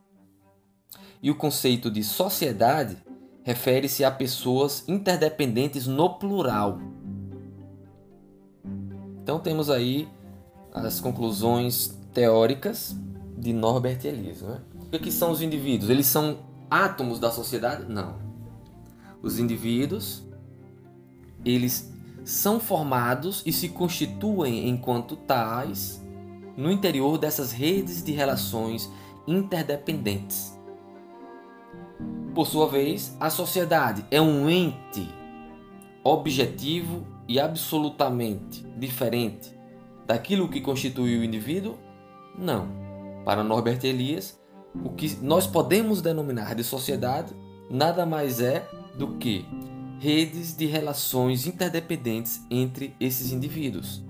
E 1.21 1.29
o 1.29 1.35
conceito 1.35 1.91
de 1.91 2.01
sociedade 2.01 2.97
refere-se 3.43 4.05
a 4.05 4.11
pessoas 4.11 4.87
interdependentes 4.87 5.85
no 5.85 6.17
plural. 6.17 6.79
Então 9.21 9.37
temos 9.37 9.69
aí 9.69 10.07
as 10.73 10.99
conclusões 10.99 11.97
teóricas 12.13 12.95
de 13.37 13.53
Norbert 13.53 14.03
Elias. 14.05 14.41
Né? 14.41 14.59
O 14.91 14.99
que 14.99 15.11
são 15.11 15.31
os 15.31 15.41
indivíduos? 15.41 15.89
Eles 15.89 16.07
são 16.07 16.39
átomos 16.69 17.19
da 17.19 17.31
sociedade? 17.31 17.85
Não. 17.87 18.15
Os 19.21 19.39
indivíduos, 19.39 20.23
eles 21.45 21.91
são 22.25 22.59
formados 22.59 23.41
e 23.45 23.53
se 23.53 23.69
constituem 23.69 24.67
enquanto 24.69 25.15
tais 25.15 26.01
no 26.55 26.71
interior 26.71 27.17
dessas 27.17 27.51
redes 27.51 28.03
de 28.03 28.11
relações 28.11 28.89
interdependentes 29.27 30.53
por 32.33 32.47
sua 32.47 32.67
vez, 32.67 33.15
a 33.19 33.29
sociedade 33.29 34.03
é 34.09 34.19
um 34.19 34.49
ente 34.49 35.07
objetivo 36.03 37.05
e 37.27 37.39
absolutamente 37.39 38.63
diferente 38.75 39.52
daquilo 40.05 40.49
que 40.49 40.61
constitui 40.61 41.17
o 41.17 41.23
indivíduo? 41.23 41.77
Não. 42.37 42.67
Para 43.25 43.43
Norbert 43.43 43.83
Elias, 43.83 44.39
o 44.83 44.89
que 44.89 45.17
nós 45.21 45.47
podemos 45.47 46.01
denominar 46.01 46.55
de 46.55 46.63
sociedade 46.63 47.33
nada 47.69 48.05
mais 48.05 48.41
é 48.41 48.67
do 48.97 49.15
que 49.17 49.45
redes 49.99 50.55
de 50.55 50.65
relações 50.65 51.47
interdependentes 51.47 52.41
entre 52.51 52.95
esses 52.99 53.31
indivíduos. 53.31 54.03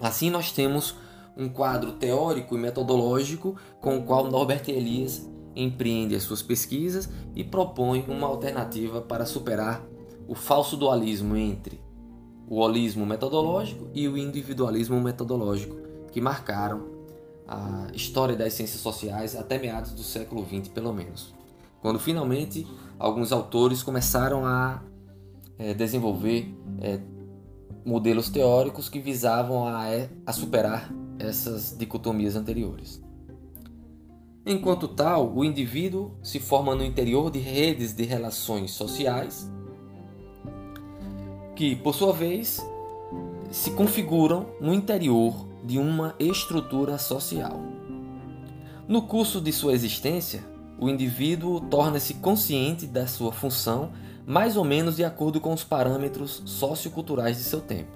Assim, 0.00 0.30
nós 0.30 0.52
temos 0.52 0.94
um 1.36 1.48
quadro 1.48 1.92
teórico 1.92 2.54
e 2.54 2.58
metodológico 2.58 3.56
com 3.80 3.98
o 3.98 4.04
qual 4.04 4.30
Norbert 4.30 4.68
Elias 4.68 5.28
empreende 5.54 6.14
as 6.14 6.22
suas 6.22 6.42
pesquisas 6.42 7.08
e 7.34 7.42
propõe 7.42 8.04
uma 8.06 8.26
alternativa 8.26 9.00
para 9.00 9.26
superar 9.26 9.84
o 10.28 10.34
falso 10.34 10.76
dualismo 10.76 11.36
entre 11.36 11.77
o 12.48 12.60
holismo 12.60 13.04
metodológico 13.04 13.88
e 13.94 14.08
o 14.08 14.16
individualismo 14.16 15.00
metodológico 15.00 15.76
que 16.10 16.20
marcaram 16.20 16.86
a 17.46 17.88
história 17.94 18.36
das 18.36 18.52
ciências 18.52 18.80
sociais 18.80 19.36
até 19.36 19.58
meados 19.58 19.92
do 19.92 20.02
século 20.02 20.44
XX, 20.44 20.68
pelo 20.68 20.92
menos. 20.92 21.34
Quando 21.80 21.98
finalmente 21.98 22.66
alguns 22.98 23.32
autores 23.32 23.82
começaram 23.82 24.44
a 24.44 24.82
é, 25.58 25.72
desenvolver 25.74 26.54
é, 26.80 27.00
modelos 27.84 28.28
teóricos 28.28 28.88
que 28.88 28.98
visavam 28.98 29.66
a, 29.66 29.84
a 30.26 30.32
superar 30.32 30.92
essas 31.18 31.76
dicotomias 31.76 32.36
anteriores. 32.36 33.02
Enquanto 34.44 34.88
tal, 34.88 35.34
o 35.34 35.44
indivíduo 35.44 36.16
se 36.22 36.38
forma 36.38 36.74
no 36.74 36.84
interior 36.84 37.30
de 37.30 37.38
redes 37.38 37.92
de 37.92 38.04
relações 38.04 38.70
sociais 38.70 39.50
que, 41.58 41.74
por 41.74 41.92
sua 41.92 42.12
vez, 42.12 42.64
se 43.50 43.72
configuram 43.72 44.46
no 44.60 44.72
interior 44.72 45.44
de 45.64 45.76
uma 45.76 46.14
estrutura 46.16 46.96
social. 46.98 47.60
No 48.86 49.02
curso 49.02 49.40
de 49.40 49.52
sua 49.52 49.72
existência, 49.72 50.44
o 50.78 50.88
indivíduo 50.88 51.60
torna-se 51.62 52.14
consciente 52.14 52.86
da 52.86 53.08
sua 53.08 53.32
função 53.32 53.90
mais 54.24 54.56
ou 54.56 54.64
menos 54.64 54.94
de 54.94 55.04
acordo 55.04 55.40
com 55.40 55.52
os 55.52 55.64
parâmetros 55.64 56.44
socioculturais 56.46 57.38
de 57.38 57.42
seu 57.42 57.60
tempo. 57.60 57.90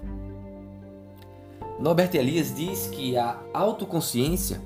Norbert 1.79 2.17
Elias 2.17 2.53
diz 2.53 2.89
que 2.89 3.17
a 3.17 3.39
autoconsciência 3.55 4.61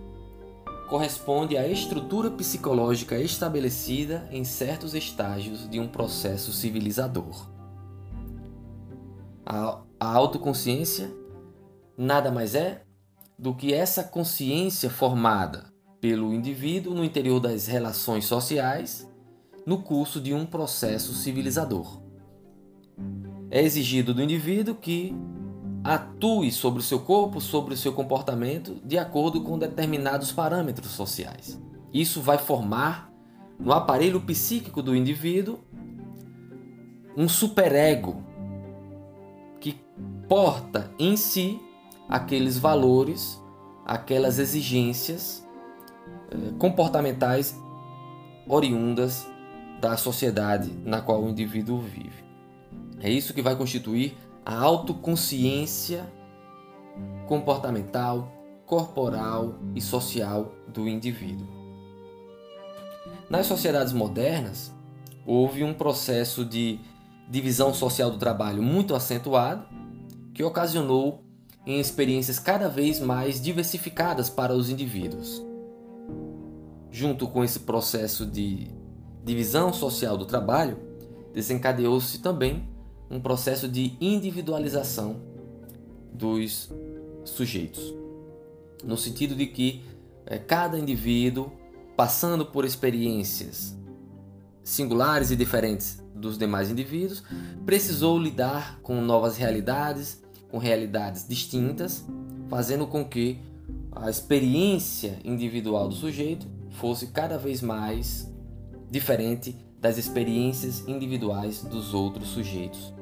corresponde 0.88 1.54
à 1.58 1.68
estrutura 1.68 2.30
psicológica 2.30 3.18
estabelecida 3.18 4.26
em 4.32 4.42
certos 4.42 4.94
estágios 4.94 5.68
de 5.68 5.78
um 5.78 5.86
processo 5.86 6.50
civilizador. 6.50 7.55
A, 9.46 9.80
a 10.00 10.12
autoconsciência 10.12 11.08
nada 11.96 12.32
mais 12.32 12.54
é 12.54 12.82
do 13.38 13.54
que 13.54 13.72
essa 13.72 14.02
consciência 14.02 14.90
formada 14.90 15.72
pelo 16.00 16.34
indivíduo 16.34 16.94
no 16.94 17.04
interior 17.04 17.38
das 17.38 17.66
relações 17.66 18.26
sociais 18.26 19.08
no 19.64 19.82
curso 19.82 20.20
de 20.20 20.34
um 20.34 20.44
processo 20.44 21.14
civilizador. 21.14 22.00
É 23.50 23.62
exigido 23.62 24.12
do 24.12 24.22
indivíduo 24.22 24.74
que 24.74 25.14
atue 25.84 26.50
sobre 26.50 26.80
o 26.80 26.82
seu 26.82 26.98
corpo, 27.00 27.40
sobre 27.40 27.74
o 27.74 27.76
seu 27.76 27.92
comportamento, 27.92 28.80
de 28.84 28.98
acordo 28.98 29.42
com 29.42 29.58
determinados 29.58 30.32
parâmetros 30.32 30.90
sociais. 30.90 31.60
Isso 31.92 32.20
vai 32.20 32.38
formar 32.38 33.12
no 33.58 33.72
aparelho 33.72 34.20
psíquico 34.20 34.82
do 34.82 34.94
indivíduo 34.94 35.60
um 37.16 37.28
superego 37.28 38.25
porta 40.28 40.90
em 40.98 41.16
si 41.16 41.60
aqueles 42.08 42.58
valores, 42.58 43.42
aquelas 43.84 44.38
exigências 44.38 45.46
eh, 46.30 46.52
comportamentais 46.58 47.58
oriundas 48.48 49.26
da 49.80 49.96
sociedade 49.96 50.72
na 50.84 51.00
qual 51.00 51.22
o 51.22 51.28
indivíduo 51.28 51.78
vive. 51.78 52.24
É 53.00 53.10
isso 53.10 53.34
que 53.34 53.42
vai 53.42 53.56
constituir 53.56 54.16
a 54.44 54.56
autoconsciência 54.56 56.10
comportamental, 57.26 58.32
corporal 58.64 59.54
e 59.74 59.80
social 59.80 60.52
do 60.68 60.88
indivíduo. 60.88 61.46
Nas 63.28 63.46
sociedades 63.46 63.92
modernas, 63.92 64.72
houve 65.26 65.64
um 65.64 65.74
processo 65.74 66.44
de 66.44 66.78
divisão 67.28 67.74
social 67.74 68.10
do 68.10 68.18
trabalho 68.18 68.62
muito 68.62 68.94
acentuado, 68.94 69.66
que 70.36 70.44
ocasionou 70.44 71.24
em 71.64 71.80
experiências 71.80 72.38
cada 72.38 72.68
vez 72.68 73.00
mais 73.00 73.40
diversificadas 73.40 74.28
para 74.28 74.54
os 74.54 74.68
indivíduos. 74.68 75.42
Junto 76.90 77.26
com 77.26 77.42
esse 77.42 77.60
processo 77.60 78.26
de 78.26 78.70
divisão 79.24 79.72
social 79.72 80.14
do 80.18 80.26
trabalho, 80.26 80.78
desencadeou-se 81.32 82.18
também 82.18 82.68
um 83.10 83.18
processo 83.18 83.66
de 83.66 83.96
individualização 83.98 85.22
dos 86.12 86.70
sujeitos, 87.24 87.94
no 88.84 88.96
sentido 88.98 89.34
de 89.34 89.46
que 89.46 89.84
é, 90.26 90.38
cada 90.38 90.78
indivíduo, 90.78 91.50
passando 91.96 92.44
por 92.44 92.66
experiências 92.66 93.74
singulares 94.62 95.30
e 95.30 95.36
diferentes 95.36 96.02
dos 96.14 96.36
demais 96.36 96.70
indivíduos, 96.70 97.22
precisou 97.64 98.18
lidar 98.18 98.80
com 98.82 99.00
novas 99.00 99.38
realidades, 99.38 100.25
com 100.50 100.58
realidades 100.58 101.26
distintas, 101.26 102.04
fazendo 102.48 102.86
com 102.86 103.04
que 103.04 103.38
a 103.92 104.10
experiência 104.10 105.18
individual 105.24 105.88
do 105.88 105.94
sujeito 105.94 106.46
fosse 106.70 107.08
cada 107.08 107.38
vez 107.38 107.62
mais 107.62 108.30
diferente 108.90 109.56
das 109.80 109.98
experiências 109.98 110.86
individuais 110.86 111.62
dos 111.62 111.94
outros 111.94 112.28
sujeitos. 112.28 112.92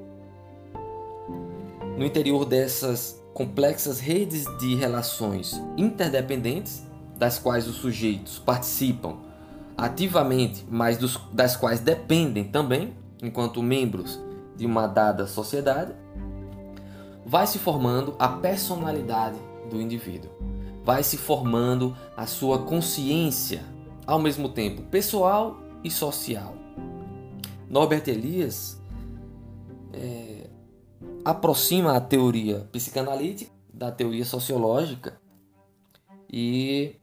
No 1.96 2.04
interior 2.04 2.44
dessas 2.44 3.22
complexas 3.32 4.00
redes 4.00 4.44
de 4.58 4.74
relações 4.74 5.60
interdependentes, 5.76 6.82
das 7.16 7.38
quais 7.38 7.68
os 7.68 7.76
sujeitos 7.76 8.38
participam 8.38 9.16
ativamente, 9.76 10.64
mas 10.68 10.96
dos, 10.96 11.18
das 11.32 11.56
quais 11.56 11.80
dependem 11.80 12.44
também, 12.44 12.94
enquanto 13.22 13.62
membros 13.62 14.20
de 14.56 14.66
uma 14.66 14.86
dada 14.86 15.26
sociedade, 15.26 15.92
vai 17.24 17.46
se 17.46 17.58
formando 17.58 18.14
a 18.18 18.28
personalidade 18.28 19.38
do 19.70 19.80
indivíduo, 19.80 20.30
vai 20.82 21.02
se 21.02 21.16
formando 21.16 21.96
a 22.16 22.26
sua 22.26 22.58
consciência, 22.58 23.64
ao 24.06 24.18
mesmo 24.18 24.48
tempo 24.48 24.82
pessoal 24.82 25.58
e 25.82 25.90
social. 25.90 26.54
Norbert 27.68 28.06
Elias 28.06 28.80
é, 29.92 30.48
aproxima 31.24 31.96
a 31.96 32.00
teoria 32.00 32.68
psicanalítica 32.70 33.50
da 33.72 33.90
teoria 33.90 34.24
sociológica 34.24 35.18
e, 36.30 36.96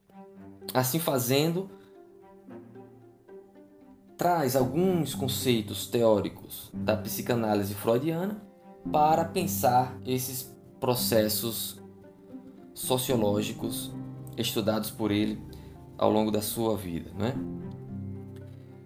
assim 0.74 1.00
fazendo, 1.00 1.70
traz 4.18 4.56
alguns 4.56 5.16
conceitos 5.16 5.88
teóricos 5.88 6.70
da 6.72 6.96
psicanálise 6.96 7.74
freudiana 7.74 8.51
para 8.92 9.26
pensar 9.26 10.00
esses 10.06 10.56
processos 10.80 11.80
sociológicos 12.74 13.92
estudados 14.38 14.90
por 14.90 15.12
ele 15.12 15.42
ao 15.98 16.12
longo 16.12 16.32
da 16.32 16.42
sua 16.42 16.76
vida, 16.76 17.12
não 17.18 17.26
é? 17.26 17.36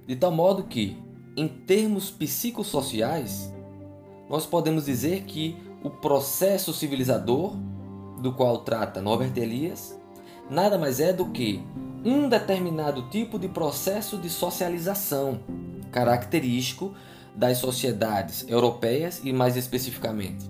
De 0.05 0.15
tal 0.15 0.31
modo 0.31 0.63
que, 0.63 0.97
em 1.37 1.47
termos 1.47 2.11
psicossociais, 2.11 3.53
nós 4.29 4.45
podemos 4.45 4.85
dizer 4.85 5.23
que 5.23 5.55
o 5.83 5.89
processo 5.89 6.73
civilizador 6.73 7.55
do 8.19 8.33
qual 8.33 8.59
trata 8.59 9.01
Norbert 9.01 9.33
Elias 9.37 9.99
nada 10.49 10.77
mais 10.77 10.99
é 10.99 11.13
do 11.13 11.27
que 11.27 11.63
um 12.03 12.29
determinado 12.29 13.03
tipo 13.09 13.39
de 13.39 13.47
processo 13.47 14.17
de 14.17 14.29
socialização 14.29 15.39
característico 15.91 16.93
das 17.36 17.57
sociedades 17.57 18.45
europeias 18.47 19.21
e, 19.23 19.33
mais 19.33 19.57
especificamente, 19.57 20.49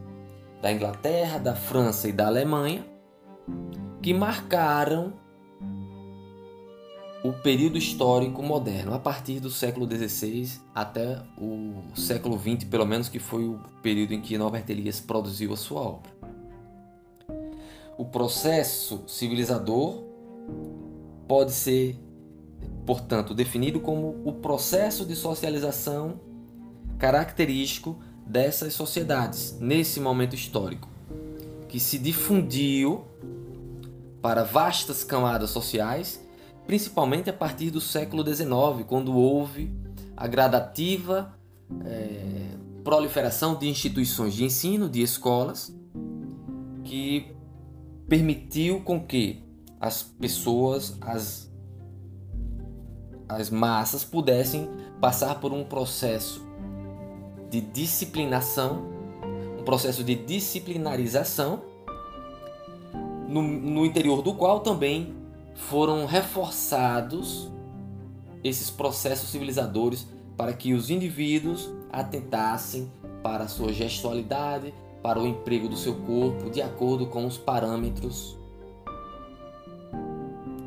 da 0.62 0.72
Inglaterra, 0.72 1.38
da 1.40 1.56
França 1.56 2.08
e 2.08 2.12
da 2.12 2.28
Alemanha, 2.28 2.86
que 4.02 4.14
marcaram 4.14 5.14
o 7.24 7.34
período 7.34 7.76
histórico 7.76 8.44
moderno, 8.44 8.94
a 8.94 9.00
partir 9.00 9.40
do 9.40 9.50
século 9.50 9.88
XVI 9.90 10.60
até 10.76 11.20
o 11.40 11.82
século 11.96 12.40
XX, 12.40 12.66
pelo 12.70 12.86
menos 12.86 13.10
que 13.10 13.18
foi 13.18 13.46
o 13.46 13.60
período 13.82 14.14
em 14.14 14.22
que 14.22 14.38
Norbert 14.38 14.66
Elias 14.70 15.00
produziu 15.00 15.52
a 15.52 15.58
sua 15.58 15.82
obra. 15.82 16.12
O 17.98 18.06
processo 18.06 19.04
civilizador 19.08 20.04
pode 21.28 21.52
ser, 21.52 21.98
portanto, 22.86 23.34
definido 23.34 23.80
como 23.80 24.22
o 24.24 24.34
processo 24.34 25.04
de 25.04 25.16
socialização 25.16 26.20
característico 26.98 28.00
dessas 28.26 28.74
sociedades 28.74 29.58
nesse 29.60 30.00
momento 30.00 30.36
histórico, 30.36 30.90
que 31.68 31.80
se 31.80 32.00
difundiu 32.00 33.06
para 34.22 34.44
vastas 34.44 35.04
camadas 35.04 35.52
sociais, 35.52 36.20
principalmente 36.66 37.30
a 37.30 37.34
partir 37.34 37.70
do 37.70 37.80
século 37.80 38.26
XIX, 38.26 38.86
quando 38.88 39.16
houve 39.16 39.72
a 40.18 40.28
gradativa 40.28 41.38
é, 41.86 42.56
proliferação 42.84 43.56
de 43.56 43.68
instituições 43.68 44.34
de 44.34 44.46
ensino, 44.46 44.90
de 44.90 45.02
escolas, 45.02 45.76
que 46.84 47.36
permitiu 48.08 48.82
com 48.82 49.04
que 49.04 49.44
as 49.80 50.04
pessoas, 50.04 50.96
as, 51.02 51.52
as 53.28 53.50
massas 53.50 54.04
pudessem 54.04 54.70
passar 55.02 55.40
por 55.40 55.52
um 55.52 55.64
processo 55.64 56.45
de 57.50 57.62
disciplinação, 57.62 58.84
um 59.60 59.64
processo 59.64 60.04
de 60.04 60.16
disciplinarização, 60.16 61.62
no, 63.28 63.42
no 63.42 63.86
interior 63.86 64.22
do 64.22 64.34
qual 64.34 64.60
também 64.60 65.16
foram 65.56 66.06
reforçados 66.06 67.50
esses 68.44 68.70
processos 68.70 69.30
civilizadores 69.30 70.08
para 70.38 70.54
que 70.54 70.74
os 70.74 70.90
indivíduos 70.90 71.70
atentassem 71.92 72.92
para 73.24 73.46
a 73.46 73.48
sua 73.48 73.74
gestualidade, 73.74 74.74
para 75.02 75.20
o 75.20 75.26
emprego 75.26 75.68
do 75.68 75.76
seu 75.76 75.96
corpo, 75.96 76.50
de 76.50 76.62
acordo 76.62 77.08
com 77.08 77.26
os 77.26 77.38
parâmetros 77.38 78.38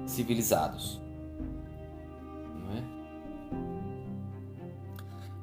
civilizados. 0.06 1.00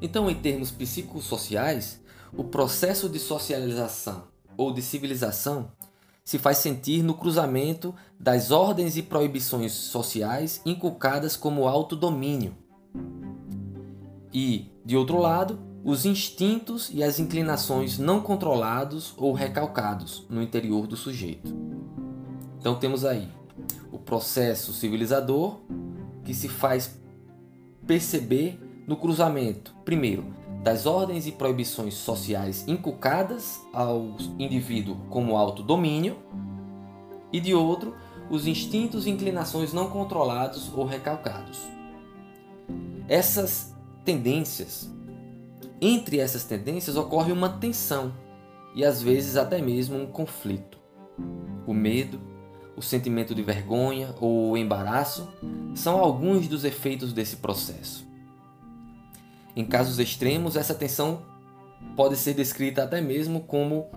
Então, 0.02 0.30
em 0.30 0.36
termos 0.36 0.72
psicossociais, 0.72 2.02
o 2.36 2.44
processo 2.44 3.08
de 3.08 3.20
socialização 3.20 4.24
ou 4.58 4.74
de 4.74 4.82
civilização 4.82 5.72
se 6.24 6.40
faz 6.40 6.58
sentir 6.58 7.04
no 7.04 7.14
cruzamento 7.14 7.94
das 8.20 8.50
ordens 8.50 8.98
e 8.98 9.04
proibições 9.04 9.72
sociais 9.72 10.60
inculcadas 10.66 11.38
como 11.38 11.68
autodomínio. 11.68 12.56
E, 14.34 14.72
de 14.84 14.98
outro 14.98 15.20
lado, 15.20 15.60
os 15.84 16.04
instintos 16.04 16.90
e 16.92 17.04
as 17.04 17.20
inclinações 17.20 18.00
não 18.00 18.20
controlados 18.20 19.14
ou 19.18 19.34
recalcados 19.34 20.26
no 20.28 20.42
interior 20.42 20.88
do 20.88 20.98
sujeito. 20.98 21.56
Então 22.60 22.76
temos 22.76 23.06
aí 23.06 23.30
o 23.92 24.00
processo 24.00 24.74
civilizador 24.74 25.60
que 26.24 26.34
se 26.34 26.50
faz 26.50 27.00
perceber 27.86 28.60
no 28.88 28.96
cruzamento, 28.96 29.76
primeiro, 29.84 30.26
das 30.64 30.86
ordens 30.86 31.28
e 31.28 31.32
proibições 31.32 31.94
sociais 31.94 32.68
inculcadas 32.68 33.62
ao 33.74 34.16
indivíduo 34.40 34.98
como 35.10 35.38
autodomínio, 35.38 36.18
e 37.32 37.40
de 37.40 37.54
outro, 37.54 37.96
os 38.30 38.48
instintos 38.48 39.06
e 39.06 39.10
inclinações 39.10 39.74
não 39.74 39.90
controlados 39.90 40.72
ou 40.74 40.86
recalcados. 40.86 41.62
Essas 43.08 43.76
tendências, 44.04 44.90
entre 45.82 46.20
essas 46.20 46.44
tendências 46.44 46.96
ocorre 46.96 47.32
uma 47.32 47.50
tensão 47.50 48.14
e 48.76 48.84
às 48.84 49.02
vezes 49.02 49.36
até 49.36 49.62
mesmo 49.62 49.98
um 49.98 50.08
conflito. 50.08 50.80
O 51.68 51.74
medo, 51.74 52.20
o 52.76 52.82
sentimento 52.82 53.36
de 53.36 53.42
vergonha 53.42 54.14
ou 54.20 54.52
o 54.52 54.58
embaraço 54.58 55.28
são 55.74 56.00
alguns 56.00 56.48
dos 56.48 56.64
efeitos 56.64 57.14
desse 57.14 57.38
processo. 57.38 58.06
Em 59.56 59.66
casos 59.66 60.00
extremos, 60.00 60.56
essa 60.56 60.74
tensão 60.74 61.22
pode 61.96 62.18
ser 62.18 62.34
descrita 62.34 62.84
até 62.84 63.00
mesmo 63.00 63.42
como 63.42 63.88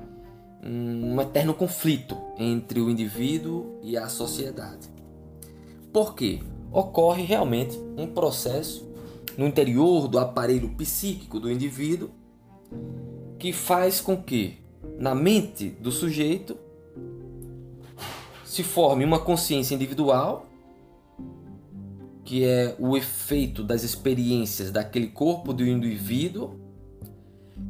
um 0.63 1.21
eterno 1.21 1.55
conflito 1.55 2.17
entre 2.39 2.81
o 2.81 2.91
indivíduo 2.91 3.79
e 3.83 3.97
a 3.97 4.09
sociedade. 4.09 4.89
Por 5.93 6.15
quê? 6.15 6.41
Ocorre 6.71 7.25
realmente 7.25 7.79
um 7.97 8.07
processo 8.07 8.89
no 9.37 9.47
interior 9.47 10.07
do 10.07 10.19
aparelho 10.19 10.69
psíquico 10.71 11.41
do 11.41 11.51
indivíduo 11.51 12.11
que 13.39 13.53
faz 13.53 14.01
com 14.01 14.21
que 14.21 14.59
na 14.99 15.15
mente 15.15 15.71
do 15.71 15.91
sujeito 15.91 16.57
se 18.45 18.63
forme 18.63 19.05
uma 19.05 19.21
consciência 19.21 19.75
individual 19.75 20.47
que 22.29 22.45
é 22.45 22.76
o 22.79 22.95
efeito 22.95 23.64
das 23.64 23.83
experiências 23.83 24.70
daquele 24.70 25.07
corpo 25.07 25.51
do 25.51 25.66
indivíduo 25.66 26.61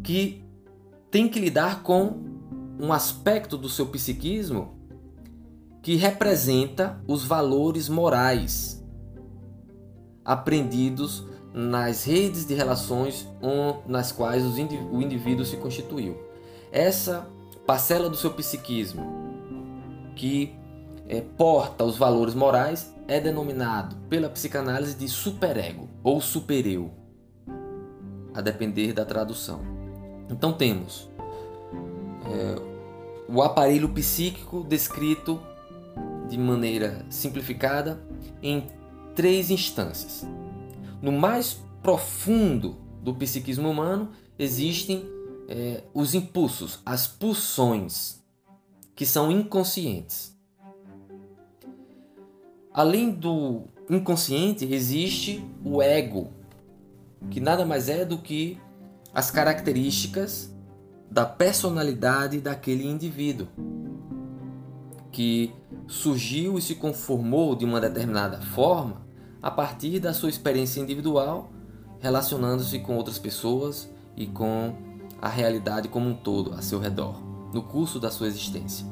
que 0.02 0.42
tem 1.12 1.28
que 1.28 1.38
lidar 1.38 1.84
com 1.84 2.24
um 2.76 2.92
aspecto 2.92 3.56
do 3.56 3.68
seu 3.68 3.86
psiquismo 3.86 4.74
que 5.80 5.94
representa 5.94 7.00
os 7.06 7.24
valores 7.24 7.88
morais 7.88 8.84
aprendidos 10.24 11.24
nas 11.54 12.02
redes 12.02 12.44
de 12.44 12.52
relações 12.52 13.28
nas 13.86 14.10
quais 14.10 14.42
o 14.44 15.00
indivíduo 15.00 15.44
se 15.44 15.56
constituiu. 15.56 16.16
Essa 16.72 17.30
parcela 17.64 18.10
do 18.10 18.16
seu 18.16 18.32
psiquismo 18.32 19.06
que 20.16 20.52
é, 21.08 21.22
porta 21.22 21.84
os 21.84 21.96
valores 21.96 22.34
morais 22.34 22.94
é 23.08 23.18
denominado 23.18 23.96
pela 24.08 24.28
psicanálise 24.28 24.94
de 24.94 25.08
superego 25.08 25.88
ou 26.04 26.20
supereu, 26.20 26.92
a 28.34 28.42
depender 28.42 28.92
da 28.92 29.04
tradução. 29.04 29.60
Então 30.30 30.52
temos 30.52 31.08
é, 32.26 32.60
o 33.26 33.42
aparelho 33.42 33.88
psíquico 33.88 34.62
descrito 34.68 35.40
de 36.28 36.36
maneira 36.36 37.04
simplificada 37.08 37.98
em 38.42 38.66
três 39.14 39.50
instâncias. 39.50 40.26
No 41.00 41.10
mais 41.10 41.58
profundo 41.82 42.76
do 43.02 43.14
psiquismo 43.14 43.70
humano 43.70 44.10
existem 44.38 45.08
é, 45.48 45.82
os 45.94 46.14
impulsos, 46.14 46.80
as 46.84 47.06
pulsões, 47.06 48.22
que 48.94 49.06
são 49.06 49.30
inconscientes. 49.30 50.37
Além 52.78 53.10
do 53.10 53.62
inconsciente, 53.90 54.64
existe 54.72 55.44
o 55.64 55.82
ego, 55.82 56.28
que 57.28 57.40
nada 57.40 57.66
mais 57.66 57.88
é 57.88 58.04
do 58.04 58.18
que 58.18 58.56
as 59.12 59.32
características 59.32 60.54
da 61.10 61.26
personalidade 61.26 62.40
daquele 62.40 62.86
indivíduo 62.86 63.48
que 65.10 65.52
surgiu 65.88 66.56
e 66.56 66.62
se 66.62 66.76
conformou 66.76 67.56
de 67.56 67.64
uma 67.64 67.80
determinada 67.80 68.40
forma 68.40 69.02
a 69.42 69.50
partir 69.50 69.98
da 69.98 70.14
sua 70.14 70.28
experiência 70.28 70.80
individual, 70.80 71.50
relacionando-se 71.98 72.78
com 72.78 72.96
outras 72.96 73.18
pessoas 73.18 73.90
e 74.16 74.24
com 74.28 74.72
a 75.20 75.28
realidade 75.28 75.88
como 75.88 76.10
um 76.10 76.14
todo 76.14 76.54
a 76.54 76.62
seu 76.62 76.78
redor, 76.78 77.20
no 77.52 77.60
curso 77.60 77.98
da 77.98 78.08
sua 78.08 78.28
existência. 78.28 78.86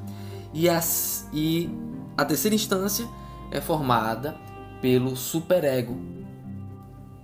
E, 0.53 0.69
as, 0.69 1.29
e 1.33 1.71
a 2.17 2.25
terceira 2.25 2.57
instância 2.57 3.07
é 3.51 3.61
formada 3.61 4.37
pelo 4.81 5.17
superego, 5.17 5.99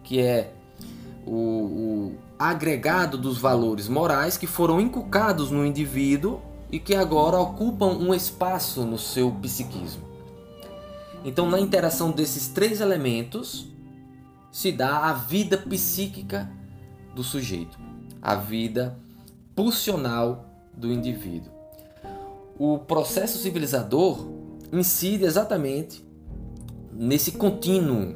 que 0.03 0.20
é 0.20 0.53
o, 1.27 1.33
o 1.33 2.18
agregado 2.39 3.16
dos 3.16 3.39
valores 3.39 3.89
morais 3.89 4.37
que 4.37 4.47
foram 4.47 4.81
inculcados 4.81 5.51
no 5.51 5.64
indivíduo 5.64 6.41
e 6.70 6.79
que 6.79 6.95
agora 6.95 7.39
ocupam 7.39 7.99
um 7.99 8.14
espaço 8.14 8.83
no 8.83 8.99
seu 8.99 9.31
psiquismo. 9.31 10.03
Então, 11.25 11.49
na 11.49 11.61
interação 11.61 12.11
desses 12.11 12.49
três 12.49 12.81
elementos, 12.81 13.68
se 14.51 14.73
dá 14.73 15.09
a 15.09 15.12
vida 15.12 15.57
psíquica 15.57 16.51
do 17.14 17.23
sujeito, 17.23 17.79
a 18.20 18.35
vida 18.35 18.99
pulsional 19.55 20.47
do 20.77 20.91
indivíduo. 20.91 21.53
O 22.59 22.79
processo 22.79 23.39
civilizador 23.39 24.27
incide 24.73 25.25
exatamente 25.25 26.05
nesse 26.93 27.32
contínuo 27.32 28.14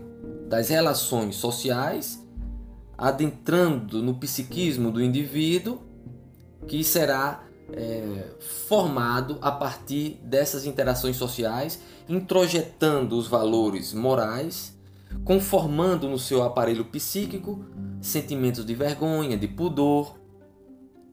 das 0.48 0.68
relações 0.68 1.36
sociais 1.36 2.24
adentrando 2.96 4.02
no 4.02 4.14
psiquismo 4.14 4.90
do 4.90 5.02
indivíduo, 5.02 5.80
que 6.66 6.82
será 6.82 7.44
é, 7.72 8.30
formado 8.68 9.38
a 9.40 9.50
partir 9.50 10.18
dessas 10.22 10.64
interações 10.64 11.16
sociais, 11.16 11.80
introjetando 12.08 13.16
os 13.16 13.26
valores 13.26 13.92
morais, 13.92 14.76
conformando 15.24 16.08
no 16.08 16.18
seu 16.18 16.42
aparelho 16.42 16.84
psíquico 16.84 17.64
sentimentos 18.00 18.64
de 18.64 18.74
vergonha, 18.74 19.36
de 19.36 19.48
pudor, 19.48 20.18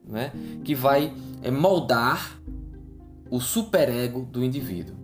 né, 0.05 0.32
que 0.64 0.76
vai 0.76 1.14
é, 1.41 1.49
moldar 1.51 2.39
o 3.30 3.39
superego 3.39 4.22
do 4.22 4.43
indivíduo. 4.43 4.95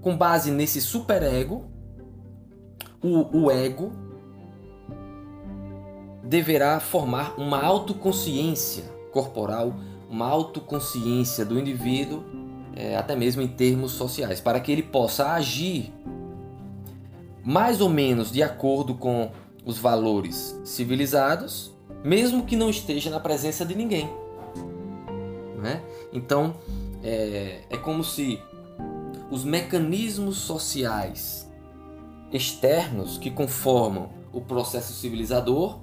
Com 0.00 0.16
base 0.16 0.50
nesse 0.50 0.80
superego, 0.80 1.69
o, 3.02 3.44
o 3.44 3.50
ego 3.50 3.92
deverá 6.22 6.78
formar 6.78 7.34
uma 7.38 7.60
autoconsciência 7.60 8.84
corporal, 9.12 9.74
uma 10.08 10.26
autoconsciência 10.26 11.44
do 11.44 11.58
indivíduo, 11.58 12.22
é, 12.76 12.96
até 12.96 13.16
mesmo 13.16 13.42
em 13.42 13.48
termos 13.48 13.92
sociais, 13.92 14.40
para 14.40 14.60
que 14.60 14.70
ele 14.70 14.82
possa 14.82 15.32
agir 15.32 15.92
mais 17.42 17.80
ou 17.80 17.88
menos 17.88 18.30
de 18.30 18.42
acordo 18.42 18.94
com 18.94 19.30
os 19.64 19.78
valores 19.78 20.60
civilizados, 20.64 21.74
mesmo 22.04 22.44
que 22.44 22.54
não 22.54 22.70
esteja 22.70 23.10
na 23.10 23.18
presença 23.18 23.64
de 23.64 23.74
ninguém. 23.74 24.08
Né? 25.58 25.82
Então, 26.12 26.54
é, 27.02 27.62
é 27.68 27.76
como 27.76 28.04
se 28.04 28.40
os 29.30 29.44
mecanismos 29.44 30.38
sociais 30.38 31.49
externos 32.32 33.18
que 33.18 33.30
conformam 33.30 34.10
o 34.32 34.40
processo 34.40 34.92
civilizador 34.92 35.80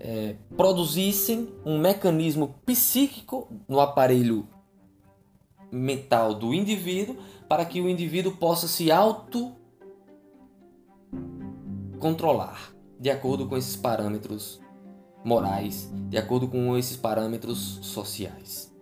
é, 0.00 0.36
produzissem 0.56 1.48
um 1.64 1.78
mecanismo 1.78 2.54
psíquico 2.66 3.48
no 3.68 3.80
aparelho 3.80 4.48
mental 5.70 6.34
do 6.34 6.52
indivíduo 6.52 7.16
para 7.48 7.64
que 7.64 7.80
o 7.80 7.88
indivíduo 7.88 8.32
possa 8.36 8.66
se 8.66 8.90
auto 8.90 9.54
controlar 11.98 12.72
de 12.98 13.10
acordo 13.10 13.46
com 13.48 13.56
esses 13.56 13.76
parâmetros 13.76 14.60
morais, 15.24 15.88
de 16.08 16.18
acordo 16.18 16.48
com 16.48 16.76
esses 16.76 16.96
parâmetros 16.96 17.78
sociais. 17.82 18.72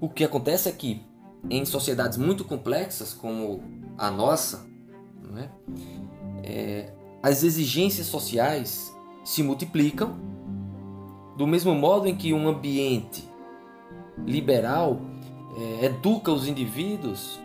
O 0.00 0.08
que 0.08 0.22
acontece 0.22 0.68
é 0.68 0.72
que 0.72 1.07
em 1.50 1.64
sociedades 1.64 2.18
muito 2.18 2.44
complexas 2.44 3.12
como 3.12 3.62
a 3.96 4.10
nossa, 4.10 4.66
não 5.22 5.38
é? 5.38 5.50
É, 6.42 6.92
as 7.22 7.42
exigências 7.42 8.06
sociais 8.06 8.94
se 9.24 9.42
multiplicam, 9.42 10.18
do 11.36 11.46
mesmo 11.46 11.74
modo 11.74 12.08
em 12.08 12.16
que 12.16 12.32
um 12.32 12.48
ambiente 12.48 13.28
liberal 14.26 15.00
é, 15.56 15.86
educa 15.86 16.32
os 16.32 16.46
indivíduos, 16.46 17.40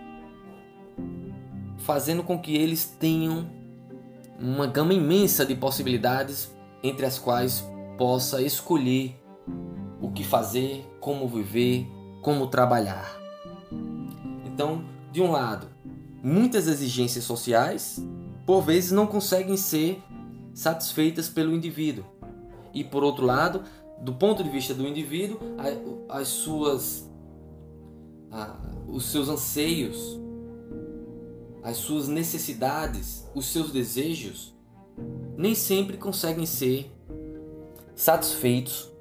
fazendo 1.78 2.24
com 2.24 2.40
que 2.40 2.56
eles 2.56 2.86
tenham 2.86 3.50
uma 4.40 4.68
gama 4.68 4.94
imensa 4.94 5.46
de 5.46 5.56
possibilidades 5.56 6.52
entre 6.82 7.06
as 7.06 7.20
quais 7.20 7.66
possa 7.98 8.42
escolher 8.42 9.16
o 10.02 10.12
que 10.12 10.24
fazer, 10.24 10.86
como 11.00 11.28
viver, 11.28 11.88
como 12.22 12.48
trabalhar. 12.48 13.23
Então, 14.54 14.86
de 15.12 15.20
um 15.20 15.32
lado, 15.32 15.68
muitas 16.22 16.68
exigências 16.68 17.24
sociais 17.24 18.00
por 18.46 18.62
vezes 18.62 18.92
não 18.92 19.08
conseguem 19.08 19.58
ser 19.58 20.00
satisfeitas 20.54 21.28
pelo 21.28 21.56
indivíduo. 21.56 22.06
E 22.72 22.84
por 22.84 23.04
outro 23.04 23.26
lado, 23.26 23.64
do 24.00 24.14
ponto 24.14 24.44
de 24.44 24.50
vista 24.52 24.72
do 24.74 24.88
indivíduo, 24.88 25.40
as 26.08 26.28
suas 26.28 27.10
os 28.88 29.06
seus 29.06 29.28
anseios, 29.28 30.20
as 31.64 31.78
suas 31.78 32.08
necessidades, 32.08 33.28
os 33.34 33.46
seus 33.46 33.72
desejos 33.72 34.56
nem 35.36 35.56
sempre 35.56 35.98
conseguem 35.98 36.46
ser 36.46 36.92
satisfeitos 37.96 38.92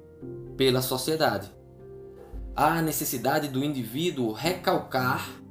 pela 0.57 0.81
sociedade. 0.81 1.51
Há 2.55 2.77
a 2.77 2.81
necessidade 2.81 3.47
do 3.47 3.63
indivíduo 3.63 4.31
recalcar 4.31 5.42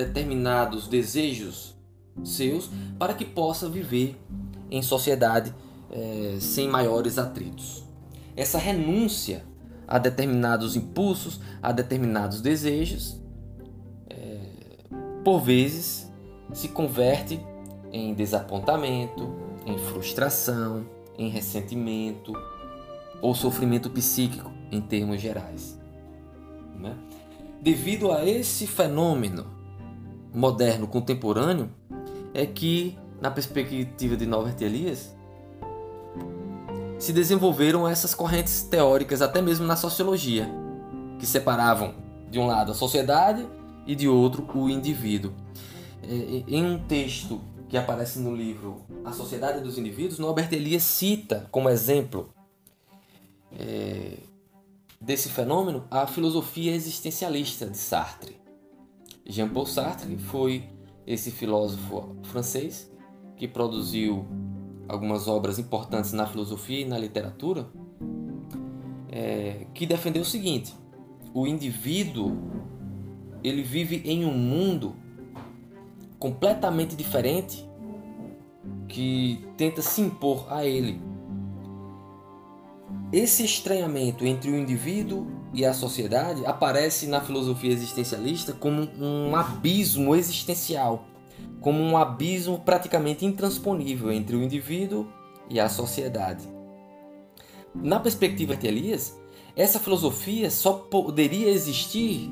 determinados 0.00 0.88
desejos 0.88 1.76
seus 2.24 2.70
para 2.98 3.14
que 3.14 3.24
possa 3.24 3.68
viver 3.68 4.18
em 4.70 4.82
sociedade 4.82 5.54
é, 5.90 6.38
sem 6.40 6.68
maiores 6.68 7.18
atritos. 7.18 7.84
Essa 8.36 8.58
renúncia 8.58 9.44
a 9.86 9.98
determinados 9.98 10.76
impulsos, 10.76 11.40
a 11.60 11.72
determinados 11.72 12.40
desejos, 12.40 13.20
é, 14.08 14.38
por 15.24 15.40
vezes 15.40 16.10
se 16.52 16.68
converte 16.68 17.40
em 17.92 18.14
desapontamento, 18.14 19.34
em 19.66 19.76
frustração, 19.78 20.86
em 21.18 21.28
ressentimento 21.28 22.32
ou 23.20 23.34
sofrimento 23.34 23.90
psíquico, 23.90 24.50
em 24.70 24.80
termos 24.80 25.20
gerais. 25.20 25.78
Né? 26.78 26.96
Devido 27.60 28.10
a 28.12 28.24
esse 28.24 28.66
fenômeno 28.66 29.59
moderno 30.32 30.86
contemporâneo, 30.86 31.70
é 32.32 32.46
que, 32.46 32.98
na 33.20 33.30
perspectiva 33.30 34.16
de 34.16 34.26
Norbert 34.26 34.56
Elias, 34.60 35.14
se 36.98 37.12
desenvolveram 37.12 37.88
essas 37.88 38.14
correntes 38.14 38.62
teóricas, 38.62 39.22
até 39.22 39.40
mesmo 39.40 39.66
na 39.66 39.76
sociologia, 39.76 40.48
que 41.18 41.26
separavam 41.26 41.94
de 42.30 42.38
um 42.38 42.46
lado 42.46 42.72
a 42.72 42.74
sociedade 42.74 43.46
e 43.86 43.94
de 43.94 44.06
outro 44.06 44.46
o 44.54 44.68
indivíduo. 44.68 45.32
É, 46.02 46.44
em 46.46 46.64
um 46.64 46.78
texto 46.78 47.40
que 47.68 47.76
aparece 47.76 48.18
no 48.18 48.34
livro 48.34 48.82
A 49.04 49.12
Sociedade 49.12 49.60
dos 49.60 49.78
Indivíduos, 49.78 50.18
Norbert 50.18 50.52
Elias 50.52 50.82
cita 50.82 51.46
como 51.50 51.68
exemplo 51.68 52.34
é, 53.52 54.18
desse 55.00 55.28
fenômeno 55.28 55.84
a 55.90 56.06
filosofia 56.06 56.74
existencialista 56.74 57.66
de 57.66 57.78
Sartre. 57.78 58.39
Jean-Paul 59.30 59.66
Sartre 59.66 60.16
foi 60.16 60.64
esse 61.06 61.30
filósofo 61.30 62.16
francês 62.24 62.90
que 63.36 63.46
produziu 63.46 64.26
algumas 64.88 65.28
obras 65.28 65.58
importantes 65.58 66.12
na 66.12 66.26
filosofia 66.26 66.80
e 66.80 66.84
na 66.84 66.98
literatura, 66.98 67.68
é, 69.10 69.66
que 69.72 69.86
defendeu 69.86 70.22
o 70.22 70.26
seguinte: 70.26 70.74
o 71.32 71.46
indivíduo 71.46 72.36
ele 73.42 73.62
vive 73.62 74.02
em 74.04 74.24
um 74.24 74.36
mundo 74.36 74.94
completamente 76.18 76.94
diferente 76.94 77.66
que 78.88 79.46
tenta 79.56 79.80
se 79.80 80.00
impor 80.00 80.52
a 80.52 80.66
ele. 80.66 81.00
Esse 83.12 83.44
estranhamento 83.44 84.26
entre 84.26 84.50
o 84.50 84.56
indivíduo 84.56 85.39
e 85.52 85.64
a 85.64 85.74
sociedade 85.74 86.46
aparece 86.46 87.06
na 87.06 87.20
filosofia 87.20 87.72
existencialista 87.72 88.52
como 88.52 88.88
um 88.98 89.34
abismo 89.34 90.14
existencial, 90.14 91.04
como 91.60 91.80
um 91.80 91.96
abismo 91.96 92.58
praticamente 92.60 93.26
intransponível 93.26 94.12
entre 94.12 94.36
o 94.36 94.42
indivíduo 94.42 95.06
e 95.48 95.58
a 95.58 95.68
sociedade. 95.68 96.48
Na 97.74 97.98
perspectiva 98.00 98.56
de 98.56 98.66
Elias, 98.66 99.18
essa 99.56 99.78
filosofia 99.78 100.50
só 100.50 100.72
poderia 100.72 101.48
existir, 101.48 102.30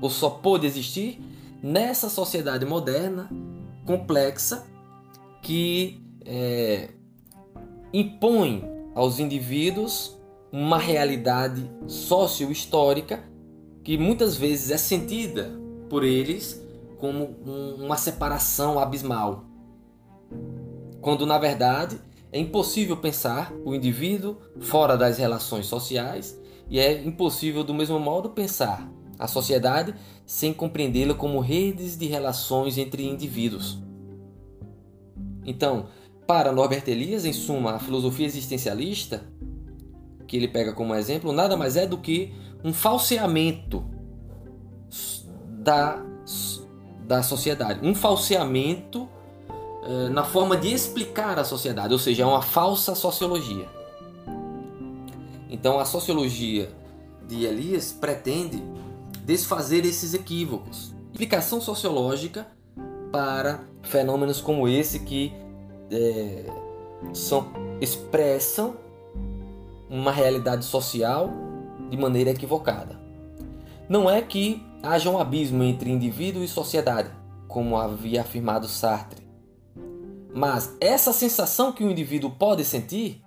ou 0.00 0.10
só 0.10 0.30
pôde 0.30 0.66
existir, 0.66 1.20
nessa 1.62 2.08
sociedade 2.08 2.64
moderna, 2.64 3.30
complexa, 3.84 4.66
que 5.42 6.02
é, 6.24 6.90
impõe 7.92 8.64
aos 8.94 9.18
indivíduos 9.18 10.15
uma 10.58 10.78
realidade 10.78 11.70
socio-histórica 11.86 13.22
que 13.84 13.98
muitas 13.98 14.38
vezes 14.38 14.70
é 14.70 14.78
sentida 14.78 15.52
por 15.90 16.02
eles 16.02 16.64
como 16.96 17.26
uma 17.78 17.98
separação 17.98 18.78
abismal. 18.78 19.44
Quando 21.02 21.26
na 21.26 21.36
verdade 21.36 22.00
é 22.32 22.40
impossível 22.40 22.96
pensar 22.96 23.52
o 23.66 23.74
indivíduo 23.74 24.38
fora 24.58 24.96
das 24.96 25.18
relações 25.18 25.66
sociais 25.66 26.40
e 26.70 26.80
é 26.80 27.04
impossível 27.04 27.62
do 27.62 27.74
mesmo 27.74 28.00
modo 28.00 28.30
pensar 28.30 28.90
a 29.18 29.28
sociedade 29.28 29.94
sem 30.24 30.54
compreendê-la 30.54 31.12
como 31.12 31.38
redes 31.38 31.98
de 31.98 32.06
relações 32.06 32.78
entre 32.78 33.06
indivíduos. 33.06 33.78
Então, 35.44 35.88
para 36.26 36.50
Norbert 36.50 36.84
Elias, 36.88 37.26
em 37.26 37.32
suma, 37.34 37.72
a 37.72 37.78
filosofia 37.78 38.24
existencialista, 38.24 39.22
que 40.26 40.36
ele 40.36 40.48
pega 40.48 40.72
como 40.72 40.94
exemplo, 40.94 41.32
nada 41.32 41.56
mais 41.56 41.76
é 41.76 41.86
do 41.86 41.98
que 41.98 42.34
um 42.64 42.72
falseamento 42.72 43.84
da, 45.48 46.02
da 47.04 47.22
sociedade. 47.22 47.86
Um 47.86 47.94
falseamento 47.94 49.08
eh, 49.84 50.08
na 50.08 50.24
forma 50.24 50.56
de 50.56 50.72
explicar 50.72 51.38
a 51.38 51.44
sociedade, 51.44 51.92
ou 51.92 51.98
seja, 51.98 52.24
é 52.24 52.26
uma 52.26 52.42
falsa 52.42 52.94
sociologia. 52.94 53.68
Então, 55.48 55.78
a 55.78 55.84
sociologia 55.84 56.70
de 57.26 57.44
Elias 57.44 57.92
pretende 57.92 58.62
desfazer 59.24 59.84
esses 59.84 60.12
equívocos. 60.12 60.92
Explicação 61.12 61.60
sociológica 61.60 62.46
para 63.12 63.60
fenômenos 63.82 64.40
como 64.40 64.68
esse 64.68 65.00
que 65.00 65.32
é, 65.90 66.44
são, 67.12 67.48
expressam 67.80 68.76
uma 69.88 70.10
realidade 70.10 70.64
social 70.64 71.30
de 71.90 71.96
maneira 71.96 72.30
equivocada. 72.30 72.98
Não 73.88 74.10
é 74.10 74.20
que 74.20 74.64
haja 74.82 75.10
um 75.10 75.18
abismo 75.18 75.62
entre 75.62 75.90
indivíduo 75.90 76.42
e 76.42 76.48
sociedade, 76.48 77.10
como 77.46 77.76
havia 77.76 78.20
afirmado 78.20 78.68
Sartre. 78.68 79.26
Mas 80.34 80.76
essa 80.80 81.12
sensação 81.12 81.72
que 81.72 81.84
o 81.84 81.90
indivíduo 81.90 82.30
pode 82.30 82.64
sentir 82.64 83.22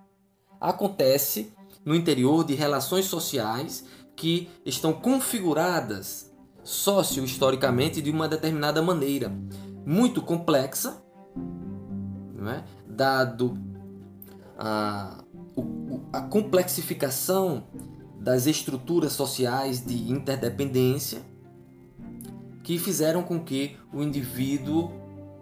acontece 0.59 1.53
no 1.85 1.95
interior 1.95 2.43
de 2.43 2.53
relações 2.53 3.05
sociais 3.05 3.85
que 4.15 4.49
estão 4.65 4.91
configuradas 4.93 6.29
socio-historicamente 6.61 8.01
de 8.01 8.11
uma 8.11 8.27
determinada 8.27 8.81
maneira, 8.81 9.31
muito 9.85 10.21
complexa, 10.21 11.01
é? 12.47 12.63
dado 12.87 13.57
a, 14.57 15.23
a 16.11 16.21
complexificação 16.21 17.63
das 18.19 18.45
estruturas 18.45 19.13
sociais 19.13 19.85
de 19.85 20.11
interdependência 20.11 21.21
que 22.63 22.77
fizeram 22.77 23.23
com 23.23 23.39
que 23.39 23.77
o 23.93 24.03
indivíduo 24.03 24.91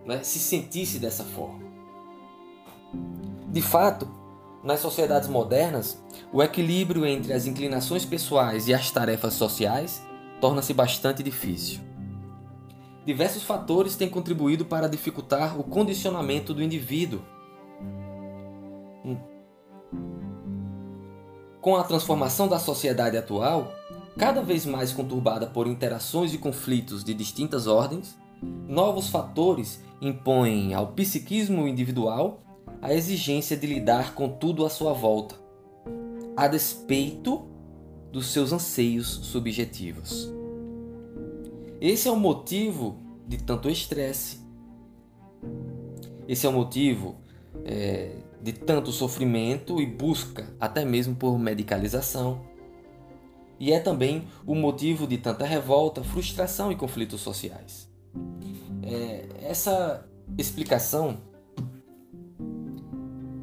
né, 0.06 0.24
se 0.24 0.40
sentisse 0.40 1.00
dessa 1.00 1.24
forma. 1.24 1.66
De 3.50 3.62
fato, 3.62 4.08
nas 4.64 4.80
sociedades 4.80 5.28
modernas, 5.28 6.02
o 6.32 6.42
equilíbrio 6.44 7.06
entre 7.06 7.34
as 7.34 7.46
inclinações 7.46 8.06
pessoais 8.06 8.68
e 8.68 8.74
as 8.74 8.92
tarefas 8.92 9.34
sociais 9.34 10.02
torna-se 10.40 10.74
bastante 10.74 11.24
difícil. 11.24 11.80
Diversos 13.06 13.44
fatores 13.44 13.96
têm 13.96 14.10
contribuído 14.10 14.66
para 14.66 14.90
dificultar 14.90 15.58
o 15.60 15.64
condicionamento 15.64 16.54
do 16.54 16.62
indivíduo. 16.62 17.22
Com 21.62 21.76
a 21.76 21.84
transformação 21.84 22.48
da 22.48 22.60
sociedade 22.60 23.18
atual, 23.18 23.74
cada 24.18 24.42
vez 24.42 24.66
mais 24.66 24.94
conturbada 24.94 25.48
por 25.48 25.68
interações 25.68 26.34
e 26.34 26.38
conflitos 26.38 27.04
de 27.04 27.14
distintas 27.14 27.68
ordens, 27.68 28.18
novos 28.68 29.10
fatores 29.10 29.82
impõem 30.02 30.74
ao 30.74 30.88
psiquismo 30.88 31.68
individual 31.68 32.42
a 32.82 32.94
exigência 32.94 33.58
de 33.58 33.66
lidar 33.66 34.14
com 34.14 34.30
tudo 34.30 34.66
à 34.66 34.70
sua 34.70 34.94
volta, 34.94 35.36
a 36.36 36.48
despeito 36.48 37.48
dos 38.12 38.28
seus 38.28 38.54
anseios 38.54 39.08
subjetivos. 39.08 40.32
Esse 41.82 42.08
é 42.08 42.12
o 42.12 42.16
motivo 42.16 42.98
de 43.28 43.38
tanto 43.38 43.70
estresse. 43.70 44.40
Esse 46.28 46.46
é 46.46 46.50
o 46.50 46.54
motivo 46.54 47.18
é, 47.66 48.16
de 48.48 48.54
tanto 48.54 48.94
sofrimento 48.94 49.82
e 49.82 49.86
busca, 49.86 50.48
até 50.58 50.86
mesmo 50.86 51.14
por 51.14 51.38
medicalização. 51.38 52.46
E 53.60 53.74
é 53.74 53.80
também 53.82 54.26
o 54.46 54.56
motivo 54.56 55.06
de 55.06 55.18
tanta 55.18 55.44
revolta, 55.44 56.02
frustração 56.02 56.72
e 56.72 56.76
conflitos 56.78 57.20
sociais. 57.20 57.92
É, 58.82 59.28
essa 59.42 60.08
explicação 60.38 61.18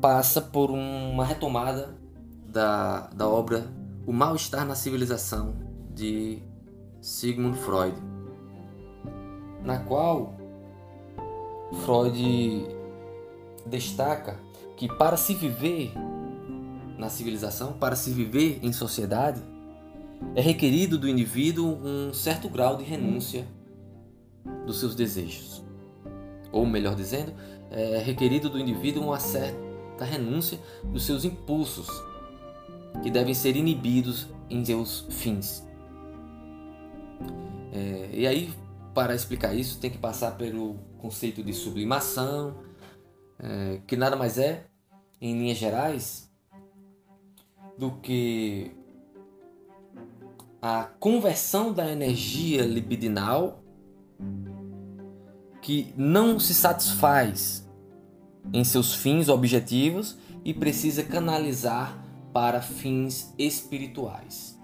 passa 0.01 0.41
por 0.41 0.71
uma 0.71 1.27
retomada 1.27 1.95
da, 2.49 3.09
da 3.09 3.29
obra 3.29 3.71
O 4.07 4.13
Mal-Estar 4.13 4.65
na 4.65 4.75
Civilização, 4.75 5.55
de 5.91 6.39
Sigmund 7.03 7.59
Freud, 7.59 7.95
na 9.63 9.81
qual 9.81 10.35
Freud 11.85 12.67
destaca 13.67 14.44
que 14.85 14.95
para 14.97 15.17
se 15.17 15.33
viver 15.33 15.95
na 16.99 17.09
civilização, 17.09 17.73
para 17.73 17.97
se 17.97 18.11
viver 18.11 18.59
em 18.63 18.71
sociedade, 18.71 19.41
é 20.35 20.43
requerido 20.43 20.99
do 20.99 21.09
indivíduo 21.09 21.79
um 21.83 22.13
certo 22.13 22.51
grau 22.51 22.77
de 22.77 22.85
renúncia 22.85 23.49
dos 24.67 24.79
seus 24.79 24.95
desejos. 24.95 25.65
Ou 26.53 26.67
melhor 26.67 26.95
dizendo, 26.95 27.33
é 27.71 27.97
requerido 27.97 28.51
do 28.51 28.59
indivíduo 28.59 29.05
uma 29.05 29.19
certa 29.19 30.05
renúncia 30.05 30.61
dos 30.85 31.07
seus 31.07 31.25
impulsos, 31.25 31.89
que 33.03 33.11
devem 33.11 33.33
ser 33.33 33.57
inibidos 33.57 34.29
em 34.51 34.63
seus 34.63 35.07
fins. 35.09 35.67
É, 37.73 38.11
e 38.13 38.27
aí, 38.27 38.53
para 38.93 39.15
explicar 39.15 39.55
isso, 39.55 39.81
tem 39.81 39.91
que 39.91 39.97
passar 39.97 40.33
pelo 40.33 40.75
conceito 40.99 41.43
de 41.43 41.55
sublimação, 41.55 42.55
é, 43.39 43.81
que 43.87 43.97
nada 43.97 44.15
mais 44.15 44.37
é, 44.37 44.67
em 45.21 45.39
linhas 45.39 45.59
gerais, 45.59 46.31
do 47.79 47.93
que 47.93 48.71
a 50.61 50.85
conversão 50.99 51.73
da 51.73 51.91
energia 51.91 52.63
libidinal 52.63 53.63
que 55.61 55.93
não 55.97 56.39
se 56.39 56.55
satisfaz 56.55 57.69
em 58.53 58.63
seus 58.65 58.95
fins 58.95 59.29
objetivos 59.29 60.17
e 60.45 60.53
precisa 60.53 61.03
canalizar 61.03 62.03
para 62.33 62.61
fins 62.61 63.33
espirituais. 63.39 64.59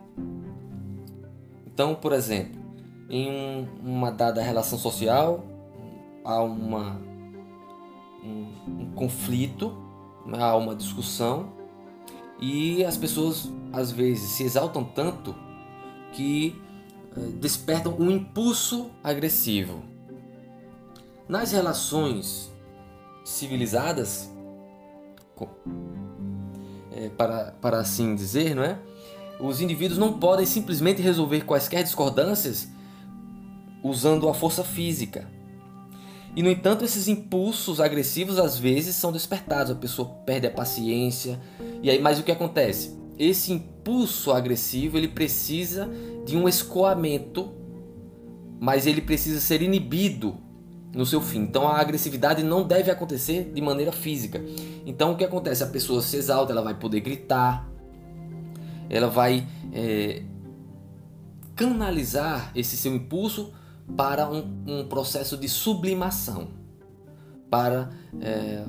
Então, 1.66 1.94
por 1.94 2.12
exemplo, 2.12 2.61
em 3.09 3.30
um, 3.30 3.68
uma 3.82 4.11
dada 4.12 4.42
relação 4.42 4.78
social 4.78 5.44
há 6.24 6.42
uma, 6.42 7.01
um, 8.22 8.82
um 8.82 8.92
conflito, 8.94 9.74
há 10.32 10.56
uma 10.56 10.74
discussão 10.74 11.52
e 12.40 12.84
as 12.84 12.96
pessoas 12.96 13.50
às 13.72 13.90
vezes 13.90 14.30
se 14.30 14.42
exaltam 14.42 14.84
tanto 14.84 15.34
que 16.12 16.60
eh, 17.16 17.20
despertam 17.40 17.94
um 17.98 18.10
impulso 18.10 18.90
agressivo. 19.02 19.82
Nas 21.28 21.52
relações 21.52 22.50
civilizadas, 23.24 24.30
é, 26.92 27.08
para, 27.10 27.52
para 27.60 27.78
assim 27.78 28.14
dizer, 28.14 28.54
não 28.54 28.64
é? 28.64 28.78
Os 29.38 29.60
indivíduos 29.60 29.98
não 29.98 30.18
podem 30.18 30.44
simplesmente 30.44 31.00
resolver 31.00 31.42
quaisquer 31.42 31.82
discordâncias 31.82 32.68
usando 33.82 34.28
a 34.28 34.34
força 34.34 34.62
física. 34.62 35.26
E 36.34 36.42
no 36.42 36.50
entanto, 36.50 36.84
esses 36.84 37.08
impulsos 37.08 37.80
agressivos 37.80 38.38
às 38.38 38.58
vezes 38.58 38.94
são 38.94 39.10
despertados, 39.10 39.72
a 39.72 39.74
pessoa 39.74 40.08
perde 40.24 40.46
a 40.46 40.50
paciência. 40.50 41.40
E 41.82 41.90
aí, 41.90 42.00
mas 42.00 42.18
o 42.18 42.22
que 42.22 42.30
acontece? 42.30 42.96
Esse 43.18 43.52
impulso 43.52 44.32
agressivo, 44.32 44.96
ele 44.96 45.08
precisa 45.08 45.90
de 46.24 46.36
um 46.36 46.48
escoamento, 46.48 47.52
mas 48.60 48.86
ele 48.86 49.00
precisa 49.00 49.40
ser 49.40 49.60
inibido 49.60 50.36
no 50.94 51.06
seu 51.06 51.20
fim. 51.20 51.40
Então 51.40 51.68
a 51.68 51.78
agressividade 51.80 52.42
não 52.42 52.66
deve 52.66 52.90
acontecer 52.90 53.50
de 53.52 53.60
maneira 53.60 53.92
física. 53.92 54.42
Então 54.86 55.12
o 55.12 55.16
que 55.16 55.24
acontece? 55.24 55.62
A 55.62 55.66
pessoa 55.66 56.00
se 56.02 56.16
exalta, 56.16 56.52
ela 56.52 56.62
vai 56.62 56.74
poder 56.74 57.00
gritar, 57.00 57.68
ela 58.88 59.08
vai 59.08 59.46
é, 59.72 60.22
canalizar 61.54 62.50
esse 62.54 62.76
seu 62.76 62.94
impulso 62.94 63.52
para 63.97 64.28
um, 64.30 64.45
um 64.66 64.88
processo 64.88 65.36
de 65.36 65.49
sublimação, 65.49 66.49
para 67.51 67.91
é, 68.20 68.64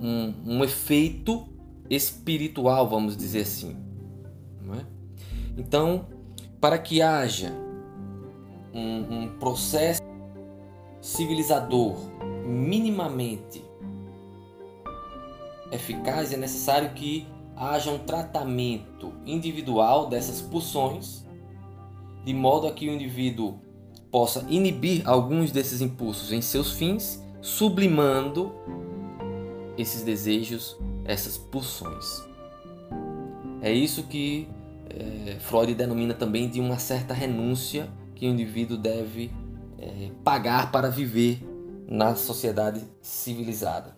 um, 0.00 0.34
um, 0.46 0.64
efeito 0.64 1.48
espiritual, 1.88 2.88
vamos 2.88 3.16
dizer 3.16 3.42
assim. 3.42 3.76
É? 4.72 4.84
Então, 5.56 6.06
para 6.60 6.78
que 6.78 7.02
haja 7.02 7.52
um, 8.72 9.22
um 9.22 9.38
processo 9.38 10.00
civilizador 11.00 11.96
minimamente 12.46 13.64
eficaz, 15.72 16.32
é 16.32 16.36
necessário 16.36 16.90
que 16.90 17.26
haja 17.56 17.90
um 17.90 17.98
tratamento 17.98 19.12
individual 19.26 20.08
dessas 20.08 20.40
pulsões, 20.40 21.26
de 22.24 22.32
modo 22.32 22.66
a 22.66 22.72
que 22.72 22.88
o 22.88 22.92
indivíduo 22.92 23.58
possa 24.10 24.44
inibir 24.48 25.08
alguns 25.08 25.50
desses 25.52 25.80
impulsos 25.80 26.32
em 26.32 26.40
seus 26.40 26.72
fins, 26.72 27.22
sublimando 27.40 28.52
esses 29.76 30.02
desejos, 30.02 30.76
essas 31.04 31.38
pulsões. 31.38 32.22
É 33.62 33.72
isso 33.72 34.04
que 34.04 34.48
é, 34.88 35.38
Freud 35.40 35.74
denomina 35.74 36.14
também 36.14 36.48
de 36.48 36.60
uma 36.60 36.78
certa 36.78 37.14
renúncia 37.14 37.88
que 38.14 38.26
o 38.26 38.30
indivíduo 38.30 38.76
deve 38.76 39.30
é, 39.78 40.10
pagar 40.24 40.72
para 40.72 40.90
viver 40.90 41.42
na 41.88 42.14
sociedade 42.14 42.82
civilizada. 43.00 43.96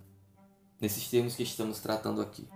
Nesses 0.81 1.09
termos 1.09 1.35
que 1.35 1.43
estamos 1.43 1.81
tratando 1.81 2.21
aqui. 2.21 2.47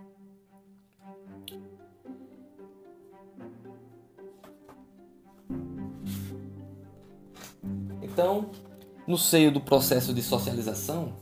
Então, 8.17 8.49
no 9.05 9.15
seio 9.15 9.51
do 9.51 9.61
processo 9.61 10.11
de 10.11 10.23
socialização, 10.23 11.13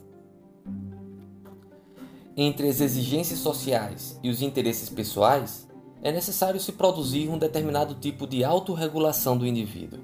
entre 2.37 2.69
as 2.69 2.79
exigências 2.79 3.39
sociais 3.39 4.17
e 4.23 4.29
os 4.29 4.41
interesses 4.41 4.89
pessoais, 4.89 5.67
é 6.01 6.09
necessário 6.09 6.57
se 6.57 6.71
produzir 6.71 7.27
um 7.27 7.37
determinado 7.37 7.95
tipo 7.95 8.25
de 8.25 8.45
autorregulação 8.45 9.37
do 9.37 9.45
indivíduo. 9.45 9.99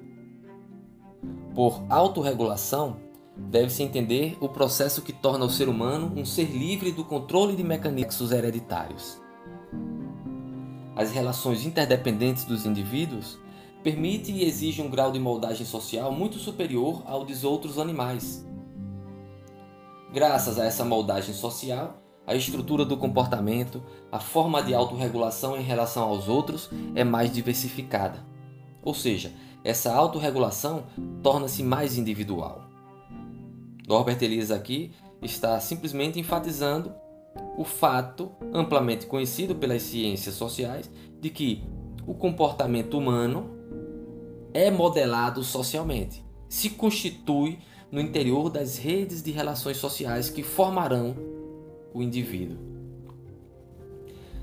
Por 1.55 1.81
autorregulação, 1.87 2.97
deve-se 3.37 3.83
entender 3.83 4.37
o 4.41 4.49
processo 4.49 5.01
que 5.01 5.13
torna 5.13 5.45
o 5.45 5.49
ser 5.49 5.69
humano 5.69 6.11
um 6.13 6.25
ser 6.25 6.51
livre 6.51 6.91
do 6.91 7.05
controle 7.05 7.55
de 7.55 7.63
mecanismos 7.63 8.33
hereditários. 8.33 9.17
As 10.93 11.09
relações 11.13 11.65
interdependentes 11.65 12.43
dos 12.43 12.65
indivíduos 12.65 13.39
permite 13.83 14.31
e 14.31 14.43
exige 14.43 14.81
um 14.81 14.89
grau 14.89 15.11
de 15.11 15.19
moldagem 15.19 15.65
social 15.65 16.11
muito 16.11 16.37
superior 16.37 17.01
ao 17.05 17.25
dos 17.25 17.43
outros 17.43 17.79
animais. 17.79 18.45
Graças 20.13 20.59
a 20.59 20.65
essa 20.65 20.83
moldagem 20.83 21.33
social, 21.33 22.01
a 22.27 22.35
estrutura 22.35 22.85
do 22.85 22.97
comportamento, 22.97 23.81
a 24.11 24.19
forma 24.19 24.61
de 24.61 24.73
autorregulação 24.73 25.57
em 25.57 25.63
relação 25.63 26.03
aos 26.03 26.27
outros 26.27 26.69
é 26.95 27.03
mais 27.03 27.31
diversificada. 27.31 28.19
Ou 28.83 28.93
seja, 28.93 29.31
essa 29.63 29.93
autorregulação 29.93 30.83
torna-se 31.23 31.63
mais 31.63 31.97
individual. 31.97 32.63
Norbert 33.87 34.21
Elias 34.21 34.51
aqui 34.51 34.91
está 35.21 35.59
simplesmente 35.59 36.19
enfatizando 36.19 36.93
o 37.57 37.63
fato 37.63 38.31
amplamente 38.53 39.05
conhecido 39.05 39.55
pelas 39.55 39.81
ciências 39.81 40.35
sociais 40.35 40.89
de 41.19 41.29
que 41.29 41.63
o 42.05 42.13
comportamento 42.13 42.97
humano 42.97 43.60
é 44.53 44.69
modelado 44.69 45.43
socialmente, 45.43 46.23
se 46.47 46.69
constitui 46.69 47.59
no 47.91 47.99
interior 47.99 48.49
das 48.49 48.77
redes 48.77 49.21
de 49.21 49.31
relações 49.31 49.77
sociais 49.77 50.29
que 50.29 50.43
formarão 50.43 51.15
o 51.93 52.01
indivíduo. 52.01 52.57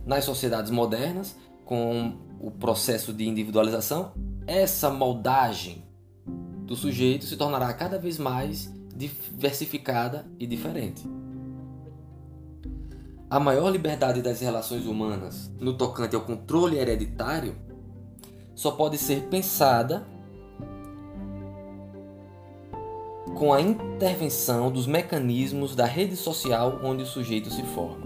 Nas 0.05 0.25
sociedades 0.25 0.71
modernas, 0.71 1.37
com 1.65 2.17
o 2.41 2.51
processo 2.51 3.13
de 3.13 3.27
individualização, 3.27 4.13
essa 4.47 4.91
moldagem 4.91 5.85
do 6.65 6.77
sujeito 6.77 7.25
se 7.25 7.37
tornará 7.37 7.73
cada 7.73 7.99
vez 7.99 8.19
mais 8.19 8.73
diversificada 8.95 10.27
e 10.39 10.47
diferente. 10.47 11.03
A 13.31 13.39
maior 13.39 13.71
liberdade 13.71 14.23
das 14.23 14.41
relações 14.41 14.87
humanas 14.87 15.51
no 15.61 15.75
tocante 15.75 16.17
ao 16.17 16.23
controle 16.23 16.79
hereditário 16.79 17.55
só 18.59 18.73
pode 18.73 18.99
ser 18.99 19.29
pensada 19.29 20.05
com 23.37 23.53
a 23.53 23.61
intervenção 23.61 24.69
dos 24.69 24.85
mecanismos 24.85 25.77
da 25.77 25.87
rede 25.87 26.17
social 26.17 26.81
onde 26.83 27.05
o 27.05 27.07
sujeito 27.07 27.53
se 27.53 27.63
forma. 27.63 28.05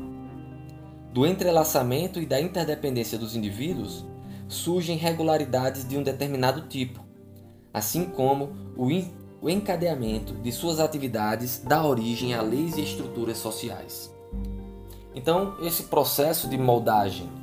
Do 1.10 1.24
entrelaçamento 1.24 2.20
e 2.20 2.26
da 2.26 2.38
interdependência 2.38 3.16
dos 3.16 3.34
indivíduos 3.34 4.04
surgem 4.46 4.98
regularidades 4.98 5.88
de 5.88 5.96
um 5.96 6.02
determinado 6.02 6.68
tipo, 6.68 7.00
assim 7.72 8.04
como 8.04 8.52
o 9.40 9.48
encadeamento 9.48 10.34
de 10.34 10.52
suas 10.52 10.80
atividades 10.80 11.62
dá 11.64 11.82
origem 11.82 12.34
a 12.34 12.42
leis 12.42 12.76
e 12.76 12.82
estruturas 12.82 13.38
sociais. 13.38 14.14
Então, 15.14 15.56
esse 15.62 15.84
processo 15.84 16.46
de 16.46 16.58
moldagem 16.58 17.40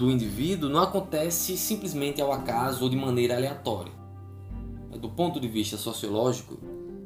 do 0.00 0.10
indivíduo 0.10 0.70
não 0.70 0.80
acontece 0.80 1.58
simplesmente 1.58 2.22
ao 2.22 2.32
acaso 2.32 2.84
ou 2.84 2.88
de 2.88 2.96
maneira 2.96 3.36
aleatória. 3.36 3.92
Do 4.98 5.10
ponto 5.10 5.38
de 5.38 5.46
vista 5.46 5.76
sociológico 5.76 6.58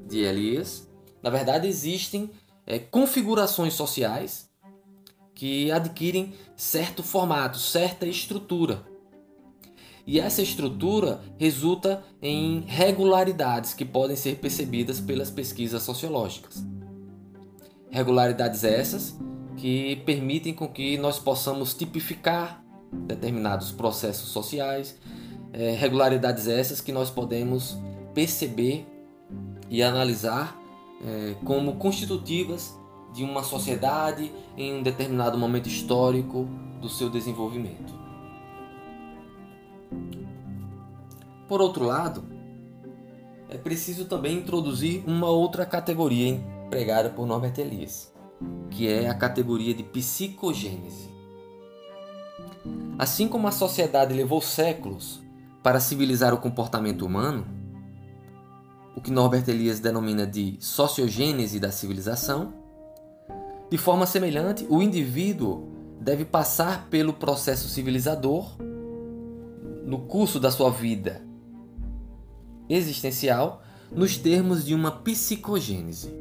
de 0.06 0.20
Elias, 0.20 0.88
na 1.20 1.28
verdade 1.28 1.66
existem 1.66 2.30
é, 2.64 2.78
configurações 2.78 3.74
sociais 3.74 4.48
que 5.34 5.72
adquirem 5.72 6.34
certo 6.56 7.02
formato, 7.02 7.58
certa 7.58 8.06
estrutura. 8.06 8.86
E 10.06 10.20
essa 10.20 10.40
estrutura 10.40 11.20
resulta 11.36 12.04
em 12.22 12.60
regularidades 12.60 13.74
que 13.74 13.84
podem 13.84 14.14
ser 14.14 14.36
percebidas 14.36 15.00
pelas 15.00 15.32
pesquisas 15.32 15.82
sociológicas. 15.82 16.64
Regularidades 17.90 18.62
essas 18.62 19.18
que 19.56 19.96
permitem 20.06 20.54
com 20.54 20.68
que 20.68 20.96
nós 20.96 21.18
possamos 21.18 21.74
tipificar 21.74 22.63
determinados 22.92 23.72
processos 23.72 24.28
sociais, 24.30 24.98
é, 25.52 25.72
regularidades 25.72 26.48
essas 26.48 26.80
que 26.80 26.92
nós 26.92 27.10
podemos 27.10 27.76
perceber 28.12 28.86
e 29.70 29.82
analisar 29.82 30.56
é, 31.04 31.34
como 31.44 31.76
constitutivas 31.76 32.76
de 33.12 33.22
uma 33.22 33.42
sociedade 33.42 34.32
em 34.56 34.74
um 34.74 34.82
determinado 34.82 35.38
momento 35.38 35.68
histórico 35.68 36.48
do 36.80 36.88
seu 36.88 37.08
desenvolvimento. 37.08 37.94
Por 41.48 41.60
outro 41.60 41.84
lado, 41.84 42.24
é 43.48 43.56
preciso 43.56 44.06
também 44.06 44.38
introduzir 44.38 45.04
uma 45.06 45.28
outra 45.28 45.64
categoria 45.64 46.28
empregada 46.28 47.10
por 47.10 47.26
Norbert 47.26 47.56
Elias, 47.58 48.12
que 48.70 48.88
é 48.88 49.08
a 49.08 49.14
categoria 49.14 49.72
de 49.72 49.84
psicogênese. 49.84 51.13
Assim 52.98 53.28
como 53.28 53.48
a 53.48 53.52
sociedade 53.52 54.14
levou 54.14 54.40
séculos 54.40 55.22
para 55.62 55.80
civilizar 55.80 56.32
o 56.32 56.38
comportamento 56.38 57.04
humano, 57.04 57.46
o 58.96 59.00
que 59.00 59.10
Norbert 59.10 59.44
Elias 59.48 59.80
denomina 59.80 60.26
de 60.26 60.56
sociogênese 60.60 61.58
da 61.58 61.72
civilização, 61.72 62.54
de 63.70 63.76
forma 63.76 64.06
semelhante, 64.06 64.66
o 64.70 64.80
indivíduo 64.80 65.68
deve 66.00 66.24
passar 66.24 66.86
pelo 66.88 67.12
processo 67.12 67.68
civilizador 67.68 68.56
no 69.84 70.00
curso 70.06 70.38
da 70.38 70.50
sua 70.50 70.70
vida 70.70 71.22
existencial 72.68 73.62
nos 73.90 74.16
termos 74.16 74.64
de 74.64 74.74
uma 74.74 74.90
psicogênese. 74.90 76.14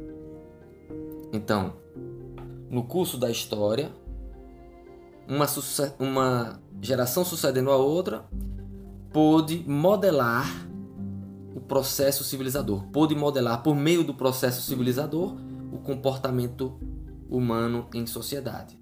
Então, 1.32 1.74
no 2.70 2.84
curso 2.84 3.18
da 3.18 3.30
história, 3.30 3.92
uma, 5.28 5.46
uma 5.98 6.60
geração 6.80 7.24
sucedendo 7.24 7.70
a 7.70 7.76
outra 7.76 8.24
pôde 9.12 9.64
modelar 9.66 10.46
o 11.54 11.60
processo 11.60 12.24
civilizador, 12.24 12.82
pôde 12.88 13.14
modelar 13.14 13.62
por 13.62 13.76
meio 13.76 14.02
do 14.02 14.12
processo 14.12 14.60
civilizador 14.60 15.36
o 15.72 15.78
comportamento 15.78 16.76
humano 17.30 17.86
em 17.94 18.06
sociedade. 18.06 18.78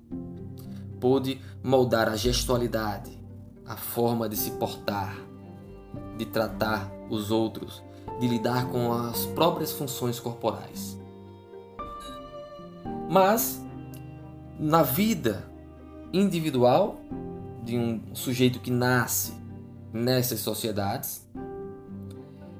Pôde 0.98 1.40
moldar 1.62 2.08
a 2.08 2.16
gestualidade, 2.16 3.22
a 3.66 3.76
forma 3.76 4.28
de 4.28 4.36
se 4.36 4.52
portar, 4.52 5.14
de 6.16 6.24
tratar 6.24 6.90
os 7.10 7.30
outros, 7.30 7.82
de 8.18 8.26
lidar 8.26 8.70
com 8.70 8.92
as 8.92 9.26
próprias 9.26 9.72
funções 9.72 10.18
corporais. 10.18 10.98
Mas, 13.10 13.62
na 14.58 14.82
vida 14.82 15.51
individual 16.12 16.98
de 17.62 17.78
um 17.78 18.14
sujeito 18.14 18.60
que 18.60 18.70
nasce 18.70 19.34
nessas 19.92 20.40
sociedades, 20.40 21.28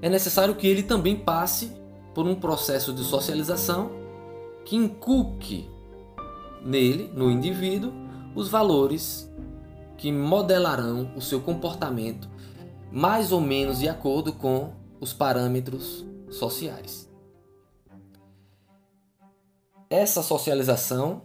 é 0.00 0.08
necessário 0.08 0.54
que 0.54 0.66
ele 0.66 0.82
também 0.82 1.16
passe 1.16 1.72
por 2.14 2.26
um 2.26 2.34
processo 2.34 2.92
de 2.92 3.02
socialização 3.02 3.90
que 4.64 4.76
inculque 4.76 5.68
nele, 6.64 7.10
no 7.14 7.30
indivíduo, 7.30 7.92
os 8.34 8.48
valores 8.48 9.30
que 9.96 10.10
modelarão 10.10 11.12
o 11.16 11.20
seu 11.20 11.40
comportamento 11.40 12.28
mais 12.90 13.32
ou 13.32 13.40
menos 13.40 13.78
de 13.78 13.88
acordo 13.88 14.32
com 14.34 14.72
os 15.00 15.12
parâmetros 15.14 16.04
sociais. 16.30 17.10
Essa 19.88 20.22
socialização, 20.22 21.22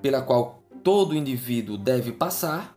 pela 0.00 0.22
qual 0.22 0.61
todo 0.82 1.16
indivíduo 1.16 1.78
deve 1.78 2.12
passar, 2.12 2.76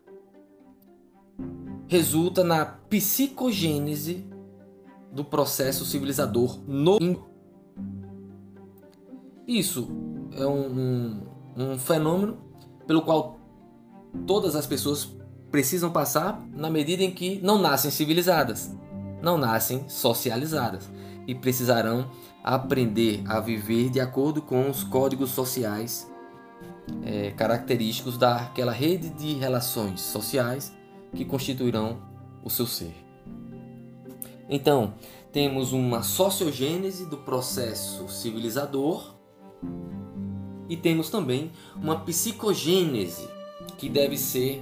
resulta 1.87 2.43
na 2.43 2.65
psicogênese 2.65 4.25
do 5.11 5.23
processo 5.23 5.85
civilizador 5.85 6.59
no 6.67 6.97
isso 9.47 9.87
é 10.35 10.45
um, 10.45 10.79
um, 10.79 11.27
um 11.55 11.77
fenômeno 11.77 12.37
pelo 12.87 13.03
qual 13.03 13.39
todas 14.25 14.55
as 14.55 14.65
pessoas 14.65 15.07
precisam 15.51 15.91
passar 15.91 16.43
na 16.53 16.69
medida 16.69 17.03
em 17.03 17.11
que 17.11 17.39
não 17.43 17.61
nascem 17.61 17.91
civilizadas, 17.91 18.75
não 19.21 19.37
nascem 19.37 19.87
socializadas 19.87 20.89
e 21.27 21.35
precisarão 21.35 22.09
aprender 22.43 23.23
a 23.25 23.39
viver 23.39 23.89
de 23.89 23.99
acordo 23.99 24.41
com 24.41 24.69
os 24.69 24.83
códigos 24.83 25.31
sociais 25.31 26.11
é, 27.03 27.31
característicos 27.31 28.17
daquela 28.17 28.71
rede 28.71 29.09
de 29.09 29.33
relações 29.33 30.01
sociais 30.01 30.73
que 31.13 31.25
constituirão 31.25 31.99
o 32.43 32.49
seu 32.49 32.67
ser. 32.67 32.93
Então, 34.49 34.93
temos 35.31 35.73
uma 35.73 36.03
sociogênese 36.03 37.05
do 37.05 37.17
processo 37.17 38.07
civilizador 38.07 39.15
e 40.69 40.77
temos 40.77 41.09
também 41.09 41.51
uma 41.75 41.99
psicogênese 41.99 43.27
que 43.77 43.89
deve 43.89 44.17
ser 44.17 44.61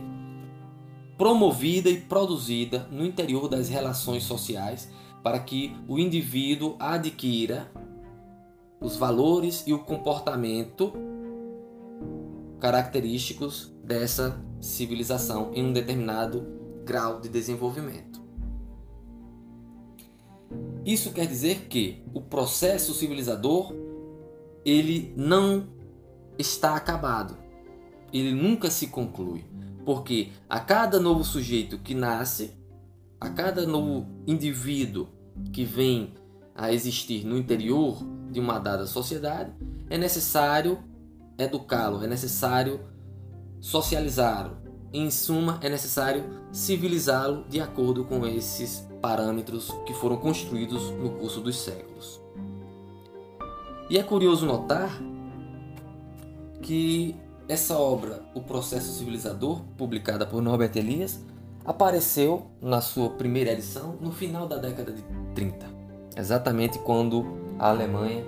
promovida 1.18 1.90
e 1.90 2.02
produzida 2.02 2.88
no 2.92 3.06
interior 3.06 3.48
das 3.48 3.70
relações 3.70 4.24
sociais 4.24 4.90
para 5.22 5.40
que 5.40 5.76
o 5.88 6.00
indivíduo 6.00 6.76
adquira 6.80 7.72
os 8.82 8.98
valores 8.98 9.64
e 9.66 9.74
o 9.74 9.80
comportamento 9.80 10.92
característicos 12.64 13.76
dessa 13.84 14.42
civilização 14.62 15.52
em 15.54 15.66
um 15.66 15.74
determinado 15.74 16.48
grau 16.86 17.20
de 17.20 17.28
desenvolvimento. 17.28 18.24
Isso 20.86 21.12
quer 21.12 21.28
dizer 21.28 21.68
que 21.68 22.02
o 22.14 22.22
processo 22.22 22.94
civilizador 22.94 23.74
ele 24.64 25.14
não 25.18 25.68
está 26.40 26.78
acabado. 26.78 27.38
Ele 28.14 28.32
nunca 28.32 28.72
se 28.72 28.88
conclui. 28.88 29.44
Porque 29.84 30.30
a 30.50 30.62
cada 30.62 31.02
novo 31.02 31.26
sujeito 31.26 31.78
que 31.78 31.94
nasce, 31.94 32.56
a 33.20 33.30
cada 33.30 33.68
novo 33.68 34.08
indivíduo 34.26 35.10
que 35.52 35.66
vem 35.66 36.14
a 36.56 36.72
existir 36.72 37.26
no 37.26 37.38
interior 37.38 37.98
de 38.32 38.40
uma 38.40 38.58
dada 38.58 38.86
sociedade, 38.86 39.52
é 39.90 39.98
necessário 39.98 40.80
educá-lo, 41.38 42.04
é 42.04 42.08
necessário 42.08 42.80
socializá-lo. 43.60 44.58
Em 44.92 45.10
suma, 45.10 45.60
é 45.62 45.70
necessário 45.70 46.24
civilizá-lo 46.52 47.46
de 47.50 47.60
acordo 47.60 48.06
com 48.06 48.28
esses 48.28 48.88
parâmetros 49.02 49.72
que 49.86 49.94
foram 49.94 50.18
construídos 50.18 50.92
no 50.92 51.12
curso 51.12 51.42
dos 51.42 51.58
séculos. 51.58 52.22
E 53.90 53.98
é 53.98 54.04
curioso 54.04 54.46
notar 54.46 54.90
que 56.62 57.16
essa 57.48 57.78
obra, 57.78 58.24
O 58.34 58.42
Processo 58.42 58.92
Civilizador, 58.94 59.62
publicada 59.78 60.26
por 60.26 60.42
Norbert 60.42 60.76
Elias, 60.76 61.20
apareceu 61.66 62.48
na 62.62 62.82
sua 62.82 63.10
primeira 63.10 63.52
edição 63.52 63.98
no 64.00 64.12
final 64.12 64.48
da 64.48 64.58
década 64.58 64.92
de 64.92 65.04
30, 65.36 65.66
exatamente 66.16 66.80
quando 66.80 67.26
a 67.60 67.70
Alemanha 67.70 68.26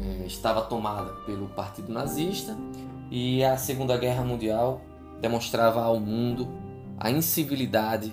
é, 0.00 0.26
estava 0.26 0.62
tomada 0.62 1.12
pelo 1.26 1.48
Partido 1.48 1.92
Nazista 1.92 2.56
e 3.10 3.44
a 3.44 3.56
Segunda 3.56 3.96
Guerra 3.96 4.24
Mundial 4.24 4.80
demonstrava 5.20 5.82
ao 5.82 6.00
mundo 6.00 6.48
a 6.98 7.10
incivilidade 7.10 8.12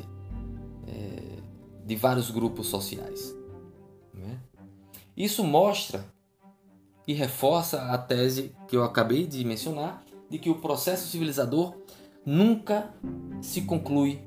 é, 0.87 1.39
de 1.85 1.95
vários 1.95 2.29
grupos 2.29 2.67
sociais. 2.67 3.35
Né? 4.13 4.39
Isso 5.15 5.43
mostra 5.43 6.05
e 7.07 7.13
reforça 7.13 7.91
a 7.91 7.97
tese 7.97 8.55
que 8.67 8.75
eu 8.75 8.83
acabei 8.83 9.25
de 9.25 9.43
mencionar 9.43 10.03
de 10.29 10.37
que 10.37 10.49
o 10.49 10.55
processo 10.55 11.07
civilizador 11.07 11.73
nunca 12.25 12.93
se 13.41 13.61
conclui 13.61 14.21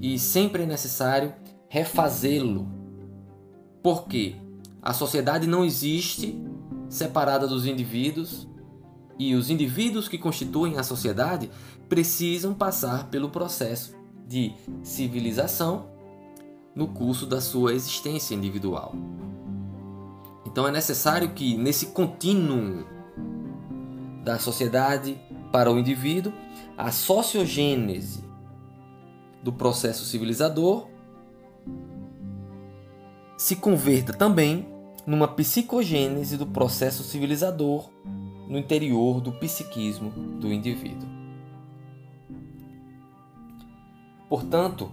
e 0.00 0.18
sempre 0.18 0.62
é 0.62 0.66
necessário 0.66 1.34
refazê-lo. 1.68 2.68
Porque 3.82 4.36
a 4.84 4.92
sociedade 4.92 5.46
não 5.46 5.64
existe 5.64 6.38
separada 6.90 7.48
dos 7.48 7.64
indivíduos 7.64 8.46
e 9.18 9.34
os 9.34 9.48
indivíduos 9.48 10.08
que 10.08 10.18
constituem 10.18 10.76
a 10.76 10.82
sociedade 10.82 11.50
precisam 11.88 12.52
passar 12.52 13.08
pelo 13.08 13.30
processo 13.30 13.96
de 14.28 14.52
civilização 14.82 15.86
no 16.74 16.88
curso 16.88 17.24
da 17.24 17.40
sua 17.40 17.72
existência 17.72 18.34
individual. 18.34 18.94
Então 20.44 20.68
é 20.68 20.70
necessário 20.70 21.30
que 21.30 21.56
nesse 21.56 21.86
contínuo 21.86 22.84
da 24.22 24.38
sociedade 24.38 25.18
para 25.50 25.72
o 25.72 25.78
indivíduo, 25.78 26.32
a 26.76 26.90
sociogênese 26.92 28.22
do 29.42 29.52
processo 29.52 30.04
civilizador 30.04 30.88
se 33.38 33.56
converta 33.56 34.12
também 34.12 34.73
numa 35.06 35.28
psicogênese 35.28 36.36
do 36.36 36.46
processo 36.46 37.02
civilizador 37.02 37.90
no 38.48 38.58
interior 38.58 39.20
do 39.20 39.32
psiquismo 39.32 40.10
do 40.10 40.52
indivíduo. 40.52 41.08
Portanto, 44.28 44.90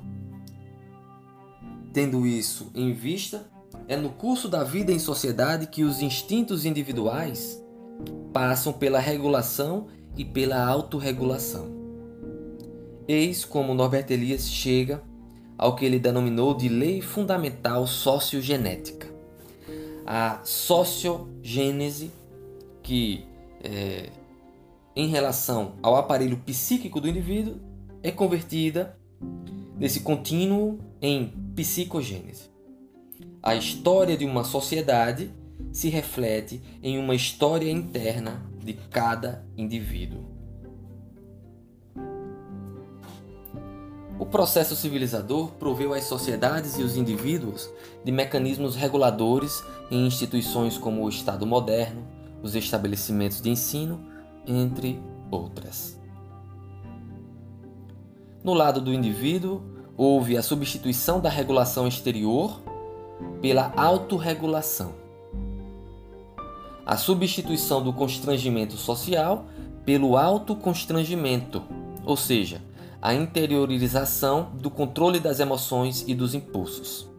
tendo 1.94 2.26
isso 2.26 2.72
em 2.76 2.94
vista, 2.94 3.50
é 3.88 3.96
no 3.96 4.10
curso 4.10 4.48
da 4.48 4.64
vida 4.64 4.92
em 4.92 5.00
sociedade 5.00 5.68
que 5.68 5.84
os 5.84 6.02
instintos 6.02 6.66
individuais 6.66 7.62
passam 8.32 8.72
pela 8.72 9.00
regulação 9.00 9.88
e 10.16 10.24
pela 10.24 10.66
autorregulação. 10.66 11.70
Eis 13.08 13.44
como 13.44 13.74
Norbert 13.74 14.06
Elias 14.10 14.50
chega 14.50 15.04
ao 15.58 15.76
que 15.76 15.86
ele 15.86 16.00
denominou 16.00 16.54
de 16.56 16.70
lei 16.70 17.02
fundamental 17.02 17.86
sociogenética. 17.86 19.11
A 20.14 20.42
sociogênese, 20.44 22.12
que 22.84 23.24
é, 23.64 24.10
em 24.94 25.08
relação 25.08 25.76
ao 25.82 25.96
aparelho 25.96 26.36
psíquico 26.36 27.00
do 27.00 27.08
indivíduo, 27.08 27.56
é 28.04 28.12
convertida 28.12 29.00
nesse 29.78 30.02
contínuo 30.02 30.80
em 31.02 31.28
psicogênese. 31.56 32.50
A 33.42 33.56
história 33.56 34.18
de 34.18 34.26
uma 34.26 34.44
sociedade 34.44 35.32
se 35.72 35.88
reflete 35.88 36.62
em 36.84 37.00
uma 37.00 37.16
história 37.16 37.72
interna 37.72 38.46
de 38.60 38.74
cada 38.74 39.46
indivíduo. 39.56 40.31
O 44.22 44.26
processo 44.28 44.76
civilizador 44.76 45.50
proveu 45.54 45.96
às 45.96 46.04
sociedades 46.04 46.78
e 46.78 46.84
os 46.84 46.96
indivíduos 46.96 47.68
de 48.06 48.12
mecanismos 48.12 48.76
reguladores 48.76 49.64
em 49.90 50.06
instituições 50.06 50.78
como 50.78 51.04
o 51.04 51.10
Estado 51.10 51.44
moderno, 51.44 52.04
os 52.44 52.54
estabelecimentos 52.54 53.42
de 53.42 53.50
ensino, 53.50 54.00
entre 54.46 55.02
outras. 55.32 56.00
No 58.44 58.54
lado 58.54 58.80
do 58.80 58.94
indivíduo, 58.94 59.64
houve 59.98 60.38
a 60.38 60.44
substituição 60.44 61.20
da 61.20 61.28
regulação 61.28 61.88
exterior 61.88 62.62
pela 63.42 63.74
autorregulação, 63.76 64.94
a 66.86 66.96
substituição 66.96 67.82
do 67.82 67.92
constrangimento 67.92 68.78
social 68.78 69.48
pelo 69.84 70.16
autoconstrangimento, 70.16 71.64
ou 72.06 72.16
seja, 72.16 72.62
a 73.02 73.14
interiorização 73.14 74.52
do 74.54 74.70
controle 74.70 75.20
das 75.20 75.40
emoções 75.40 76.06
e 76.08 76.14
dos 76.14 76.36
impulsos. 76.36 77.10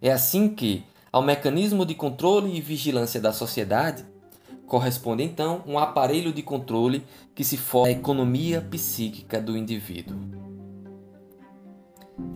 É 0.00 0.12
assim 0.12 0.48
que, 0.48 0.84
ao 1.10 1.22
mecanismo 1.22 1.84
de 1.84 1.94
controle 1.94 2.56
e 2.56 2.60
vigilância 2.60 3.20
da 3.20 3.32
sociedade, 3.32 4.04
corresponde 4.66 5.24
então 5.24 5.62
um 5.66 5.78
aparelho 5.78 6.32
de 6.32 6.42
controle 6.42 7.04
que 7.34 7.42
se 7.42 7.56
forma 7.56 7.88
a 7.88 7.92
economia 7.92 8.60
psíquica 8.60 9.40
do 9.40 9.56
indivíduo. 9.56 10.16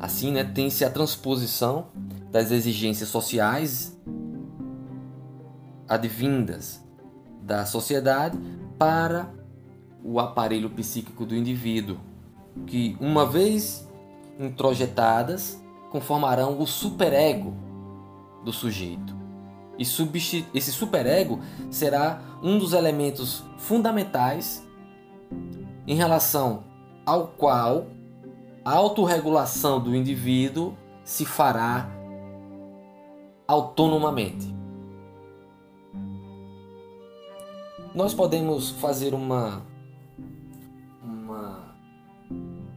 Assim, 0.00 0.32
né, 0.32 0.42
tem-se 0.42 0.84
a 0.84 0.90
transposição 0.90 1.88
das 2.30 2.50
exigências 2.50 3.08
sociais 3.10 3.96
advindas 5.88 6.82
da 7.42 7.66
sociedade 7.66 8.38
para 8.78 9.32
o 10.04 10.18
aparelho 10.18 10.70
psíquico 10.70 11.24
do 11.24 11.34
indivíduo, 11.34 11.98
que, 12.66 12.96
uma 13.00 13.24
vez 13.24 13.88
introjetadas, 14.38 15.62
conformarão 15.90 16.60
o 16.60 16.66
superego 16.66 17.54
do 18.44 18.52
sujeito. 18.52 19.14
E 19.78 19.82
esse 19.82 20.72
superego 20.72 21.40
será 21.70 22.20
um 22.42 22.58
dos 22.58 22.72
elementos 22.72 23.42
fundamentais 23.58 24.66
em 25.86 25.94
relação 25.94 26.64
ao 27.06 27.28
qual 27.28 27.86
a 28.64 28.74
autorregulação 28.74 29.80
do 29.80 29.94
indivíduo 29.94 30.76
se 31.04 31.24
fará 31.24 31.88
autonomamente. 33.46 34.54
Nós 37.94 38.14
podemos 38.14 38.70
fazer 38.70 39.14
uma 39.14 39.62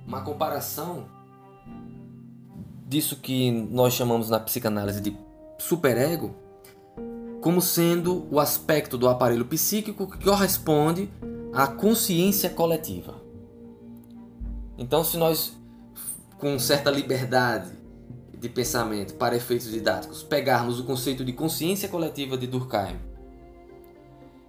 uma 0.07 0.21
comparação 0.21 1.05
disso 2.87 3.17
que 3.17 3.51
nós 3.51 3.93
chamamos 3.93 4.29
na 4.29 4.39
psicanálise 4.39 5.01
de 5.01 5.17
superego 5.57 6.35
como 7.41 7.61
sendo 7.61 8.27
o 8.31 8.39
aspecto 8.39 8.97
do 8.97 9.07
aparelho 9.07 9.45
psíquico 9.45 10.09
que 10.09 10.23
corresponde 10.23 11.07
à 11.53 11.67
consciência 11.67 12.49
coletiva. 12.49 13.21
Então, 14.77 15.03
se 15.03 15.15
nós, 15.15 15.55
com 16.39 16.57
certa 16.57 16.89
liberdade 16.89 17.71
de 18.35 18.49
pensamento 18.49 19.13
para 19.13 19.35
efeitos 19.35 19.69
didáticos, 19.69 20.23
pegarmos 20.23 20.79
o 20.79 20.85
conceito 20.85 21.23
de 21.23 21.33
consciência 21.33 21.87
coletiva 21.87 22.35
de 22.35 22.47
Durkheim 22.47 22.99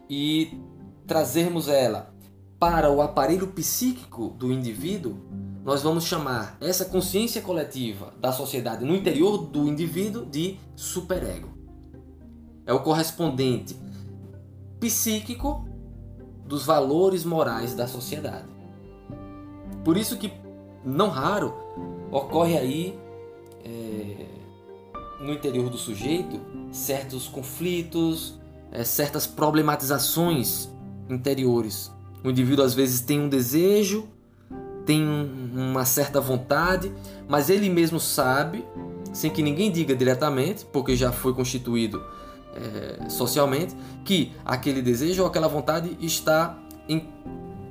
e 0.09 0.59
trazermos 1.07 1.69
ela 1.69 2.15
para 2.59 2.91
o 2.91 3.03
aparelho 3.03 3.49
psíquico 3.49 4.31
do 4.31 4.51
indivíduo, 4.51 5.17
nós 5.67 5.83
vamos 5.83 6.05
chamar 6.05 6.57
essa 6.61 6.85
consciência 6.85 7.43
coletiva 7.43 8.15
da 8.21 8.31
sociedade 8.31 8.85
no 8.85 8.95
interior 8.95 9.37
do 9.37 9.67
indivíduo 9.67 10.25
de 10.25 10.61
superego. 10.77 11.49
É 12.65 12.73
o 12.73 12.85
correspondente 12.85 13.77
psíquico 14.79 15.69
dos 16.47 16.65
valores 16.65 17.25
morais 17.25 17.75
da 17.75 17.89
sociedade. 17.89 18.47
Por 19.85 19.97
isso 19.97 20.17
que, 20.17 20.33
não 20.85 21.09
raro, 21.09 21.53
ocorre 22.13 22.57
aí 22.57 22.97
é, 23.65 24.25
no 25.21 25.33
interior 25.33 25.69
do 25.69 25.77
sujeito 25.77 26.41
certos 26.71 27.27
conflitos, 27.27 28.39
é, 28.71 28.85
certas 28.85 29.27
problematizações 29.27 30.69
interiores. 31.11 31.91
O 32.23 32.31
indivíduo 32.31 32.65
às 32.65 32.73
vezes 32.73 33.01
tem 33.01 33.19
um 33.19 33.29
desejo 33.29 34.15
tem 34.87 35.03
uma 35.03 35.85
certa 35.85 36.21
vontade, 36.21 36.95
mas 37.29 37.51
ele 37.51 37.69
mesmo 37.69 37.99
sabe, 37.99 38.65
sem 39.13 39.31
que 39.31 39.43
ninguém 39.43 39.71
diga 39.71 39.97
diretamente, 39.97 40.65
porque 40.65 40.95
já 40.95 41.11
foi 41.11 41.35
constituído 41.35 42.03
é, 42.55 43.09
socialmente, 43.09 43.77
que 44.05 44.33
aquele 44.45 44.81
desejo 44.81 45.23
ou 45.23 45.29
aquela 45.29 45.49
vontade 45.49 45.99
está 46.01 46.57
em, 46.89 47.09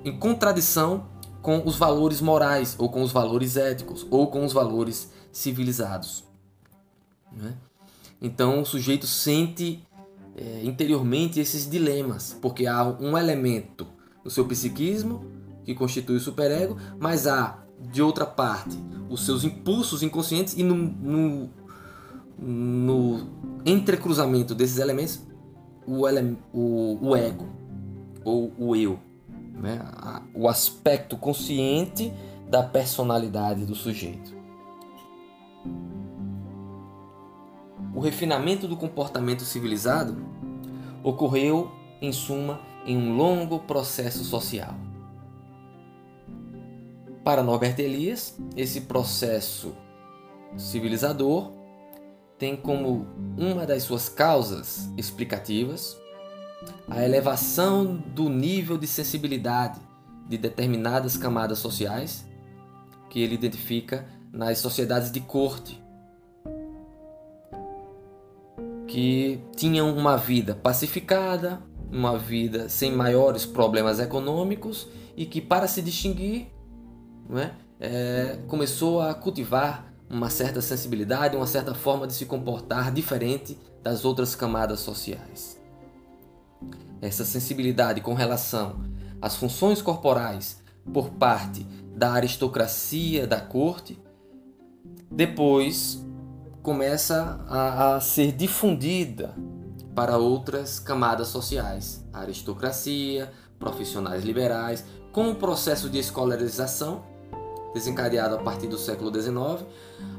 em 0.03 0.19
contradição 0.19 1.07
com 1.41 1.63
os 1.65 1.77
valores 1.77 2.19
morais, 2.19 2.75
ou 2.77 2.89
com 2.89 3.01
os 3.01 3.13
valores 3.13 3.55
éticos, 3.55 4.05
ou 4.11 4.27
com 4.27 4.43
os 4.43 4.51
valores 4.51 5.09
civilizados. 5.31 6.25
Né? 7.31 7.53
Então 8.21 8.61
o 8.61 8.65
sujeito 8.65 9.07
sente 9.07 9.81
é, 10.35 10.61
interiormente 10.65 11.39
esses 11.39 11.69
dilemas, 11.69 12.37
porque 12.41 12.67
há 12.67 12.83
um 12.83 13.17
elemento 13.17 13.87
no 14.23 14.29
seu 14.29 14.45
psiquismo 14.45 15.34
que 15.65 15.73
constitui 15.73 16.17
o 16.17 16.19
superego, 16.19 16.77
mas 16.99 17.27
há, 17.27 17.63
de 17.91 18.01
outra 18.01 18.25
parte, 18.25 18.77
os 19.09 19.25
seus 19.25 19.43
impulsos 19.43 20.03
inconscientes 20.03 20.55
e 20.57 20.63
no, 20.63 20.75
no, 20.75 21.49
no 22.37 23.27
entrecruzamento 23.65 24.53
desses 24.53 24.77
elementos, 24.77 25.21
o, 25.85 26.07
ele, 26.07 26.37
o, 26.53 26.97
o 27.01 27.15
ego, 27.15 27.47
ou 28.23 28.53
o 28.57 28.75
eu, 28.75 28.99
né? 29.53 29.79
o 30.33 30.47
aspecto 30.47 31.17
consciente 31.17 32.13
da 32.49 32.63
personalidade 32.63 33.65
do 33.65 33.75
sujeito. 33.75 34.35
O 37.93 37.99
refinamento 37.99 38.67
do 38.67 38.75
comportamento 38.75 39.43
civilizado 39.43 40.17
ocorreu, 41.01 41.71
em 42.01 42.11
suma, 42.11 42.59
em 42.85 42.97
um 42.97 43.15
longo 43.15 43.59
processo 43.59 44.23
social. 44.25 44.75
Para 47.25 47.41
Norbert 47.41 47.79
Elias, 47.79 48.37
esse 48.55 48.81
processo 48.81 49.75
civilizador 50.55 51.51
tem 52.37 52.55
como 52.55 53.07
uma 53.35 53.65
das 53.65 53.81
suas 53.81 54.07
causas 54.07 54.87
explicativas 54.95 55.97
a 56.87 57.03
elevação 57.03 57.95
do 57.95 58.29
nível 58.29 58.77
de 58.77 58.85
sensibilidade 58.85 59.79
de 60.29 60.37
determinadas 60.37 61.17
camadas 61.17 61.57
sociais 61.57 62.23
que 63.09 63.19
ele 63.19 63.33
identifica 63.33 64.07
nas 64.31 64.59
sociedades 64.59 65.11
de 65.11 65.19
corte, 65.19 65.83
que 68.87 69.39
tinham 69.55 69.97
uma 69.97 70.15
vida 70.15 70.53
pacificada, 70.53 71.59
uma 71.91 72.19
vida 72.19 72.69
sem 72.69 72.91
maiores 72.91 73.47
problemas 73.47 73.99
econômicos 73.99 74.87
e 75.17 75.25
que, 75.25 75.41
para 75.41 75.67
se 75.67 75.81
distinguir, 75.81 76.53
é? 77.33 77.51
É, 77.79 78.39
começou 78.47 79.01
a 79.01 79.13
cultivar 79.13 79.91
uma 80.09 80.29
certa 80.29 80.61
sensibilidade, 80.61 81.35
uma 81.35 81.47
certa 81.47 81.73
forma 81.73 82.07
de 82.07 82.13
se 82.13 82.25
comportar 82.25 82.91
diferente 82.91 83.57
das 83.81 84.05
outras 84.05 84.35
camadas 84.35 84.79
sociais. 84.79 85.59
Essa 87.01 87.25
sensibilidade 87.25 88.01
com 88.01 88.13
relação 88.13 88.83
às 89.21 89.35
funções 89.35 89.81
corporais 89.81 90.63
por 90.91 91.09
parte 91.09 91.63
da 91.95 92.13
aristocracia 92.13 93.25
da 93.25 93.41
corte, 93.41 93.99
depois 95.09 96.03
começa 96.61 97.45
a, 97.47 97.95
a 97.95 98.01
ser 98.01 98.31
difundida 98.31 99.35
para 99.93 100.17
outras 100.17 100.79
camadas 100.79 101.29
sociais, 101.29 102.05
aristocracia, 102.11 103.31
profissionais 103.57 104.23
liberais, 104.23 104.83
com 105.11 105.29
o 105.29 105.35
processo 105.35 105.89
de 105.89 105.99
escolarização 105.99 107.14
desencadeado 107.75 108.35
a 108.35 108.37
partir 108.39 108.67
do 108.67 108.77
século 108.77 109.13
XIX, 109.13 109.67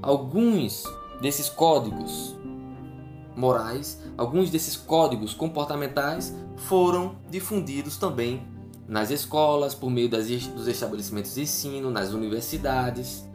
alguns 0.03 0.85
desses 1.23 1.49
códigos 1.49 2.37
morais, 3.35 3.99
alguns 4.17 4.51
desses 4.51 4.77
códigos 4.77 5.33
comportamentais 5.33 6.35
foram 6.57 7.17
difundidos 7.31 7.97
também 7.97 8.47
nas 8.87 9.11
escolas, 9.11 9.75
por 9.75 9.91
meio 9.91 10.09
das, 10.09 10.29
dos 10.29 10.69
estabelecimentos 10.69 11.35
de 11.35 11.43
ensino, 11.43 11.91
nas 11.91 12.13
universidades, 12.13 13.27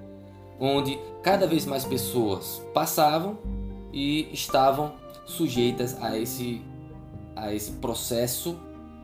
onde 0.59 0.99
cada 1.23 1.47
vez 1.47 1.65
mais 1.65 1.83
pessoas 1.83 2.61
passavam 2.75 3.39
e 3.91 4.29
estavam 4.31 4.93
sujeitas 5.25 6.01
a 6.01 6.17
esse, 6.17 6.61
a 7.35 7.53
esse 7.53 7.71
processo 7.71 8.55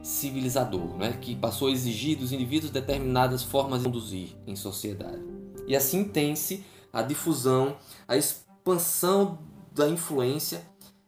civilizador, 0.08 0.96
né, 0.98 1.18
que 1.20 1.36
passou 1.36 1.68
a 1.68 1.72
exigir 1.72 2.18
dos 2.18 2.32
indivíduos 2.32 2.72
determinadas 2.72 3.44
formas 3.44 3.80
de 3.80 3.86
conduzir 3.86 4.38
em 4.48 4.56
sociedade. 4.56 5.22
E 5.68 5.76
assim 5.76 6.06
tem-se 6.06 6.64
a 6.94 7.02
difusão, 7.02 7.76
a 8.08 8.16
expansão 8.16 9.38
da 9.76 9.90
influência 9.90 10.62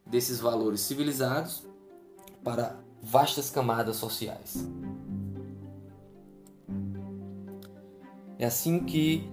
desses 0.05 0.41
valores 0.41 0.81
civilizados 0.81 1.63
para 2.43 2.77
vastas 3.01 3.49
camadas 3.49 3.95
sociais. 3.95 4.67
É 8.37 8.45
assim 8.45 8.83
que, 8.83 9.31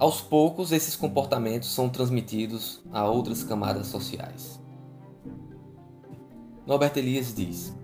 aos 0.00 0.20
poucos, 0.20 0.72
esses 0.72 0.96
comportamentos 0.96 1.72
são 1.72 1.88
transmitidos 1.88 2.82
a 2.90 3.08
outras 3.08 3.44
camadas 3.44 3.86
sociais. 3.86 4.60
Norbert 6.66 6.96
Elias 6.96 7.32
diz: 7.32 7.75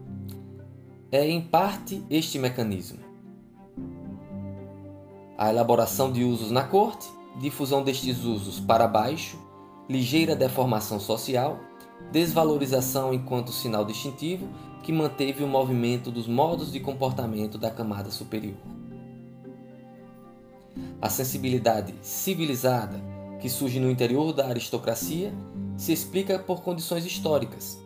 é 1.13 1.29
em 1.29 1.43
parte 1.43 2.03
este 2.09 2.39
mecanismo. 2.39 2.99
A 5.37 5.51
elaboração 5.51 6.11
de 6.11 6.25
usos 6.25 6.51
na 6.51 6.65
corte, 6.65 7.07
difusão 7.39 7.85
destes 7.85 8.25
usos 8.25 8.59
para 8.59 8.89
baixo, 8.89 9.39
ligeira 9.91 10.35
deformação 10.35 10.99
social, 10.99 11.61
desvalorização 12.11 13.13
enquanto 13.13 13.53
sinal 13.53 13.85
distintivo 13.85 14.49
que 14.83 14.91
manteve 14.91 15.45
o 15.45 15.47
movimento 15.47 16.11
dos 16.11 16.27
modos 16.27 16.73
de 16.73 16.81
comportamento 16.81 17.59
da 17.59 17.71
camada 17.71 18.11
superior. 18.11 18.57
A 21.01 21.11
sensibilidade 21.11 21.95
civilizada 22.01 22.99
que 23.39 23.51
surge 23.51 23.79
no 23.79 23.91
interior 23.91 24.33
da 24.33 24.47
aristocracia 24.47 25.33
se 25.77 25.93
explica 25.93 26.39
por 26.39 26.63
condições 26.63 27.05
históricas. 27.05 27.79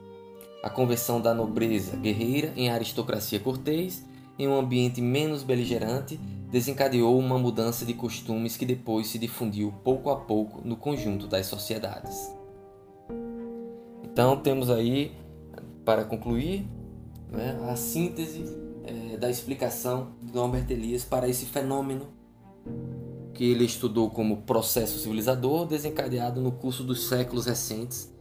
A 0.67 0.69
conversão 0.69 1.21
da 1.21 1.33
nobreza 1.33 1.97
guerreira 1.97 2.53
em 2.57 2.69
aristocracia 2.69 3.39
cortês, 3.39 4.05
em 4.37 4.49
um 4.49 4.59
ambiente 4.59 5.01
menos 5.01 5.45
beligerante, 5.45 6.19
desencadeou 6.51 7.17
uma 7.17 7.39
mudança 7.39 7.87
de 7.87 7.95
costumes 7.95 8.57
que 8.57 8.67
depois 8.67 9.07
se 9.07 9.17
difundiu 9.17 9.73
pouco 9.85 10.11
a 10.11 10.17
pouco 10.17 10.67
no 10.67 10.77
conjunto 10.77 11.29
das 11.29 11.47
sociedades. 11.47 12.35
Então 14.03 14.39
temos 14.39 14.69
aí, 14.69 15.13
para 15.85 16.05
concluir, 16.05 16.67
né, 17.31 17.57
a 17.71 17.77
síntese 17.77 18.45
é, 18.83 19.17
da 19.17 19.31
explicação 19.31 20.15
de 20.21 20.35
Norbert 20.35 20.67
Elias 20.69 21.05
para 21.05 21.29
esse 21.29 21.47
fenômeno 21.47 22.09
que 23.33 23.45
ele 23.45 23.65
estudou 23.65 24.11
como 24.11 24.39
processo 24.39 24.99
civilizador 24.99 25.65
desencadeado 25.65 26.41
no 26.41 26.51
curso 26.51 26.83
dos 26.83 27.07
séculos 27.07 27.47
recentes, 27.47 28.13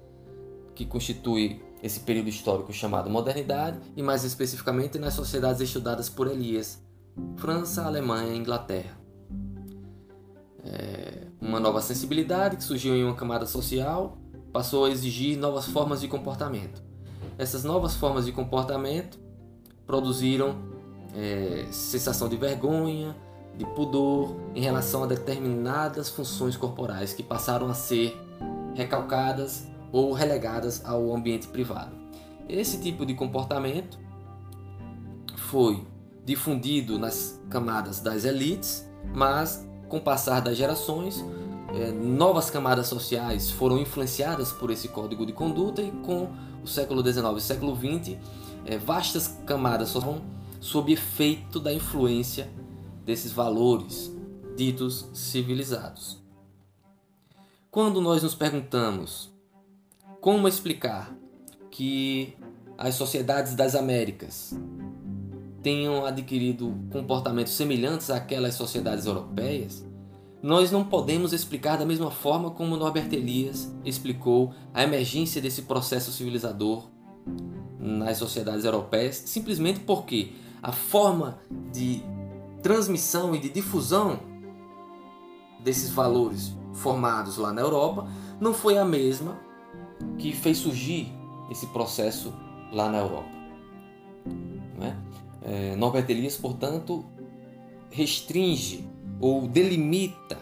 que 0.75 0.85
constitui 0.85 1.64
esse 1.81 1.99
período 1.99 2.29
histórico 2.29 2.73
chamado 2.73 3.09
modernidade 3.09 3.79
e 3.95 4.01
mais 4.01 4.23
especificamente 4.23 4.97
nas 4.97 5.13
sociedades 5.13 5.61
estudadas 5.61 6.09
por 6.09 6.27
Elias, 6.27 6.81
França, 7.37 7.83
Alemanha 7.83 8.33
e 8.33 8.37
Inglaterra. 8.37 8.97
É 10.63 11.27
uma 11.39 11.59
nova 11.59 11.81
sensibilidade 11.81 12.57
que 12.57 12.63
surgiu 12.63 12.95
em 12.95 13.03
uma 13.03 13.15
camada 13.15 13.45
social 13.45 14.17
passou 14.55 14.85
a 14.85 14.89
exigir 14.89 15.37
novas 15.37 15.65
formas 15.65 15.99
de 15.99 16.07
comportamento. 16.07 16.81
Essas 17.37 17.65
novas 17.65 17.93
formas 17.93 18.25
de 18.25 18.31
comportamento 18.31 19.19
produziram 19.85 20.55
é, 21.13 21.65
sensação 21.71 22.29
de 22.29 22.37
vergonha, 22.37 23.13
de 23.57 23.65
pudor 23.65 24.33
em 24.55 24.61
relação 24.61 25.03
a 25.03 25.07
determinadas 25.07 26.07
funções 26.07 26.55
corporais 26.55 27.11
que 27.11 27.21
passaram 27.21 27.67
a 27.67 27.73
ser 27.73 28.17
recalcadas 28.73 29.67
ou 29.95 30.11
relegadas 30.11 30.83
ao 30.83 31.15
ambiente 31.15 31.47
privado. 31.47 31.95
Esse 32.49 32.81
tipo 32.81 33.05
de 33.05 33.13
comportamento 33.13 33.97
foi 35.37 35.87
difundido 36.25 36.99
nas 36.99 37.41
camadas 37.49 38.01
das 38.01 38.25
elites, 38.25 38.85
mas 39.13 39.65
com 39.87 39.95
o 39.95 40.01
passar 40.01 40.41
das 40.41 40.57
gerações, 40.57 41.23
é, 41.73 41.93
novas 41.93 42.49
camadas 42.49 42.87
sociais 42.87 43.49
foram 43.49 43.77
influenciadas 43.77 44.51
por 44.51 44.69
esse 44.69 44.89
código 44.89 45.25
de 45.25 45.31
conduta 45.31 45.81
e 45.81 45.91
com 46.03 46.29
o 46.61 46.67
século 46.67 47.01
XIX 47.01 47.37
e 47.37 47.41
século 47.41 47.73
XX, 47.73 48.17
é, 48.65 48.77
vastas 48.77 49.39
camadas 49.45 49.93
foram 49.93 50.21
sob 50.59 50.91
efeito 50.91 51.57
da 51.57 51.73
influência 51.73 52.49
desses 53.05 53.31
valores 53.31 54.13
ditos 54.57 55.07
civilizados. 55.13 56.21
Quando 57.71 58.01
nós 58.01 58.23
nos 58.23 58.35
perguntamos 58.35 59.33
como 60.25 60.47
explicar 60.47 61.15
que 61.69 62.35
as 62.79 62.95
sociedades 62.95 63.53
das 63.53 63.75
Américas 63.75 64.57
tenham 65.61 66.03
adquirido 66.03 66.73
comportamentos 66.91 67.53
semelhantes 67.53 68.09
àquelas 68.09 68.55
sociedades 68.55 69.05
europeias, 69.05 69.85
nós 70.41 70.71
não 70.71 70.83
podemos 70.83 71.31
explicar 71.31 71.77
da 71.77 71.85
mesma 71.85 72.09
forma 72.09 72.49
como 72.49 72.75
Norbert 72.75 73.13
Elias 73.13 73.71
explicou 73.85 74.51
a 74.73 74.81
emergência 74.81 75.39
desse 75.39 75.61
processo 75.61 76.11
civilizador 76.11 76.89
nas 77.79 78.17
sociedades 78.17 78.65
europeias, 78.65 79.17
simplesmente 79.27 79.81
porque 79.81 80.31
a 80.59 80.71
forma 80.71 81.37
de 81.71 82.01
transmissão 82.63 83.35
e 83.35 83.39
de 83.39 83.49
difusão 83.49 84.19
desses 85.63 85.91
valores 85.91 86.51
formados 86.73 87.37
lá 87.37 87.53
na 87.53 87.61
Europa 87.61 88.07
não 88.41 88.55
foi 88.55 88.79
a 88.79 88.83
mesma 88.83 89.45
que 90.17 90.31
fez 90.33 90.57
surgir 90.57 91.11
esse 91.49 91.67
processo 91.67 92.33
lá 92.71 92.89
na 92.89 92.99
Europa. 92.99 93.29
Né? 94.77 94.97
É, 95.41 95.75
Norbert 95.75 96.09
Elias, 96.09 96.37
portanto, 96.37 97.05
restringe 97.89 98.87
ou 99.19 99.47
delimita 99.47 100.37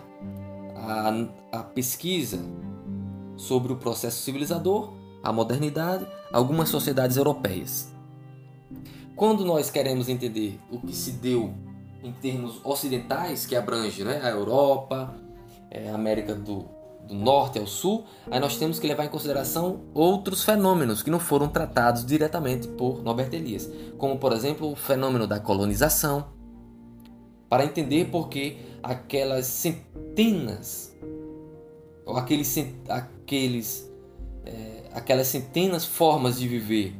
a, 0.75 1.59
a 1.59 1.63
pesquisa 1.63 2.39
sobre 3.35 3.73
o 3.73 3.77
processo 3.77 4.21
civilizador, 4.21 4.93
a 5.21 5.31
modernidade, 5.31 6.05
algumas 6.31 6.69
sociedades 6.69 7.17
europeias. 7.17 7.91
Quando 9.15 9.45
nós 9.45 9.69
queremos 9.69 10.09
entender 10.09 10.59
o 10.71 10.79
que 10.79 10.95
se 10.95 11.11
deu 11.11 11.53
em 12.03 12.11
termos 12.11 12.59
ocidentais, 12.63 13.45
que 13.45 13.55
abrange 13.55 14.03
né, 14.03 14.19
a 14.23 14.29
Europa, 14.29 15.15
é, 15.69 15.89
a 15.89 15.95
América 15.95 16.35
do, 16.35 16.65
do 17.07 17.13
Norte 17.13 17.59
ao 17.59 17.67
Sul, 17.67 18.05
aí 18.31 18.39
nós 18.39 18.57
temos 18.57 18.79
que 18.79 18.87
levar 18.87 19.05
em 19.05 19.09
consideração 19.09 19.81
outros 19.93 20.43
fenômenos 20.43 21.03
que 21.03 21.09
não 21.09 21.19
foram 21.19 21.47
tratados 21.47 22.05
diretamente 22.05 22.67
por 22.67 23.03
Norbert 23.03 23.33
Elias, 23.33 23.69
como 23.97 24.17
por 24.17 24.31
exemplo 24.31 24.71
o 24.71 24.75
fenômeno 24.75 25.27
da 25.27 25.39
colonização, 25.39 26.25
para 27.49 27.65
entender 27.65 28.05
por 28.05 28.29
que 28.29 28.57
aquelas 28.81 29.45
centenas, 29.45 30.95
ou 32.05 32.17
aqueles, 32.17 32.57
aqueles, 32.89 33.91
é, 34.45 34.89
aquelas 34.93 35.27
centenas 35.27 35.85
formas 35.85 36.39
de 36.39 36.47
viver 36.47 36.95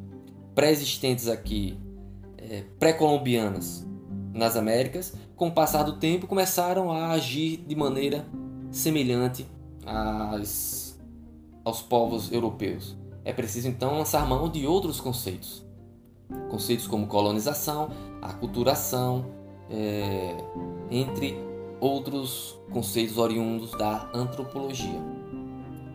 pré-existentes 0.54 1.28
aqui, 1.28 1.78
é, 2.38 2.64
pré-colombianas, 2.78 3.86
nas 4.34 4.56
Américas, 4.56 5.14
com 5.36 5.48
o 5.48 5.52
passar 5.52 5.84
do 5.84 5.98
tempo, 5.98 6.28
começaram 6.28 6.92
a 6.92 7.12
agir 7.12 7.58
de 7.68 7.76
maneira 7.76 8.26
semelhante 8.72 9.46
aos 9.86 11.82
povos 11.82 12.32
europeus. 12.32 12.96
É 13.26 13.32
preciso 13.32 13.68
então 13.68 13.98
lançar 13.98 14.28
mão 14.28 14.50
de 14.50 14.68
outros 14.68 15.00
conceitos. 15.00 15.66
Conceitos 16.50 16.88
como 16.88 17.08
colonização, 17.08 17.90
aculturação, 18.22 19.26
é, 19.70 20.36
entre 20.90 21.38
outros 21.80 22.58
conceitos 22.72 23.18
oriundos 23.18 23.72
da 23.72 24.10
antropologia. 24.14 25.02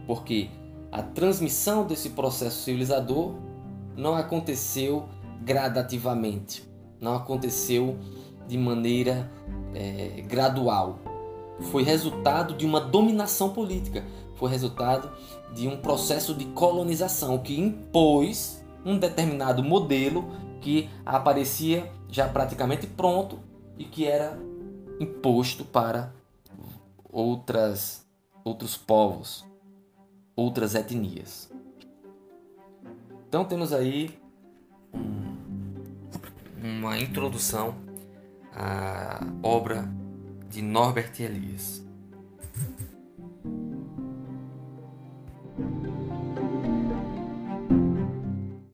Porque 0.06 0.48
a 0.90 1.02
transmissão 1.02 1.86
desse 1.86 2.10
processo 2.10 2.62
civilizador 2.62 3.35
não 3.97 4.15
aconteceu 4.15 5.09
gradativamente, 5.43 6.69
não 7.01 7.15
aconteceu 7.15 7.98
de 8.47 8.56
maneira 8.56 9.31
é, 9.74 10.23
gradual. 10.23 10.98
Foi 11.60 11.82
resultado 11.82 12.55
de 12.55 12.64
uma 12.64 12.80
dominação 12.80 13.51
política, 13.51 14.05
foi 14.36 14.51
resultado 14.51 15.10
de 15.52 15.66
um 15.66 15.76
processo 15.76 16.35
de 16.35 16.44
colonização 16.47 17.39
que 17.39 17.59
impôs 17.59 18.64
um 18.85 18.98
determinado 18.98 19.62
modelo 19.62 20.30
que 20.60 20.89
aparecia 21.05 21.90
já 22.09 22.28
praticamente 22.28 22.86
pronto 22.86 23.40
e 23.76 23.85
que 23.85 24.06
era 24.06 24.39
imposto 25.01 25.64
para 25.64 26.12
outras 27.10 28.06
outros 28.44 28.76
povos, 28.76 29.47
outras 30.35 30.74
etnias. 30.74 31.51
Então 33.28 33.44
temos 33.44 33.72
aí 33.74 34.18
uma 36.62 36.98
introdução 36.98 37.74
à 38.55 39.20
obra 39.43 39.89
de 40.51 40.62
Norbert 40.62 41.20
Elias. 41.20 41.88